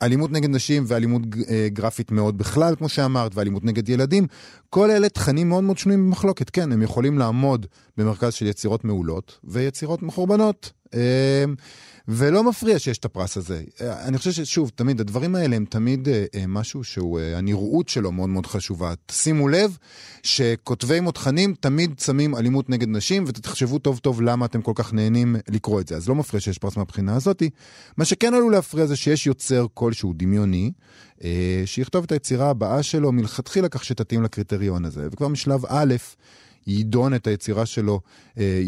אלימות 0.02 0.30
נגד 0.30 0.50
נשים 0.50 0.84
ואלימות 0.86 1.22
uh, 1.22 1.36
גרפית 1.66 2.10
מאוד 2.10 2.38
בכלל, 2.38 2.74
כמו 2.76 2.88
שאמרת, 2.88 3.34
ואלימות 3.34 3.64
נגד 3.64 3.88
ילדים. 3.88 4.26
כל 4.70 4.90
אלה 4.90 5.08
תכנים 5.08 5.48
מאוד 5.48 5.64
מאוד 5.64 5.78
שנויים 5.78 6.06
במחלוקת. 6.06 6.50
כן, 6.50 6.72
הם 6.72 6.82
יכולים 6.82 7.18
לעמוד 7.18 7.66
במרכז 7.96 8.34
של 8.34 8.46
יצירות 8.46 8.84
מעולות 8.84 9.38
ויצירות 9.44 10.02
מחורבנות. 10.02 10.72
ולא 12.10 12.44
מפריע 12.44 12.78
שיש 12.78 12.98
את 12.98 13.04
הפרס 13.04 13.36
הזה. 13.36 13.62
אני 13.80 14.18
חושב 14.18 14.30
ששוב, 14.32 14.70
תמיד, 14.74 15.00
הדברים 15.00 15.34
האלה 15.34 15.56
הם 15.56 15.64
תמיד 15.64 16.08
אה, 16.08 16.24
אה, 16.34 16.44
משהו 16.48 16.84
שהוא, 16.84 17.20
אה, 17.20 17.38
הנראות 17.38 17.88
שלו 17.88 18.12
מאוד 18.12 18.28
מאוד 18.28 18.46
חשובה. 18.46 18.94
שימו 19.10 19.48
לב 19.48 19.76
שכותבי 20.22 21.00
מותחנים 21.00 21.54
תמיד 21.60 21.98
שמים 21.98 22.36
אלימות 22.36 22.70
נגד 22.70 22.88
נשים, 22.88 23.24
ותחשבו 23.26 23.78
טוב 23.78 23.98
טוב 23.98 24.22
למה 24.22 24.46
אתם 24.46 24.62
כל 24.62 24.72
כך 24.74 24.92
נהנים 24.92 25.36
לקרוא 25.48 25.80
את 25.80 25.88
זה. 25.88 25.96
אז 25.96 26.08
לא 26.08 26.14
מפריע 26.14 26.40
שיש 26.40 26.58
פרס 26.58 26.76
מהבחינה 26.76 27.16
הזאתי. 27.16 27.50
מה 27.96 28.04
שכן 28.04 28.34
עלול 28.34 28.52
להפריע 28.52 28.86
זה 28.86 28.96
שיש 28.96 29.26
יוצר 29.26 29.66
כלשהו 29.74 30.12
דמיוני, 30.16 30.72
שיכתוב 31.64 32.04
את 32.04 32.12
היצירה 32.12 32.50
הבאה 32.50 32.82
שלו 32.82 33.12
מלכתחילה 33.12 33.68
כך 33.68 33.84
שתתאים 33.84 34.22
לקריטריון 34.22 34.84
הזה. 34.84 35.08
וכבר 35.12 35.28
משלב 35.28 35.60
א', 35.68 35.94
יידון 36.68 37.14
את 37.14 37.26
היצירה 37.26 37.66
שלו, 37.66 38.00
אה, 38.38 38.62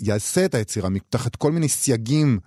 יעשה 0.00 0.44
את 0.44 0.54
היצירה 0.54 0.88
תחת 1.10 1.36
כל 1.36 1.52
מיני 1.52 1.68
סייגים 1.68 2.38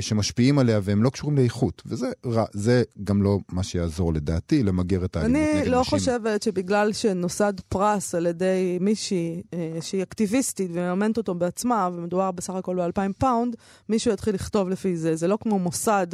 שמשפיעים 0.00 0.58
עליה 0.58 0.80
והם 0.82 1.02
לא 1.02 1.10
קשורים 1.10 1.36
לאיכות, 1.36 1.82
וזה 1.86 2.06
רע, 2.26 2.44
זה 2.52 2.82
גם 3.04 3.22
לא 3.22 3.38
מה 3.48 3.62
שיעזור 3.62 4.12
לדעתי 4.12 4.62
למגר 4.62 5.04
את 5.04 5.16
האלימות 5.16 5.40
נגד 5.40 5.50
נשים. 5.50 5.62
אני 5.62 5.70
לא 5.70 5.82
חושבת 5.84 6.42
שבגלל 6.42 6.92
שנוסד 6.92 7.52
פרס 7.68 8.14
על 8.14 8.26
ידי 8.26 8.78
מישהי 8.80 9.42
אה, 9.54 9.78
שהיא 9.80 10.02
אקטיביסטית 10.02 10.70
ומממנת 10.74 11.16
אותו 11.16 11.34
בעצמה, 11.34 11.88
ומדובר 11.94 12.30
בסך 12.30 12.54
הכל 12.54 12.76
ב-2,000 12.76 13.12
פאונד, 13.18 13.56
מישהו 13.88 14.12
יתחיל 14.12 14.34
לכתוב 14.34 14.68
לפי 14.68 14.96
זה. 14.96 15.16
זה 15.16 15.28
לא 15.28 15.38
כמו 15.40 15.58
מוסד, 15.58 16.06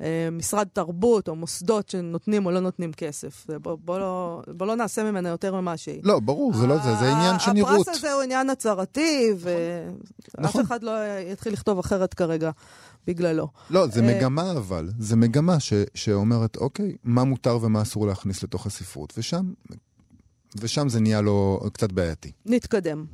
אה, 0.00 0.28
משרד 0.32 0.66
תרבות 0.72 1.28
או 1.28 1.34
מוסדות 1.34 1.88
שנותנים 1.88 2.46
או 2.46 2.50
לא 2.50 2.60
נותנים 2.60 2.92
כסף. 2.92 3.46
בוא, 3.62 3.78
בוא, 3.84 3.98
לא, 3.98 4.42
בוא 4.48 4.66
לא 4.66 4.76
נעשה 4.76 5.04
ממנה 5.10 5.28
יותר 5.28 5.54
ממה 5.60 5.76
שהיא. 5.76 6.00
לא, 6.04 6.20
ברור, 6.20 6.54
זה 6.54 6.66
לא 6.66 6.76
זה, 6.76 6.94
זה 6.94 7.12
עניין 7.12 7.38
של 7.38 7.52
נראות. 7.52 7.80
הפרס 7.80 7.88
הזה 7.88 8.12
הוא 8.12 8.22
עניין 8.22 8.50
הצהרתי, 8.50 9.28
ואף 9.38 9.94
נכון. 10.38 10.62
אחד 10.62 10.82
לא 10.82 10.92
יתחיל 11.32 11.52
לכתוב 11.52 11.78
אחרת 11.78 12.14
כרגע. 12.14 12.50
בגללו. 13.06 13.48
לא, 13.70 13.86
זה 13.86 14.00
אה, 14.00 14.16
מגמה 14.16 14.52
אבל, 14.52 14.90
זה 14.98 15.16
מגמה 15.16 15.60
ש, 15.60 15.72
שאומרת, 15.94 16.56
אוקיי, 16.56 16.96
מה 17.04 17.24
מותר 17.24 17.58
ומה 17.62 17.82
אסור 17.82 18.06
להכניס 18.06 18.42
לתוך 18.42 18.66
הספרות, 18.66 19.12
ושם, 19.18 19.52
ושם 20.60 20.88
זה 20.88 21.00
נהיה 21.00 21.20
לו 21.20 21.60
קצת 21.72 21.92
בעייתי. 21.92 22.32
נתקדם. 22.46 23.04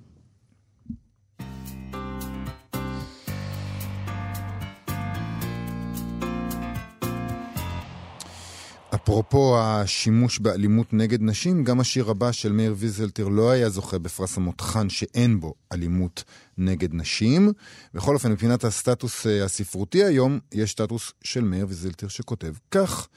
אפרופו 9.04 9.58
השימוש 9.58 10.38
באלימות 10.38 10.92
נגד 10.92 11.22
נשים, 11.22 11.64
גם 11.64 11.80
השיר 11.80 12.10
הבא 12.10 12.32
של 12.32 12.52
מאיר 12.52 12.74
ויזלטיר 12.78 13.28
לא 13.28 13.50
היה 13.50 13.68
זוכה 13.68 13.98
בפרס 13.98 14.36
המותחן 14.36 14.88
שאין 14.88 15.40
בו 15.40 15.54
אלימות 15.72 16.24
נגד 16.58 16.94
נשים. 16.94 17.52
בכל 17.94 18.14
אופן, 18.14 18.32
מבחינת 18.32 18.64
הסטטוס 18.64 19.26
אה, 19.26 19.44
הספרותי 19.44 20.04
היום, 20.04 20.38
יש 20.52 20.70
סטטוס 20.70 21.12
של 21.24 21.44
מאיר 21.44 21.66
ויזלטיר 21.68 22.08
שכותב 22.08 22.52
כך: 22.70 23.08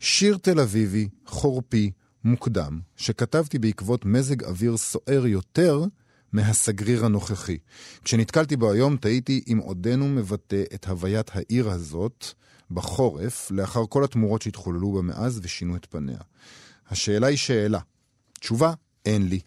שיר 0.00 0.36
תל 0.42 0.60
אביבי, 0.60 1.08
חורפי, 1.26 1.90
מוקדם, 2.24 2.80
שכתבתי 2.96 3.58
בעקבות 3.58 4.04
מזג 4.04 4.44
אוויר 4.44 4.76
סוער 4.76 5.26
יותר 5.26 5.84
מהסגריר 6.32 7.04
הנוכחי. 7.04 7.58
כשנתקלתי 8.04 8.56
בו 8.56 8.72
היום, 8.72 8.96
תהיתי 8.96 9.44
אם 9.52 9.58
עודנו 9.58 10.08
מבטא 10.08 10.62
את 10.74 10.86
הוויית 10.86 11.30
העיר 11.34 11.70
הזאת 11.70 12.26
בחורף, 12.70 13.50
לאחר 13.50 13.86
כל 13.88 14.04
התמורות 14.04 14.42
שהתחוללו 14.42 14.92
בה 14.92 15.02
מאז 15.02 15.40
ושינו 15.42 15.76
את 15.76 15.86
פניה. 15.86 16.18
השאלה 16.90 17.26
היא 17.26 17.36
שאלה. 17.36 17.78
תשובה, 18.40 18.72
אין 19.04 19.28
לי. 19.28 19.40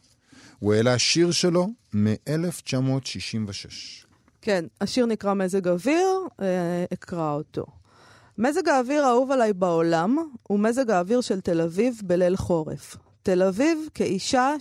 הוא 0.59 0.73
העלה 0.73 0.97
שיר 0.97 1.31
שלו 1.31 1.69
מ-1966. 1.93 4.05
כן, 4.41 4.65
השיר 4.81 5.05
נקרא 5.05 5.33
מזג 5.33 5.67
אוויר, 5.67 6.07
אה, 6.41 6.85
אקרא 6.93 7.33
אותו. 7.33 7.65
מזג 8.37 8.67
האוויר 8.67 9.05
האהוב 9.05 9.31
עליי 9.31 9.53
בעולם 9.53 10.17
הוא 10.43 10.59
מזג 10.59 10.91
האוויר 10.91 11.21
של 11.21 11.41
תל 11.41 11.61
אביב 11.61 12.01
בליל 12.03 12.37
חורף. 12.37 12.97
תל 13.23 13.43
אביב 13.43 13.79
כאישה 13.93 14.55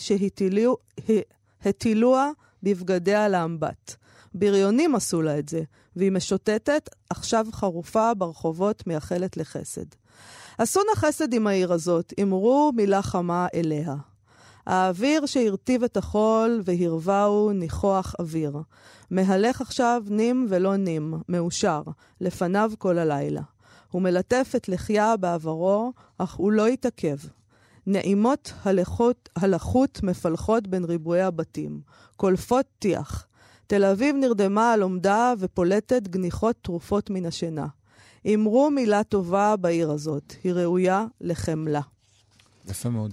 שהטילוה 1.62 2.30
בבגדיה 2.62 3.28
לאמבט. 3.28 3.96
בריונים 4.34 4.94
עשו 4.94 5.22
לה 5.22 5.38
את 5.38 5.48
זה, 5.48 5.62
והיא 5.96 6.12
משוטטת, 6.12 6.88
עכשיו 7.10 7.46
חרופה 7.52 8.14
ברחובות, 8.14 8.86
מייחלת 8.86 9.36
לחסד. 9.36 9.86
עשו 10.58 10.80
נא 10.80 10.94
חסד 10.94 11.32
עם 11.34 11.46
העיר 11.46 11.72
הזאת, 11.72 12.12
אמרו 12.22 12.72
מילה 12.76 13.02
חמה 13.02 13.46
אליה. 13.54 13.94
האוויר 14.66 15.26
שהרטיב 15.26 15.82
את 15.82 15.96
החול 15.96 16.62
והרווהו 16.64 17.52
ניחוח 17.52 18.14
אוויר. 18.18 18.56
מהלך 19.10 19.60
עכשיו 19.60 20.02
נים 20.06 20.46
ולא 20.48 20.76
נים, 20.76 21.14
מאושר, 21.28 21.82
לפניו 22.20 22.72
כל 22.78 22.98
הלילה. 22.98 23.42
הוא 23.90 24.02
מלטף 24.02 24.52
את 24.56 24.68
לחייה 24.68 25.16
בעברו, 25.16 25.92
אך 26.18 26.34
הוא 26.34 26.52
לא 26.52 26.66
התעכב. 26.66 27.16
נעימות 27.86 28.52
הלחות, 28.62 29.28
הלחות 29.36 30.02
מפלחות 30.02 30.66
בין 30.66 30.84
ריבועי 30.84 31.22
הבתים, 31.22 31.80
קולפות 32.16 32.66
טיח. 32.78 33.26
תל 33.68 33.84
אביב 33.84 34.16
נרדמה 34.16 34.72
על 34.72 34.82
עומדה 34.82 35.34
ופולטת 35.38 36.02
גניחות 36.02 36.56
תרופות 36.62 37.10
מן 37.10 37.26
השינה. 37.26 37.66
אמרו 38.34 38.70
מילה 38.70 39.04
טובה 39.04 39.56
בעיר 39.56 39.90
הזאת, 39.90 40.34
היא 40.44 40.52
ראויה 40.52 41.06
לחמלה. 41.20 41.80
יפה 42.68 42.88
מאוד. 42.88 43.12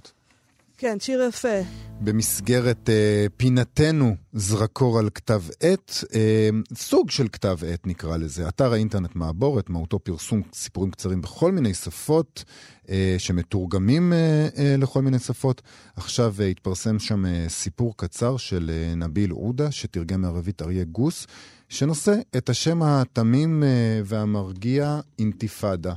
כן, 0.77 0.99
שיר 0.99 1.23
יפה. 1.23 1.57
במסגרת 2.01 2.89
אה, 2.89 3.25
פינתנו 3.37 4.15
זרקור 4.33 4.99
על 4.99 5.09
כתב 5.15 5.41
עת, 5.59 6.03
אה, 6.13 6.49
סוג 6.75 7.11
של 7.11 7.27
כתב 7.27 7.57
עת 7.67 7.87
נקרא 7.87 8.17
לזה. 8.17 8.47
אתר 8.47 8.73
האינטרנט 8.73 9.15
מעבורת, 9.15 9.69
מהותו 9.69 9.99
פרסום 9.99 10.41
סיפורים 10.53 10.91
קצרים 10.91 11.21
בכל 11.21 11.51
מיני 11.51 11.73
שפות, 11.73 12.43
אה, 12.89 13.15
שמתורגמים 13.17 14.13
אה, 14.13 14.47
אה, 14.57 14.75
לכל 14.77 15.01
מיני 15.01 15.19
שפות. 15.19 15.61
עכשיו 15.95 16.35
אה, 16.39 16.45
התפרסם 16.45 16.99
שם 16.99 17.25
אה, 17.25 17.45
סיפור 17.47 17.97
קצר 17.97 18.37
של 18.37 18.71
אה, 18.73 18.95
נביל 18.95 19.31
עודה, 19.31 19.71
שתרגם 19.71 20.21
מערבית 20.21 20.61
אריה 20.61 20.83
גוס, 20.83 21.27
שנושא 21.69 22.15
את 22.37 22.49
השם 22.49 22.83
התמים 22.83 23.63
אה, 23.63 24.01
והמרגיע 24.05 24.99
אינתיפאדה. 25.19 25.93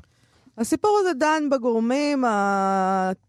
הסיפור 0.59 0.99
הזה 1.01 1.12
דן 1.19 1.43
בגורמים 1.51 2.25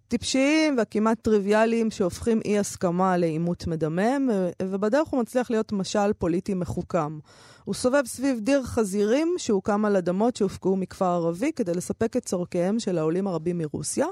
הטיפשיים 0.10 0.78
והכמעט 0.78 1.18
טריוויאליים 1.22 1.92
שהופכים 1.92 2.40
אי 2.46 2.60
הסכמה 2.60 3.18
לעימות 3.18 3.68
מדמם, 3.68 4.30
ובדרך 4.62 5.08
הוא 5.08 5.22
מצליח 5.22 5.52
להיות 5.52 5.72
משל 5.72 6.14
פוליטי 6.14 6.54
מחוכם. 6.54 7.20
הוא 7.64 7.76
סובב 7.76 8.04
סביב 8.06 8.40
דיר 8.40 8.64
חזירים 8.64 9.36
שהוקם 9.38 9.86
על 9.86 9.96
אדמות 9.96 10.36
שהופקעו 10.36 10.76
מכפר 10.76 11.06
ערבי 11.06 11.52
כדי 11.56 11.74
לספק 11.74 12.18
את 12.18 12.26
צורכיהם 12.26 12.80
של 12.80 12.98
העולים 12.98 13.28
הרבים 13.28 13.58
מרוסיה, 13.58 14.06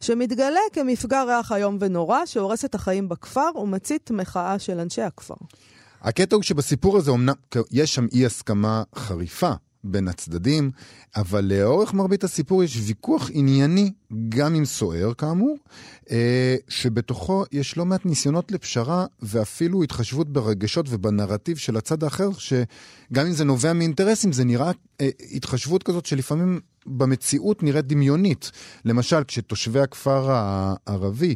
שמתגלה 0.00 0.60
כמפגע 0.72 1.22
ריח 1.22 1.52
איום 1.52 1.76
ונורא 1.80 2.26
שהורס 2.26 2.64
את 2.64 2.74
החיים 2.74 3.08
בכפר 3.08 3.50
ומצית 3.62 4.10
מחאה 4.10 4.58
של 4.58 4.80
אנשי 4.80 5.02
הכפר. 5.02 5.34
הקטע 6.02 6.36
הוא 6.36 6.42
שבסיפור 6.42 6.96
הזה 6.96 7.10
אומנם 7.10 7.34
יש 7.70 7.94
שם 7.94 8.06
אי 8.12 8.26
הסכמה 8.26 8.82
חריפה 8.94 9.52
בין 9.84 10.08
הצדדים, 10.08 10.70
אבל 11.16 11.44
לאורך 11.44 11.94
מרבית 11.94 12.24
הסיפור 12.24 12.64
יש 12.64 12.80
ויכוח 12.86 13.30
ענייני, 13.32 13.92
גם 14.28 14.54
עם 14.54 14.64
סוער 14.64 15.14
כאמור, 15.14 15.56
אה, 16.10 16.56
שבתוכו 16.68 17.44
יש 17.52 17.76
לא 17.76 17.84
מעט 17.86 18.06
ניסיונות 18.06 18.52
לפשרה 18.52 19.06
ואפילו 19.22 19.82
התחשבות 19.82 20.32
ברגשות 20.32 20.86
ובנרטיב 20.88 21.56
של 21.56 21.76
הצד 21.76 22.04
האחר, 22.04 22.28
שגם 22.38 23.26
אם 23.26 23.32
זה 23.32 23.44
נובע 23.44 23.72
מאינטרסים, 23.72 24.32
זה 24.32 24.44
נראה 24.44 24.70
אה, 25.00 25.08
התחשבות 25.32 25.82
כזאת 25.82 26.06
שלפעמים 26.06 26.60
במציאות 26.86 27.62
נראית 27.62 27.86
דמיונית. 27.86 28.50
למשל, 28.84 29.24
כשתושבי 29.28 29.80
הכפר 29.80 30.30
הערבי, 30.30 31.34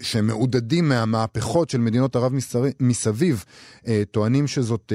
שהם 0.00 0.26
מעודדים 0.26 0.88
מהמהפכות 0.88 1.70
של 1.70 1.78
מדינות 1.78 2.16
ערב 2.16 2.32
מסביב, 2.80 3.44
אה, 3.86 4.02
טוענים 4.10 4.46
שזאת 4.46 4.92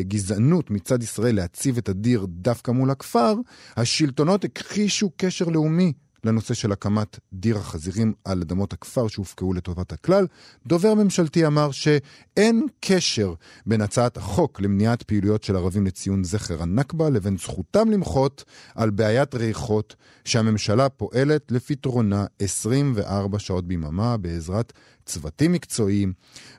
גזענות 0.00 0.70
מצד 0.70 1.02
ישראל 1.02 1.36
להציב 1.36 1.78
את 1.78 1.88
הדיר 1.88 2.26
דווקא 2.28 2.70
מול 2.70 2.90
הכפר, 2.90 3.34
השלטונות 3.76 4.44
הכחישו 4.44 5.10
קשר 5.16 5.44
לאומי 5.44 5.92
לנושא 6.24 6.54
של 6.54 6.72
הקמת 6.72 7.18
דיר 7.32 7.58
החזירים 7.58 8.12
על 8.24 8.42
אדמות 8.42 8.72
הכפר 8.72 9.08
שהופקעו 9.08 9.52
לטובת 9.52 9.92
הכלל. 9.92 10.26
דובר 10.66 10.94
ממשלתי 10.94 11.46
אמר 11.46 11.70
שאין 11.70 12.66
קשר 12.80 13.34
בין 13.66 13.80
הצעת 13.80 14.16
החוק 14.16 14.60
למניעת 14.60 15.02
פעילויות 15.02 15.44
של 15.44 15.56
ערבים 15.56 15.86
לציון 15.86 16.24
זכר 16.24 16.62
הנכבה 16.62 17.10
לבין 17.10 17.38
זכותם 17.38 17.90
למחות 17.90 18.44
על 18.74 18.90
בעיית 18.90 19.34
ריחות 19.34 19.96
שהממשלה 20.24 20.88
פועלת 20.88 21.52
לפתרונה 21.52 22.24
24 22.38 23.38
שעות 23.38 23.68
ביממה 23.68 24.16
בעזרת 24.16 24.72
צוותים 25.10 25.52
מקצועיים, 25.52 26.12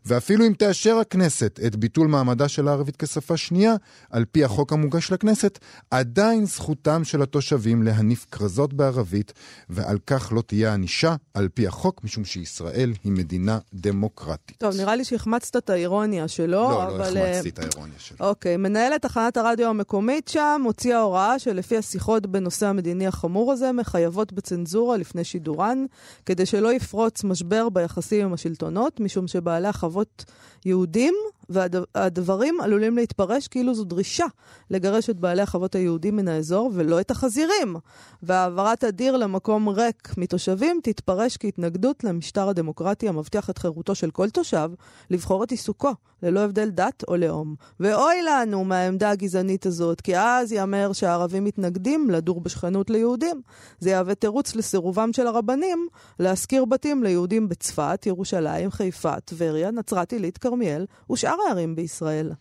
ואפילו 0.06 0.48
אם 0.48 0.54
תאשר 0.54 0.98
הכנסת 0.98 1.60
את 1.68 1.76
ביטול 1.76 2.08
מעמדה 2.08 2.48
של 2.48 2.68
הערבית 2.68 2.96
כשפה 2.96 3.38
שנייה, 3.38 3.76
על 4.10 4.26
פי 4.26 4.44
החוק 4.44 4.74
המוגש 4.74 5.12
לכנסת, 5.12 5.60
עדיין 5.92 6.46
זכותם 6.46 7.04
של 7.04 7.22
התושבים 7.22 7.84
להניף 7.84 8.26
כרזות 8.32 8.74
בערבית, 8.74 9.34
ועל 9.70 9.98
כך 10.08 10.32
לא 10.36 10.42
תהיה 10.42 10.74
ענישה 10.74 11.16
על 11.34 11.50
פי 11.54 11.68
החוק, 11.68 12.04
משום 12.04 12.26
שישראל 12.26 12.94
היא 13.04 13.12
מדינה 13.12 13.60
דמוקרטית. 13.74 14.58
טוב, 14.58 14.76
נראה 14.78 14.96
לי 14.96 15.04
שהחמצת 15.04 15.56
את 15.56 15.70
האירוניה 15.70 16.28
שלו, 16.28 16.48
לא, 16.48 16.84
אבל... 16.84 17.14
לא 17.14 17.20
החמצתי 17.20 17.50
את 17.50 17.60
האירוניה 17.60 18.00
שלו. 18.00 18.18
אוקיי, 18.20 18.58
מנהלת 18.58 19.02
תחנת 19.02 19.38
הרדיו 19.38 19.68
המקומית 19.68 20.28
שם 20.28 20.62
הוציאה 20.66 21.00
הוראה 21.00 21.40
שלפי 21.40 21.78
השיחות 21.78 22.28
בנושא 22.28 22.68
המדיני 22.68 23.08
החמור 23.08 23.52
הזה, 23.52 23.72
מחייבות 23.72 24.34
בצנזורה 24.34 24.98
לפני 24.98 25.24
שידורן, 25.24 25.86
כדי 26.26 26.46
שלא 26.46 26.74
יפרוץ 26.74 27.24
משבר 27.24 27.70
ביחסים 27.70 28.26
עם 28.26 28.34
השלטונות, 28.34 29.00
משום 29.00 29.28
שבעלי 29.28 29.68
החוות 29.68 30.26
יהודים, 30.66 31.14
והדברים 31.52 32.62
עלולים 32.62 32.96
להתפרש 32.96 33.48
כאילו 33.48 33.74
זו 33.74 33.84
דרישה 33.84 34.26
לגרש 34.70 35.10
את 35.10 35.20
בעלי 35.20 35.42
החוות 35.42 35.76
היהודים 35.76 36.16
מן 36.16 36.28
האזור 36.28 36.72
ולא 36.74 37.00
את 37.00 37.12
החזירים. 37.12 37.76
והעברת 38.24 38.84
הדיר 38.84 39.18
למקום 39.18 39.70
ריק 39.70 40.14
מתושבים 40.18 40.80
תתפרש 40.84 41.38
כהתנגדות 41.38 42.04
למשטר 42.04 42.50
הדמוקרטי 42.50 43.10
המבטיח 43.10 43.50
את 43.50 43.58
חירותו 43.58 43.96
של 43.96 44.12
כל 44.12 44.30
תושב 44.30 44.72
לבחור 45.10 45.44
את 45.44 45.52
עיסוקו, 45.52 45.92
ללא 46.24 46.40
הבדל 46.40 46.70
דת 46.70 47.04
או 47.08 47.16
לאום. 47.16 47.56
ואוי 47.80 48.22
לנו 48.22 48.64
מהעמדה 48.64 49.10
הגזענית 49.10 49.66
הזאת, 49.66 50.02
כי 50.02 50.18
אז 50.18 50.52
ייאמר 50.52 50.94
שהערבים 50.94 51.44
מתנגדים 51.44 52.10
לדור 52.10 52.42
בשכנות 52.42 52.90
ליהודים. 52.90 53.42
זה 53.80 53.90
יהווה 53.90 54.16
תירוץ 54.16 54.56
לסירובם 54.56 55.14
של 55.14 55.28
הרבנים 55.28 55.88
להשכיר 56.20 56.66
בתים 56.66 57.04
ליהודים 57.04 57.50
בצפת, 57.50 58.04
ירושלים, 58.06 58.72
חיפה, 58.72 59.20
טבריה, 59.20 59.72
נצרת 59.72 60.14
עילית, 60.14 60.38
כרמיאל 60.38 60.86
ושאר 61.12 61.36
הערים 61.48 61.76
בישראל. 61.76 62.32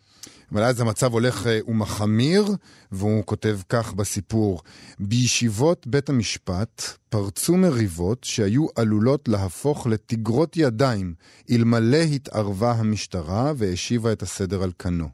אבל 0.53 0.63
אז 0.63 0.81
המצב 0.81 1.13
הולך 1.13 1.47
אה, 1.47 1.59
ומחמיר, 1.67 2.45
והוא 2.93 3.25
כותב 3.25 3.59
כך 3.69 3.93
בסיפור: 3.93 4.61
בישיבות 5.01 5.87
בית 5.87 6.09
המשפט 6.09 6.83
פרצו 7.09 7.57
מריבות 7.57 8.25
שהיו 8.25 8.67
עלולות 8.77 9.29
להפוך 9.29 9.87
לתגרות 9.87 10.57
ידיים 10.57 11.15
אלמלא 11.51 11.97
התערבה 11.97 12.73
המשטרה 12.73 13.53
והשיבה 13.57 14.13
את 14.13 14.23
הסדר 14.23 14.63
על 14.63 14.73
כנו. 14.79 15.09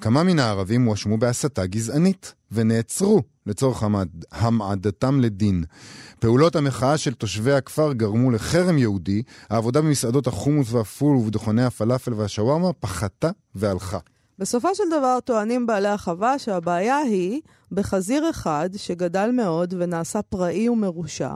כמה 0.00 0.22
מן 0.22 0.38
הערבים 0.38 0.84
הואשמו 0.84 1.18
בהסתה 1.18 1.66
גזענית 1.66 2.34
ונעצרו 2.52 3.22
לצורך 3.48 3.82
המעד, 3.82 4.24
המעדתם 4.32 5.20
לדין. 5.20 5.64
פעולות 6.20 6.56
המחאה 6.56 6.98
של 6.98 7.14
תושבי 7.14 7.52
הכפר 7.52 7.92
גרמו 7.92 8.30
לחרם 8.30 8.78
יהודי, 8.78 9.22
העבודה 9.50 9.80
במסעדות 9.80 10.26
החומוס 10.26 10.72
והפול 10.72 11.16
ובדוכני 11.16 11.64
הפלאפל 11.64 12.14
והשווארמה 12.14 12.72
פחתה 12.72 13.30
והלכה. 13.54 13.98
בסופו 14.38 14.74
של 14.74 14.84
דבר 14.98 15.18
טוענים 15.24 15.66
בעלי 15.66 15.88
החווה 15.88 16.38
שהבעיה 16.38 16.96
היא 16.96 17.40
בחזיר 17.72 18.30
אחד 18.30 18.70
שגדל 18.76 19.30
מאוד 19.32 19.74
ונעשה 19.78 20.22
פראי 20.22 20.68
ומרושע, 20.68 21.32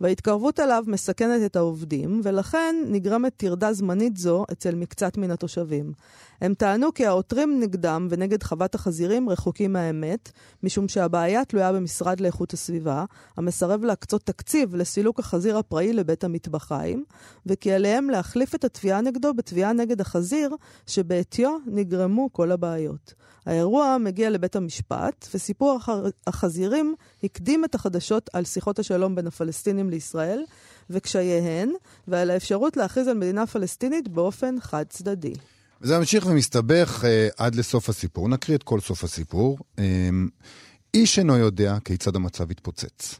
וההתקרבות 0.00 0.60
אליו 0.60 0.84
מסכנת 0.86 1.46
את 1.46 1.56
העובדים, 1.56 2.20
ולכן 2.24 2.76
נגרמת 2.88 3.32
טרדה 3.36 3.72
זמנית 3.72 4.16
זו 4.16 4.44
אצל 4.52 4.74
מקצת 4.74 5.16
מן 5.16 5.30
התושבים. 5.30 5.92
הם 6.40 6.54
טענו 6.54 6.94
כי 6.94 7.06
העותרים 7.06 7.60
נגדם 7.60 8.08
ונגד 8.10 8.42
חוות 8.42 8.74
החזירים 8.74 9.28
רחוקים 9.28 9.72
מהאמת, 9.72 10.32
משום 10.62 10.88
שהבעיה 10.88 11.44
תלויה 11.44 11.72
במשרד 11.72 12.20
לאיכות 12.20 12.52
הסביבה, 12.52 13.04
המסרב 13.36 13.84
להקצות 13.84 14.22
תקציב 14.22 14.74
לסילוק 14.74 15.18
החזיר 15.18 15.58
הפראי 15.58 15.92
לבית 15.92 16.24
המטבחיים, 16.24 17.04
וכי 17.46 17.72
עליהם 17.72 18.10
להחליף 18.10 18.54
את 18.54 18.64
התביעה 18.64 19.00
נגדו 19.00 19.34
בתביעה 19.34 19.72
נגד 19.72 20.00
החזיר, 20.00 20.56
שבעטיו 20.86 21.58
נגרמו 21.66 22.32
כל 22.32 22.52
הבעיות. 22.52 23.14
האירוע 23.46 23.96
מגיע 24.00 24.30
לבית 24.30 24.56
המשפט, 24.56 25.28
וסיפור 25.34 25.73
החזירים 26.26 26.94
הקדים 27.24 27.64
את 27.64 27.74
החדשות 27.74 28.30
על 28.32 28.44
שיחות 28.44 28.78
השלום 28.78 29.14
בין 29.14 29.26
הפלסטינים 29.26 29.90
לישראל 29.90 30.44
וקשייהן, 30.90 31.72
ועל 32.08 32.30
האפשרות 32.30 32.76
להכריז 32.76 33.08
על 33.08 33.16
מדינה 33.16 33.46
פלסטינית 33.46 34.08
באופן 34.08 34.56
חד 34.60 34.84
צדדי. 34.88 35.34
וזה 35.80 35.98
ממשיך 35.98 36.26
ומסתבך 36.26 37.04
uh, 37.04 37.06
עד 37.36 37.54
לסוף 37.54 37.88
הסיפור. 37.88 38.28
נקריא 38.28 38.56
את 38.56 38.62
כל 38.62 38.80
סוף 38.80 39.04
הסיפור. 39.04 39.58
Um, 39.76 39.80
איש 40.94 41.18
אינו 41.18 41.36
יודע 41.36 41.78
כיצד 41.84 42.16
המצב 42.16 42.50
התפוצץ. 42.50 43.14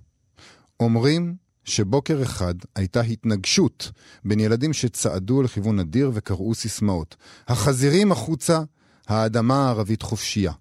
אומרים 0.80 1.34
שבוקר 1.64 2.22
אחד 2.22 2.54
הייתה 2.76 3.00
התנגשות 3.00 3.90
בין 4.24 4.40
ילדים 4.40 4.72
שצעדו 4.72 5.42
לכיוון 5.42 5.78
אדיר 5.78 6.10
וקראו 6.14 6.54
סיסמאות. 6.54 7.16
החזירים 7.48 8.12
החוצה, 8.12 8.60
האדמה 9.06 9.66
הערבית 9.66 10.02
חופשייה. 10.02 10.52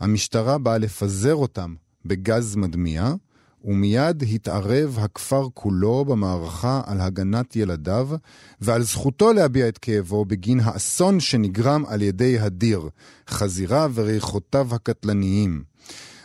המשטרה 0.00 0.58
באה 0.58 0.78
לפזר 0.78 1.34
אותם 1.34 1.74
בגז 2.04 2.56
מדמיע, 2.56 3.12
ומיד 3.64 4.22
התערב 4.22 4.98
הכפר 5.00 5.46
כולו 5.54 6.04
במערכה 6.04 6.82
על 6.86 7.00
הגנת 7.00 7.56
ילדיו 7.56 8.08
ועל 8.60 8.82
זכותו 8.82 9.32
להביע 9.32 9.68
את 9.68 9.78
כאבו 9.78 10.24
בגין 10.24 10.60
האסון 10.60 11.20
שנגרם 11.20 11.84
על 11.86 12.02
ידי 12.02 12.38
הדיר, 12.38 12.88
חזירה 13.28 13.88
וריחותיו 13.94 14.74
הקטלניים. 14.74 15.62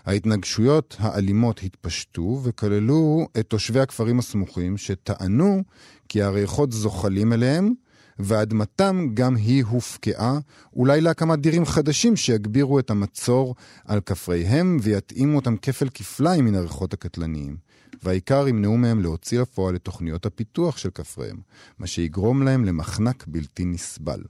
ההתנגשויות 0.05 0.95
האלימות 0.99 1.61
התפשטו 1.63 2.39
וכללו 2.43 3.27
את 3.39 3.47
תושבי 3.47 3.79
הכפרים 3.79 4.19
הסמוכים 4.19 4.77
שטענו 4.77 5.63
כי 6.09 6.21
הריחות 6.21 6.71
זוחלים 6.71 7.33
אליהם 7.33 7.73
ואדמתם 8.19 9.07
גם 9.13 9.35
היא 9.35 9.63
הופקעה, 9.63 10.39
אולי 10.75 11.01
להקמת 11.01 11.39
דירים 11.39 11.65
חדשים 11.65 12.15
שיגבירו 12.15 12.79
את 12.79 12.89
המצור 12.89 13.55
על 13.85 13.99
כפריהם 14.01 14.77
ויתאימו 14.81 15.35
אותם 15.35 15.57
כפל 15.57 15.89
כפליים 15.93 16.45
מן 16.45 16.55
הריחות 16.55 16.93
הקטלניים. 16.93 17.57
והעיקר 18.03 18.47
ימנעו 18.47 18.77
מהם 18.77 19.01
להוציא 19.01 19.39
לפועל 19.39 19.75
את 19.75 19.81
תוכניות 19.81 20.25
הפיתוח 20.25 20.77
של 20.77 20.89
כפריהם, 20.89 21.37
מה 21.79 21.87
שיגרום 21.87 22.43
להם 22.43 22.65
למחנק 22.65 23.23
בלתי 23.27 23.65
נסבל. 23.65 24.23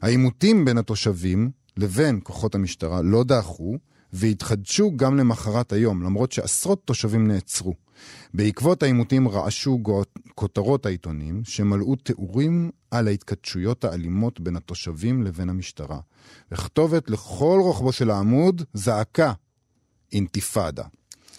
העימותים 0.00 0.64
בין 0.64 0.78
התושבים 0.78 1.50
לבין 1.76 2.20
כוחות 2.22 2.54
המשטרה 2.54 3.02
לא 3.02 3.24
דעכו, 3.24 3.78
והתחדשו 4.12 4.92
גם 4.96 5.16
למחרת 5.16 5.72
היום, 5.72 6.02
למרות 6.02 6.32
שעשרות 6.32 6.82
תושבים 6.84 7.28
נעצרו. 7.28 7.74
בעקבות 8.34 8.82
העימותים 8.82 9.28
רעשו 9.28 9.78
כותרות 10.34 10.86
העיתונים, 10.86 11.44
שמלאו 11.44 11.96
תיאורים 11.96 12.70
על 12.90 13.08
ההתכתשויות 13.08 13.84
האלימות 13.84 14.40
בין 14.40 14.56
התושבים 14.56 15.22
לבין 15.22 15.48
המשטרה. 15.48 15.98
וכתובת 16.52 17.10
לכל 17.10 17.58
רוחבו 17.62 17.92
של 17.92 18.10
העמוד 18.10 18.62
זעקה 18.74 19.32
אינתיפאדה. 20.12 20.84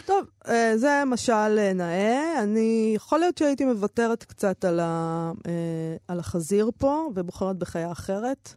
טוב, 0.05 0.25
אה, 0.47 0.77
זה 0.77 1.03
משל 1.07 1.59
אה, 1.59 1.73
נאה. 1.73 2.43
אני, 2.43 2.93
יכול 2.95 3.19
להיות 3.19 3.37
שהייתי 3.37 3.65
מוותרת 3.65 4.23
קצת 4.23 4.65
על, 4.65 4.79
ה, 4.79 5.31
אה, 5.47 5.95
על 6.07 6.19
החזיר 6.19 6.71
פה, 6.77 7.09
ובוחרת 7.15 7.57
בחיה 7.57 7.91
אחרת. 7.91 8.53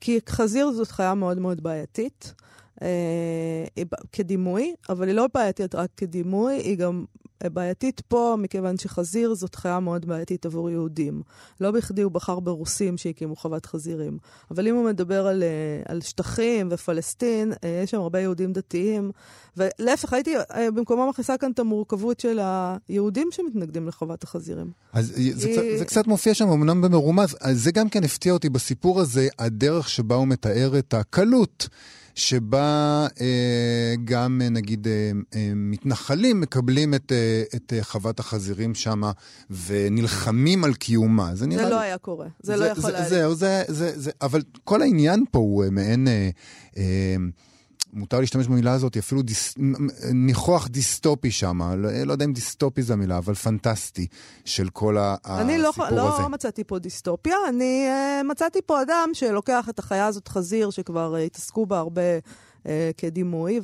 כי 0.00 0.18
חזיר 0.28 0.70
זאת 0.70 0.90
חיה 0.90 1.14
מאוד 1.14 1.38
מאוד 1.38 1.62
בעייתית. 1.62 2.34
אה, 2.82 3.82
כדימוי, 4.12 4.74
אבל 4.88 5.08
היא 5.08 5.16
לא 5.16 5.26
בעייתית 5.34 5.74
רק 5.74 5.90
כדימוי, 5.96 6.54
היא 6.54 6.76
גם 6.76 7.04
בעייתית 7.48 8.00
פה, 8.00 8.36
מכיוון 8.38 8.78
שחזיר 8.78 9.34
זאת 9.34 9.54
חיה 9.54 9.80
מאוד 9.80 10.06
בעייתית 10.06 10.46
עבור 10.46 10.70
יהודים. 10.70 11.22
לא 11.60 11.70
בכדי 11.70 12.02
הוא 12.02 12.12
בחר 12.12 12.40
ברוסים 12.40 12.96
שהקימו 12.96 13.36
חוות 13.36 13.66
חזירים. 13.66 14.18
אבל 14.50 14.68
אם 14.68 14.74
הוא 14.74 14.84
מדבר 14.84 15.26
על, 15.26 15.42
אה, 15.42 15.48
על 15.92 16.00
שטחים 16.00 16.68
ופלסטין, 16.70 17.52
אה, 17.64 17.80
יש 17.84 17.90
שם 17.90 18.00
הרבה 18.00 18.20
יהודים 18.20 18.52
דתיים. 18.52 19.10
ולהפך, 19.56 20.12
הייתי 20.12 20.34
במקומו 20.74 21.08
מכניסה 21.08 21.36
כאן 21.36 21.50
את 21.50 21.58
המורכבות 21.58 22.20
של 22.20 22.40
היהודים 22.88 23.28
שמתנגדים 23.30 23.88
לחוות 23.88 24.22
החזירים. 24.22 24.70
אז 24.92 25.18
היא... 25.18 25.34
זה, 25.36 25.48
קצת, 25.48 25.62
זה 25.78 25.84
קצת 25.84 26.06
מופיע 26.06 26.34
שם, 26.34 26.48
אמנם 26.48 26.82
במרומז. 26.82 27.36
זה 27.52 27.72
גם 27.72 27.88
כן 27.88 28.04
הפתיע 28.04 28.32
אותי 28.32 28.48
בסיפור 28.48 29.00
הזה, 29.00 29.28
הדרך 29.38 29.88
שבה 29.88 30.14
הוא 30.14 30.26
מתאר 30.26 30.78
את 30.78 30.94
הקלות. 30.94 31.68
שבה 32.14 33.06
אה, 33.20 33.94
גם, 34.04 34.40
אה, 34.44 34.48
נגיד, 34.48 34.86
אה, 34.86 35.10
אה, 35.34 35.52
מתנחלים 35.54 36.40
מקבלים 36.40 36.94
את, 36.94 37.12
אה, 37.12 37.42
את 37.56 37.72
אה, 37.72 37.84
חוות 37.84 38.20
החזירים 38.20 38.74
שם 38.74 39.02
ונלחמים 39.66 40.64
על 40.64 40.74
קיומה. 40.74 41.34
זה, 41.34 41.46
זה 41.50 41.68
לא 41.68 41.80
היה 41.80 41.98
קורה, 41.98 42.26
זה, 42.42 42.52
זה 42.52 42.56
לא 42.56 42.64
יכול 42.64 42.94
היה. 42.94 43.08
זהו, 43.08 43.34
זה, 43.34 43.62
זה, 43.68 44.00
זה, 44.00 44.10
אבל 44.22 44.42
כל 44.64 44.82
העניין 44.82 45.24
פה 45.30 45.38
הוא 45.38 45.64
אה, 45.64 45.70
מעין... 45.70 46.08
אה, 47.92 47.98
אה, 47.98 48.00
מותר 48.00 48.20
להשתמש 48.20 48.46
במילה 48.46 48.72
הזאת, 48.72 48.96
אפילו 48.96 49.22
דיס, 49.22 49.54
ניחוח 50.12 50.68
דיסטופי 50.68 51.30
שם, 51.30 51.62
לא, 51.62 51.92
לא 52.04 52.12
יודע 52.12 52.24
אם 52.24 52.32
דיסטופי 52.32 52.82
זו 52.82 52.92
המילה, 52.92 53.18
אבל 53.18 53.34
פנטסטי 53.34 54.06
של 54.44 54.68
כל 54.68 54.98
ה, 54.98 55.16
אני 55.26 55.58
לא, 55.58 55.68
הסיפור 55.68 55.86
לא, 55.90 56.08
הזה. 56.08 56.16
אני 56.16 56.22
לא 56.22 56.28
מצאתי 56.28 56.64
פה 56.64 56.78
דיסטופיה, 56.78 57.36
אני 57.48 57.88
uh, 57.88 58.24
מצאתי 58.24 58.58
פה 58.66 58.82
אדם 58.82 59.10
שלוקח 59.12 59.68
את 59.68 59.78
החיה 59.78 60.06
הזאת 60.06 60.28
חזיר, 60.28 60.70
שכבר 60.70 61.14
uh, 61.14 61.18
התעסקו 61.18 61.66
בה 61.66 61.78
הרבה 61.78 62.18
uh, 62.62 62.66
כדימוי, 62.96 63.60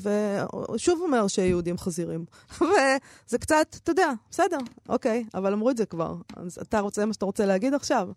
ושוב 0.74 1.00
אומר 1.02 1.28
שיהודים 1.28 1.78
חזירים. 1.78 2.24
וזה 2.60 3.38
קצת, 3.38 3.76
אתה 3.82 3.90
יודע, 3.90 4.12
בסדר, 4.30 4.58
אוקיי, 4.88 5.24
אבל 5.34 5.52
אמרו 5.52 5.70
את 5.70 5.76
זה 5.76 5.86
כבר. 5.86 6.16
אז 6.36 6.58
אתה 6.62 6.80
רוצה, 6.80 7.06
מה 7.06 7.12
שאתה 7.12 7.24
רוצה 7.24 7.46
להגיד 7.46 7.74
עכשיו? 7.74 8.08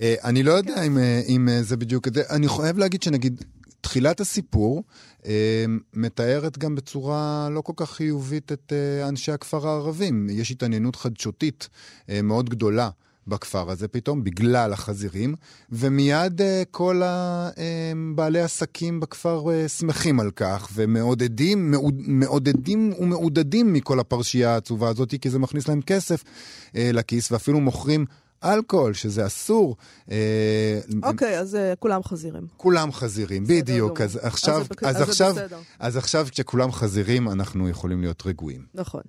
אני 0.00 0.42
לא 0.42 0.52
יודע 0.52 0.82
אם, 0.82 0.98
אם 1.28 1.48
זה 1.60 1.76
בדיוק, 1.76 2.08
אני 2.30 2.48
חייב 2.48 2.78
להגיד 2.78 3.02
שנגיד, 3.02 3.44
תחילת 3.82 4.20
הסיפור 4.20 4.82
אה, 5.26 5.64
מתארת 5.94 6.58
גם 6.58 6.74
בצורה 6.74 7.48
לא 7.50 7.60
כל 7.60 7.72
כך 7.76 7.90
חיובית 7.90 8.52
את 8.52 8.72
אה, 8.72 9.08
אנשי 9.08 9.32
הכפר 9.32 9.68
הערבים. 9.68 10.26
יש 10.30 10.50
התעניינות 10.50 10.96
חדשותית 10.96 11.68
אה, 12.08 12.22
מאוד 12.22 12.50
גדולה. 12.50 12.90
בכפר 13.26 13.70
הזה 13.70 13.88
פתאום, 13.88 14.24
בגלל 14.24 14.72
החזירים, 14.72 15.34
ומיד 15.70 16.40
uh, 16.40 16.44
כל 16.70 17.02
הבעלי 17.04 18.42
uh, 18.42 18.44
עסקים 18.44 19.00
בכפר 19.00 19.44
uh, 19.44 19.68
שמחים 19.68 20.20
על 20.20 20.30
כך, 20.30 20.68
ומעודדים 20.74 21.70
מעוד, 21.70 21.94
מעודדים 21.98 22.92
ומעודדים 22.98 23.72
מכל 23.72 24.00
הפרשייה 24.00 24.54
העצובה 24.54 24.88
הזאת, 24.88 25.14
כי 25.20 25.30
זה 25.30 25.38
מכניס 25.38 25.68
להם 25.68 25.82
כסף 25.82 26.22
uh, 26.22 26.74
לכיס, 26.92 27.32
ואפילו 27.32 27.60
מוכרים 27.60 28.06
אלכוהול, 28.44 28.94
שזה 28.94 29.26
אסור. 29.26 29.76
אה, 30.10 30.80
אוקיי, 31.02 31.38
אז 31.38 31.54
אה, 31.54 31.74
כולם 31.78 32.02
חזירים. 32.02 32.46
כולם 32.56 32.92
חזירים, 32.92 33.44
בדיוק. 33.44 34.00
אז 34.00 34.18
עכשיו, 34.22 34.66
אז 34.82 35.00
עכשיו, 35.00 35.34
אז 35.78 35.96
עכשיו 35.96 36.26
כשכולם 36.30 36.72
חזירים, 36.72 37.28
אנחנו 37.28 37.68
יכולים 37.68 38.00
להיות 38.00 38.22
רגועים. 38.26 38.66
נכון. 38.74 39.02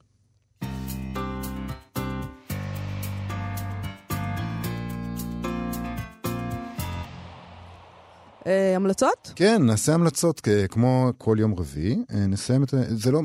אה, 8.48 8.76
המלצות? 8.76 9.32
כן, 9.36 9.62
נעשה 9.66 9.94
המלצות 9.94 10.42
כמו 10.70 11.12
כל 11.18 11.38
יום 11.40 11.54
רביעי. 11.60 12.04
נסיים 12.10 12.64
את 12.64 12.70
זה, 12.70 12.96
זה 12.96 13.12
לא, 13.12 13.22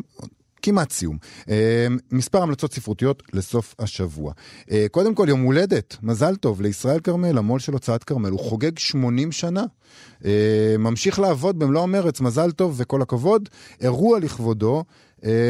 כמעט 0.69 0.93
סיום. 0.93 1.19
אה, 1.51 1.87
מספר 2.13 2.43
המלצות 2.43 2.73
ספרותיות 2.73 3.23
לסוף 3.33 3.75
השבוע. 3.79 4.33
אה, 4.71 4.87
קודם 4.91 5.15
כל, 5.15 5.27
יום 5.29 5.41
הולדת, 5.41 5.97
מזל 6.03 6.37
טוב 6.37 6.63
לישראל 6.63 7.01
כרמל, 7.01 7.39
המו"ל 7.39 7.59
של 7.61 7.73
הוצאת 7.73 8.05
כרמל. 8.05 8.31
הוא 8.31 8.41
חוגג 8.41 8.79
80 8.79 9.33
שנה. 9.33 9.65
אה, 10.25 10.77
ממשיך 10.79 11.19
לעבוד 11.19 11.59
במלוא 11.59 11.83
המרץ, 11.83 12.21
מזל 12.21 12.51
טוב 12.51 12.75
וכל 12.77 13.03
הכבוד. 13.03 13.49
אירוע 13.81 14.19
לכבודו 14.19 14.85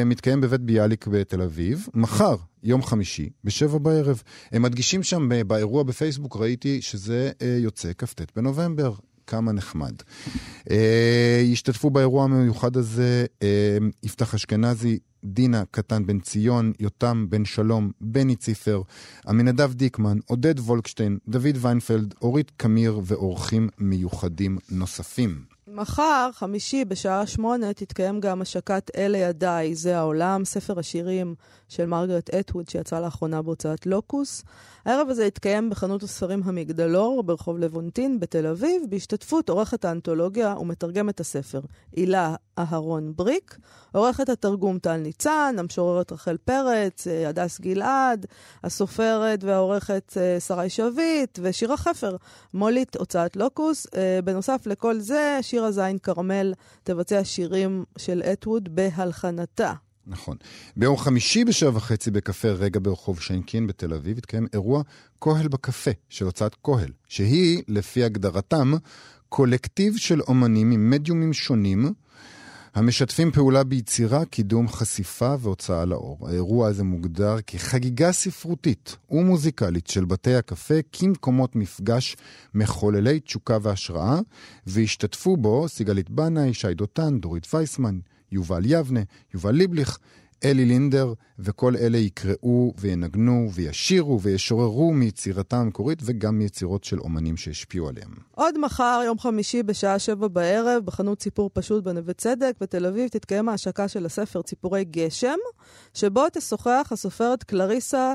מתקיים 0.07 0.41
בבית 0.41 0.61
ביאליק 0.61 1.07
בתל 1.07 1.43
אביב. 1.43 1.87
מחר, 1.95 2.37
יום 2.63 2.83
חמישי, 2.83 3.29
בשבע 3.45 3.79
בערב. 3.79 4.23
הם 4.53 4.63
מדגישים 4.63 5.03
שם 5.03 5.29
באירוע 5.47 5.83
בפייסבוק, 5.83 6.37
ראיתי 6.37 6.83
שזה 6.83 7.31
יוצא 7.41 7.91
כ"ט 7.99 8.23
בנובמבר. 8.37 8.93
כמה 9.29 9.53
נחמד. 9.53 9.93
אה, 10.71 11.41
ישתתפו 11.45 11.91
באירוע 11.91 12.25
המיוחד 12.25 12.77
הזה 12.77 13.27
אה, 13.43 13.79
יפתח 14.03 14.35
אשכנזי, 14.35 14.99
דינה 15.25 15.63
קטן 15.71 16.07
בן 16.07 16.21
ציון, 16.21 16.73
יותם 16.81 17.27
בן 17.29 17.45
שלום, 17.45 17.91
בני 18.01 18.37
ציפר, 18.37 18.83
עמינדב 19.29 19.73
דיקמן, 19.73 20.19
עודד 20.27 20.61
וולקשטיין, 20.61 21.19
דוד 21.29 21.57
ויינפלד, 21.61 22.15
אורית 22.23 22.53
קמיר 22.57 23.01
ואורחים 23.05 23.69
מיוחדים 23.79 24.59
נוספים. 24.71 25.45
מחר, 25.69 26.31
חמישי, 26.33 26.85
בשעה 26.85 27.27
שמונה, 27.27 27.73
תתקיים 27.73 28.21
גם 28.21 28.43
השקת 28.43 28.91
אלה 28.97 29.19
ידיי, 29.19 29.75
זה 29.75 29.99
העולם, 29.99 30.45
ספר 30.45 30.79
השירים 30.79 31.35
של 31.69 31.87
מרגרט 31.87 32.35
אטווד, 32.35 32.69
שיצא 32.69 33.01
לאחרונה 33.01 33.43
בהוצאת 33.43 33.87
לוקוס. 33.87 34.43
הערב 34.85 35.09
הזה 35.11 35.25
יתקיים 35.25 35.71
בחנות 35.71 36.03
הספרים 36.03 36.43
המגדלור 36.45 37.23
ברחוב 37.23 37.59
לבונטין 37.59 38.21
בתל 38.21 38.47
אביב, 38.47 38.83
בהשתתפות 38.89 39.49
עורכת 39.49 39.85
האנתולוגיה 39.85 40.55
ומתרגמת 40.61 41.21
הספר, 41.21 41.61
הילה 41.97 42.35
אהרון 42.59 43.13
בריק, 43.17 43.59
עורכת 43.93 44.29
התרגום 44.29 44.79
טל 44.79 44.97
ניצן, 44.97 45.55
המשוררת 45.59 46.13
רחל 46.13 46.37
פרץ, 46.37 47.07
אה, 47.07 47.29
הדס 47.29 47.61
גלעד, 47.61 48.27
הסופרת 48.65 49.45
והעורכת 49.45 50.13
אה, 50.17 50.41
שרי 50.41 50.71
שביט 50.71 51.39
ושירה 51.43 51.77
חפר, 51.77 52.17
מולית 52.55 52.97
הוצאת 52.97 53.37
לוקוס. 53.37 53.87
אה, 53.97 54.19
בנוסף 54.25 54.67
לכל 54.67 55.01
זה, 55.01 55.39
שירה 55.43 55.71
זין 55.71 55.99
כרמל 55.99 56.55
תבצע 56.83 57.25
שירים 57.25 57.85
של 57.99 58.23
אטווד 58.23 58.69
בהלחנתה. 58.75 59.73
נכון. 60.09 60.37
ביום 60.77 60.97
חמישי 60.97 61.45
בשבע 61.45 61.77
וחצי 61.77 62.11
בקפה 62.11 62.49
רגע 62.49 62.81
ברחוב 62.83 63.21
שיינקין 63.21 63.67
בתל 63.67 63.95
אביב 63.95 64.19
התקיים 64.19 64.47
אירוע 64.53 64.83
כהל 65.21 65.49
בקפה 65.49 65.91
של 66.09 66.25
הוצאת 66.25 66.57
כהל, 66.65 66.93
שהיא, 67.09 67.63
לפי 67.69 68.05
הגדרתם, 68.05 68.73
קולקטיב 69.29 69.97
של 69.97 70.21
אומנים 70.21 70.71
עם 70.71 70.91
מדיומים 70.91 71.33
שונים, 71.33 71.93
המשתפים 72.75 73.31
פעולה 73.31 73.65
ביצירה, 73.65 74.25
קידום, 74.25 74.69
חשיפה 74.69 75.35
והוצאה 75.41 75.85
לאור. 75.85 76.29
האירוע 76.29 76.69
הזה 76.69 76.85
מוגדר 76.85 77.37
כחגיגה 77.47 78.13
ספרותית 78.13 78.97
ומוזיקלית 79.11 79.87
של 79.87 80.05
בתי 80.05 80.35
הקפה 80.35 80.75
כמקומות 80.93 81.57
מפגש 81.57 82.17
מחוללי 82.55 83.21
תשוקה 83.21 83.59
והשראה, 83.63 84.21
והשתתפו 84.67 85.37
בו 85.37 85.69
סיגלית 85.69 86.11
בנאי, 86.11 86.55
שי 86.55 86.75
דותן, 86.75 87.19
דורית 87.21 87.47
וייסמן, 87.55 87.99
יובל 88.33 88.63
יבנה, 88.65 89.01
יובל 89.35 89.51
ליבליך, 89.53 89.99
אלי 90.45 90.65
לינדר, 90.65 91.13
וכל 91.39 91.77
אלה 91.77 91.99
יקראו 91.99 92.75
וינגנו 92.79 93.51
וישירו 93.55 94.21
וישוררו 94.21 94.93
מיצירתם 94.93 95.57
המקורית 95.57 95.99
וגם 96.05 96.39
מיצירות 96.39 96.85
של 96.85 97.01
אומנים 97.01 97.37
שהשפיעו 97.37 97.89
עליהם. 97.89 98.11
עוד 98.35 98.59
מחר, 98.59 99.01
יום 99.05 99.19
חמישי 99.19 99.63
בשעה 99.63 99.99
שבע 99.99 100.29
בערב, 100.29 100.85
בחנות 100.85 101.23
סיפור 101.23 101.51
פשוט 101.53 101.85
בנווה 101.85 102.15
צדק 102.15 102.55
בתל 102.61 102.87
אביב, 102.87 103.09
תתקיים 103.09 103.49
ההשקה 103.49 103.89
של 103.89 104.07
הספר 104.07 104.43
ציפורי 104.43 104.85
גשם, 104.85 105.39
שבו 105.95 106.25
תשוחח 106.33 106.89
הסופרת 106.91 107.43
קלריסה 107.43 108.15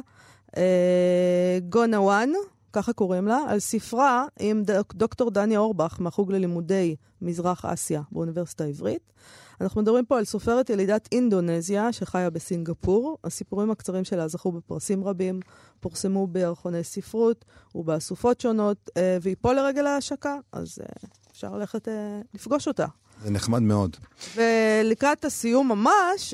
אה, 0.57 1.59
גונאוואן, 1.69 2.29
ככה 2.73 2.93
קוראים 2.93 3.27
לה, 3.27 3.39
על 3.47 3.59
ספרה 3.59 4.25
עם 4.39 4.63
דוק, 4.63 4.93
דוקטור 4.93 5.31
דני 5.31 5.57
אורבך 5.57 5.97
מהחוג 5.99 6.31
ללימודי 6.31 6.95
מזרח 7.21 7.65
אסיה 7.65 8.01
באוניברסיטה 8.11 8.63
העברית. 8.63 9.13
אנחנו 9.61 9.81
מדברים 9.81 10.05
פה 10.05 10.17
על 10.17 10.25
סופרת 10.25 10.69
ילידת 10.69 11.09
אינדונזיה 11.11 11.93
שחיה 11.93 12.29
בסינגפור. 12.29 13.17
הסיפורים 13.23 13.71
הקצרים 13.71 14.03
שלה 14.03 14.27
זכו 14.27 14.51
בפרסים 14.51 15.03
רבים, 15.03 15.39
פורסמו 15.79 16.27
בירחוני 16.27 16.83
ספרות 16.83 17.45
ובאסופות 17.75 18.41
שונות, 18.41 18.89
אה, 18.97 19.17
והיא 19.21 19.35
פה 19.41 19.53
לרגל 19.53 19.85
ההשקה, 19.85 20.35
אז 20.51 20.79
אה, 20.81 21.09
אפשר 21.31 21.57
ללכת 21.57 21.87
אה, 21.87 22.21
לפגוש 22.33 22.67
אותה. 22.67 22.85
זה 23.23 23.31
נחמד 23.31 23.61
מאוד. 23.61 23.97
ולקראת 24.35 25.25
הסיום 25.25 25.67
ממש, 25.67 26.33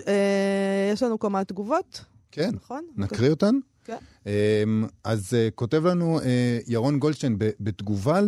יש 0.94 1.04
לנו 1.04 1.20
כמה 1.20 1.44
תגובות. 1.44 2.06
כן, 2.32 2.50
נכון? 2.56 2.86
נקריא 2.96 3.30
אותן? 3.30 3.56
כן. 4.30 4.88
אז 5.04 5.34
כותב 5.56 5.86
לנו 5.86 6.20
ירון 6.68 7.00
גולדשטיין, 7.00 7.36
בתגובה 7.60 8.20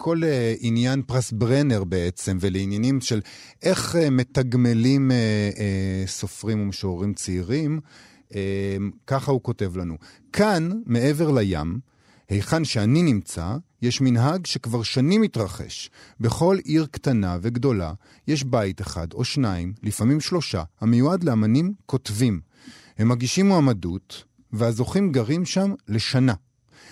כל 0.00 0.22
uh, 0.22 0.58
עניין 0.60 1.02
פרס 1.02 1.32
ברנר 1.32 1.84
בעצם, 1.84 2.38
ולעניינים 2.40 3.00
של 3.00 3.20
איך 3.62 3.94
uh, 3.94 4.10
מתגמלים 4.10 5.10
uh, 5.10 5.56
uh, 5.56 5.60
סופרים 6.10 6.60
ומשוררים 6.60 7.14
צעירים, 7.14 7.80
uh, 8.28 8.32
ככה 9.06 9.32
הוא 9.32 9.42
כותב 9.42 9.76
לנו. 9.76 9.94
כאן, 10.32 10.70
מעבר 10.86 11.30
לים, 11.30 11.80
היכן 12.28 12.64
שאני 12.64 13.02
נמצא, 13.02 13.56
יש 13.82 14.00
מנהג 14.00 14.46
שכבר 14.46 14.82
שנים 14.82 15.20
מתרחש. 15.20 15.90
בכל 16.20 16.58
עיר 16.64 16.86
קטנה 16.90 17.38
וגדולה 17.42 17.92
יש 18.28 18.44
בית 18.44 18.80
אחד 18.80 19.12
או 19.12 19.24
שניים, 19.24 19.72
לפעמים 19.82 20.20
שלושה, 20.20 20.62
המיועד 20.80 21.24
לאמנים 21.24 21.74
כותבים. 21.86 22.40
הם 22.98 23.08
מגישים 23.08 23.48
מועמדות, 23.48 24.24
והזוכים 24.52 25.12
גרים 25.12 25.44
שם 25.44 25.74
לשנה. 25.88 26.34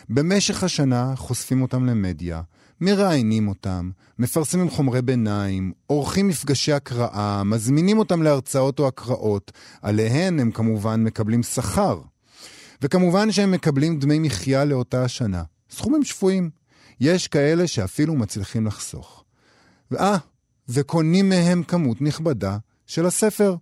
במשך 0.08 0.62
השנה 0.62 1.16
חושפים 1.16 1.62
אותם 1.62 1.86
למדיה, 1.86 2.42
מראיינים 2.80 3.48
אותם, 3.48 3.90
מפרסמים 4.18 4.70
חומרי 4.70 5.02
ביניים, 5.02 5.72
עורכים 5.86 6.28
מפגשי 6.28 6.72
הקראה, 6.72 7.44
מזמינים 7.44 7.98
אותם 7.98 8.22
להרצאות 8.22 8.78
או 8.78 8.88
הקראות, 8.88 9.52
עליהן 9.82 10.40
הם 10.40 10.50
כמובן 10.50 11.04
מקבלים 11.04 11.42
שכר. 11.42 12.00
וכמובן 12.82 13.32
שהם 13.32 13.50
מקבלים 13.50 13.98
דמי 13.98 14.18
מחיה 14.18 14.64
לאותה 14.64 15.04
השנה. 15.04 15.42
סכומים 15.70 16.04
שפויים. 16.04 16.50
יש 17.00 17.28
כאלה 17.28 17.66
שאפילו 17.66 18.14
מצליחים 18.14 18.66
לחסוך. 18.66 19.24
ואה, 19.90 20.16
וקונים 20.68 21.28
מהם 21.28 21.62
כמות 21.62 22.02
נכבדה 22.02 22.58
של 22.86 23.06
הספר. 23.06 23.56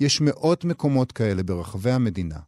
יש 0.00 0.20
מאות 0.20 0.64
מקומות 0.64 1.12
כאלה 1.12 1.42
ברחבי 1.42 1.90
המדינה. 1.90 2.38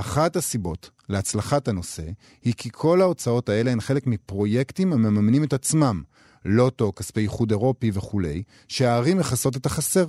אחת 0.00 0.36
הסיבות 0.36 0.90
להצלחת 1.08 1.68
הנושא 1.68 2.02
היא 2.42 2.54
כי 2.56 2.68
כל 2.72 3.00
ההוצאות 3.00 3.48
האלה 3.48 3.70
הן 3.70 3.80
חלק 3.80 4.06
מפרויקטים 4.06 4.92
המממנים 4.92 5.44
את 5.44 5.52
עצמם, 5.52 6.02
לוטו, 6.44 6.92
כספי 6.96 7.20
איחוד 7.20 7.50
אירופי 7.50 7.90
וכולי, 7.94 8.42
שהערים 8.68 9.18
מכסות 9.18 9.56
את 9.56 9.66
החסר. 9.66 10.06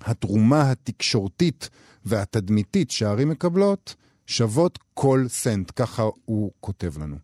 התרומה 0.00 0.70
התקשורתית 0.70 1.68
והתדמיתית 2.04 2.90
שהערים 2.90 3.28
מקבלות 3.28 3.94
שוות 4.26 4.78
כל 4.94 5.24
סנט, 5.28 5.72
ככה 5.76 6.02
הוא 6.24 6.50
כותב 6.60 6.98
לנו. 6.98 7.16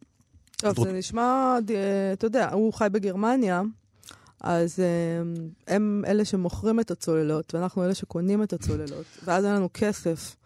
טוב, 0.56 0.84
זה 0.84 0.92
נשמע, 0.92 1.58
אתה 2.12 2.26
יודע, 2.26 2.50
הוא 2.52 2.72
חי 2.72 2.88
בגרמניה, 2.92 3.62
אז 4.40 4.78
הם 5.68 6.02
אלה 6.06 6.24
שמוכרים 6.24 6.80
את 6.80 6.90
הצוללות, 6.90 7.54
ואנחנו 7.54 7.84
אלה 7.84 7.94
שקונים 7.94 8.42
את 8.42 8.52
הצוללות, 8.52 9.06
ואז 9.24 9.44
אין 9.44 9.54
לנו 9.54 9.68
כסף. 9.74 10.36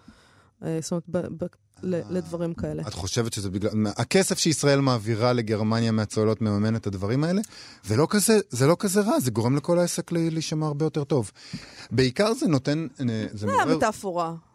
אה, 0.64 0.78
זאת 0.82 1.02
אומרת, 1.10 1.56
לדברים 1.82 2.54
כאלה. 2.54 2.82
את 2.82 2.94
חושבת 2.94 3.32
שזה 3.32 3.50
בגלל... 3.50 3.70
הכסף 3.96 4.38
שישראל 4.38 4.80
מעבירה 4.80 5.32
לגרמניה 5.32 5.92
מהצוללות 5.92 6.40
מממן 6.40 6.76
את 6.76 6.86
הדברים 6.86 7.24
האלה? 7.24 7.40
זה 7.84 7.96
לא 7.96 8.06
כזה, 8.10 8.38
זה 8.50 8.66
לא 8.66 8.76
כזה 8.78 9.00
רע, 9.00 9.20
זה 9.20 9.30
גורם 9.30 9.56
לכל 9.56 9.78
העסק 9.78 10.12
להישמע 10.12 10.66
הרבה 10.66 10.86
יותר 10.86 11.04
טוב. 11.04 11.30
בעיקר 11.90 12.34
זה 12.34 12.46
נותן... 12.46 12.86
אה, 13.00 13.26
זה 13.32 13.38
זה 13.38 13.46
מעורר... 13.46 13.78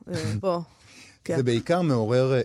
אה, 0.08 0.34
בוא. 0.40 0.62
כן. 1.26 1.38
זה 1.38 1.44
בעיקר 1.44 1.82
מעורר 1.82 2.34
אה, 2.34 2.42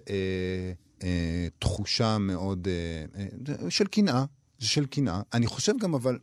אה, 1.03 1.49
תחושה 1.59 2.19
מאוד 2.19 2.69
אה, 2.69 3.71
של 3.71 3.87
קנאה. 3.87 4.25
זה 4.59 4.67
של 4.67 4.87
קנאה. 4.87 5.21
אני 5.35 5.47
חושב 5.47 5.73
גם, 5.81 5.95
אבל 5.95 6.19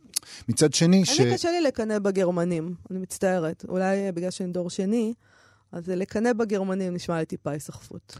מצד 0.48 0.74
שני 0.74 0.96
אני 0.96 1.06
ש... 1.06 1.20
אני 1.20 1.34
קשה 1.34 1.50
לי 1.50 1.60
לקנא 1.60 1.98
בגרמנים, 1.98 2.74
אני 2.90 2.98
מצטערת. 2.98 3.64
אולי 3.68 4.12
בגלל 4.12 4.30
שאני 4.30 4.52
דור 4.52 4.70
שני. 4.70 5.14
אז 5.72 5.88
לקנא 5.88 6.32
בגרמנים 6.32 6.94
נשמע 6.94 7.18
לי 7.18 7.24
טיפה 7.24 7.50
היסחפות. 7.50 8.18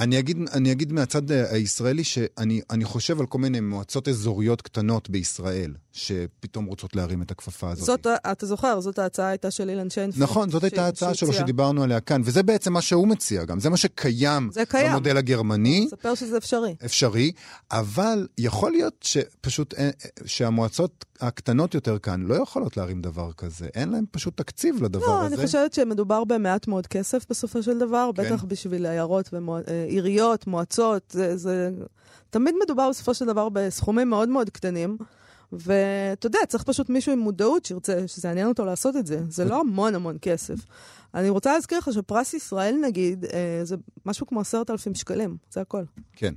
אני 0.00 0.18
אגיד, 0.18 0.38
אני 0.52 0.72
אגיד 0.72 0.92
מהצד 0.92 1.30
הישראלי 1.30 2.04
שאני 2.04 2.84
חושב 2.84 3.20
על 3.20 3.26
כל 3.26 3.38
מיני 3.38 3.60
מועצות 3.60 4.08
אזוריות 4.08 4.62
קטנות 4.62 5.10
בישראל, 5.10 5.74
שפתאום 5.92 6.64
רוצות 6.64 6.96
להרים 6.96 7.22
את 7.22 7.30
הכפפה 7.30 7.70
הזאת. 7.70 7.86
זאת, 7.86 8.06
אתה 8.32 8.46
זוכר, 8.46 8.80
זאת 8.80 8.98
ההצעה 8.98 9.28
הייתה 9.28 9.50
של 9.50 9.70
אילן 9.70 9.90
שיינפלד. 9.90 10.22
נכון, 10.22 10.50
זאת 10.50 10.64
הייתה 10.64 10.84
ההצעה 10.84 11.14
שלו 11.14 11.32
שדיברנו 11.32 11.82
עליה 11.82 12.00
כאן, 12.00 12.22
וזה 12.24 12.42
בעצם 12.42 12.72
מה 12.72 12.80
שהוא 12.80 13.08
מציע 13.08 13.44
גם, 13.44 13.60
זה 13.60 13.70
מה 13.70 13.76
שקיים 13.76 14.50
זה 14.52 14.64
קיים. 14.64 14.90
במודל 14.90 15.16
הגרמני. 15.16 15.86
ספר 15.90 16.14
שזה 16.14 16.36
אפשרי. 16.36 16.74
אפשרי, 16.84 17.32
אבל 17.70 18.28
יכול 18.38 18.72
להיות 18.72 18.94
שפשוט, 19.00 19.74
אה, 19.74 19.90
שהמועצות 20.24 21.04
הקטנות 21.20 21.74
יותר 21.74 21.98
כאן 21.98 22.22
לא 22.22 22.34
יכולות 22.34 22.76
להרים 22.76 23.02
דבר 23.02 23.32
כזה, 23.32 23.68
אין 23.74 23.88
להם 23.88 24.04
פשוט 24.10 24.36
תקציב 24.36 24.82
לדבר 24.82 25.06
לא, 25.06 25.20
הזה. 25.20 25.36
לא, 25.36 25.40
אני 25.40 25.46
חושבת 25.46 25.72
שמדובר 25.72 26.24
במעט 26.24 26.68
מאוד 26.68 26.86
כסף 26.86 27.26
בסופו 27.30 27.62
של 27.62 27.78
דבר, 27.78 28.10
כן. 28.14 28.22
בטח 28.22 28.44
בשביל 28.44 28.86
עיירות 28.86 29.30
ועיריות, 29.32 30.44
אה, 30.46 30.50
מועצות, 30.50 31.02
זה, 31.10 31.36
זה... 31.36 31.70
תמיד 32.30 32.54
מדובר 32.64 32.90
בסופו 32.90 33.14
של 33.14 33.24
דבר 33.24 33.48
בסכומים 33.48 34.10
מאוד 34.10 34.28
מאוד 34.28 34.50
קטנים. 34.50 34.96
ואתה 35.52 36.26
יודע, 36.26 36.38
צריך 36.48 36.64
פשוט 36.64 36.90
מישהו 36.90 37.12
עם 37.12 37.18
מודעות 37.18 37.64
שירצה, 37.64 38.08
שזה 38.08 38.28
יעניין 38.28 38.46
אותו 38.46 38.64
לעשות 38.64 38.96
את 38.96 39.06
זה. 39.06 39.20
זה 39.28 39.44
לא 39.44 39.60
המון 39.60 39.94
המון 39.94 40.16
כסף. 40.22 40.54
אני 41.14 41.28
רוצה 41.28 41.52
להזכיר 41.52 41.78
לך 41.78 41.88
שפרס 41.92 42.34
ישראל, 42.34 42.76
נגיד, 42.82 43.24
אה, 43.24 43.60
זה 43.64 43.76
משהו 44.06 44.26
כמו 44.26 44.40
עשרת 44.40 44.70
אלפים 44.70 44.94
שקלים, 44.94 45.36
זה 45.50 45.60
הכל. 45.60 45.82
כן. 46.16 46.34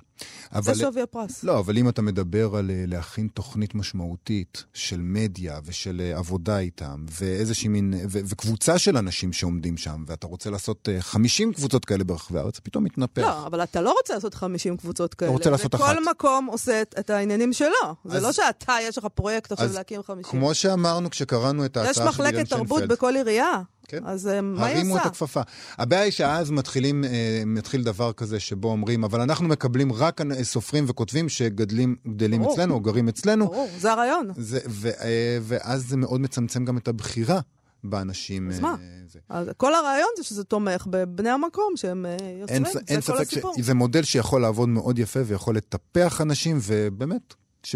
זה 0.61 0.75
שווי 0.75 1.01
הפרס. 1.01 1.43
לא, 1.43 1.59
אבל 1.59 1.77
אם 1.77 1.89
אתה 1.89 2.01
מדבר 2.01 2.55
על 2.55 2.71
אה, 2.71 2.83
להכין 2.87 3.27
תוכנית 3.27 3.75
משמעותית 3.75 4.63
של 4.73 5.01
מדיה 5.01 5.59
ושל 5.65 6.01
אה, 6.01 6.17
עבודה 6.17 6.59
איתם, 6.59 7.05
ואיזושהי 7.11 7.69
מין, 7.69 7.93
ו- 7.93 8.19
וקבוצה 8.25 8.77
של 8.77 8.97
אנשים 8.97 9.33
שעומדים 9.33 9.77
שם, 9.77 10.03
ואתה 10.07 10.27
רוצה 10.27 10.49
לעשות 10.49 10.89
50 10.99 11.53
קבוצות 11.53 11.85
כאלה 11.85 12.03
ברחבי 12.03 12.39
הארץ, 12.39 12.59
פתאום 12.59 12.83
מתנפח. 12.83 13.21
לא, 13.21 13.47
אבל 13.47 13.63
אתה 13.63 13.81
לא 13.81 13.95
רוצה 13.97 14.13
לעשות 14.13 14.33
50 14.33 14.77
קבוצות 14.77 15.13
כאלה. 15.13 15.31
אתה 15.31 15.37
רוצה 15.37 15.49
לעשות 15.49 15.75
אחת. 15.75 15.83
וכל 15.83 16.11
מקום 16.11 16.45
עושה 16.45 16.81
את 16.81 17.09
העניינים 17.09 17.53
שלו. 17.53 17.95
זה 18.05 18.19
לא 18.19 18.31
שאתה, 18.31 18.75
יש 18.81 18.97
לך 18.97 19.05
פרויקט 19.05 19.51
עכשיו 19.51 19.69
להקים 19.73 20.03
50. 20.03 20.39
כמו 20.39 20.53
שאמרנו 20.53 21.09
כשקראנו 21.09 21.65
את 21.65 21.77
ההצעה 21.77 21.93
של 21.93 22.01
יש 22.01 22.07
מחלקת 22.07 22.49
תרבות 22.49 22.83
בכל 22.83 23.15
עירייה. 23.15 23.61
כן. 23.87 23.99
אז 24.05 24.27
אה, 24.27 24.41
מה 24.41 24.65
היא 24.65 24.73
עושה? 24.73 24.81
הרימו 24.81 24.97
את 24.97 25.05
הכפפה. 25.05 25.41
הבעיה 25.77 26.01
היא 26.01 26.11
שאז 26.11 26.51
מתחילים, 26.51 27.03
אה, 27.03 27.43
מתחיל 27.45 27.83
דבר 27.83 28.13
כזה 28.13 28.39
שבו 28.39 28.67
אומרים, 28.67 29.03
אבל 29.03 29.21
אנחנו 29.21 29.47
מקבלים 29.47 29.93
רק 29.93 30.21
סופרים 30.43 30.85
וכותבים 30.87 31.29
שגדלים 31.29 31.95
ברור. 32.05 32.53
אצלנו 32.53 32.73
או 32.73 32.79
גרים 32.79 33.07
אצלנו. 33.07 33.45
ברור, 33.45 33.69
זה 33.77 33.91
הרעיון. 33.91 34.29
זה, 34.37 34.59
ו, 34.67 34.89
אה, 34.89 35.37
ואז 35.41 35.85
זה 35.87 35.97
מאוד 35.97 36.21
מצמצם 36.21 36.65
גם 36.65 36.77
את 36.77 36.87
הבחירה. 36.87 37.39
באנשים. 37.85 38.49
אז 38.49 38.59
מה? 38.59 38.75
זה. 39.07 39.19
אז 39.29 39.47
כל 39.57 39.75
הרעיון 39.75 40.09
זה 40.17 40.23
שזה 40.23 40.43
תומך 40.43 40.87
בבני 40.89 41.29
המקום 41.29 41.73
שהם 41.75 42.05
יוצרים, 42.41 42.65
זה 42.73 42.79
אין 42.87 43.01
כל 43.01 43.17
הסיפור. 43.17 43.55
זה 43.61 43.73
מודל 43.73 44.03
שיכול 44.03 44.41
לעבוד 44.41 44.69
מאוד 44.69 44.99
יפה 44.99 45.19
ויכול 45.25 45.55
לטפח 45.57 46.21
אנשים, 46.21 46.59
ובאמת, 46.61 47.33
ש, 47.63 47.75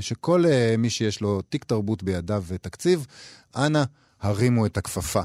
שכל 0.00 0.44
מי 0.78 0.90
שיש 0.90 1.20
לו 1.20 1.42
תיק 1.42 1.64
תרבות 1.64 2.02
בידיו 2.02 2.44
ותקציב, 2.46 3.06
אנא, 3.56 3.84
הרימו 4.20 4.66
את 4.66 4.76
הכפפה. 4.76 5.22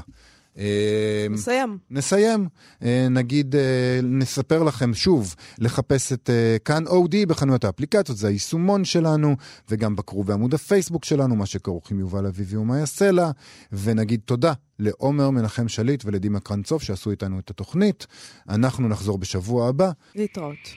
אה, 0.58 1.26
נסיים. 1.30 1.78
נסיים. 1.90 2.48
אה, 2.82 3.06
נגיד, 3.10 3.56
אה, 3.56 4.00
נספר 4.02 4.62
לכם 4.62 4.94
שוב, 4.94 5.34
לחפש 5.58 6.12
את 6.12 6.30
כאן 6.64 6.86
אודי 6.86 7.26
בחנויות 7.26 7.64
האפליקציות, 7.64 8.18
זה 8.18 8.28
היישומון 8.28 8.84
שלנו, 8.84 9.36
וגם 9.70 9.96
בקרו 9.96 10.24
בעמוד 10.24 10.54
הפייסבוק 10.54 11.04
שלנו, 11.04 11.36
מה 11.36 11.46
שכרוך 11.46 11.90
עם 11.90 12.00
יובל 12.00 12.26
אביבי 12.26 12.56
ומאיה 12.56 12.86
סלע, 12.86 13.30
ונגיד 13.72 14.20
תודה 14.24 14.52
לעומר 14.78 15.30
מנחם 15.30 15.68
שליט 15.68 16.04
ולדימה 16.04 16.40
קרנצוב 16.40 16.82
שעשו 16.82 17.10
איתנו 17.10 17.38
את 17.38 17.50
התוכנית. 17.50 18.06
אנחנו 18.48 18.88
נחזור 18.88 19.18
בשבוע 19.18 19.68
הבא. 19.68 19.90
להתראות. 20.14 20.68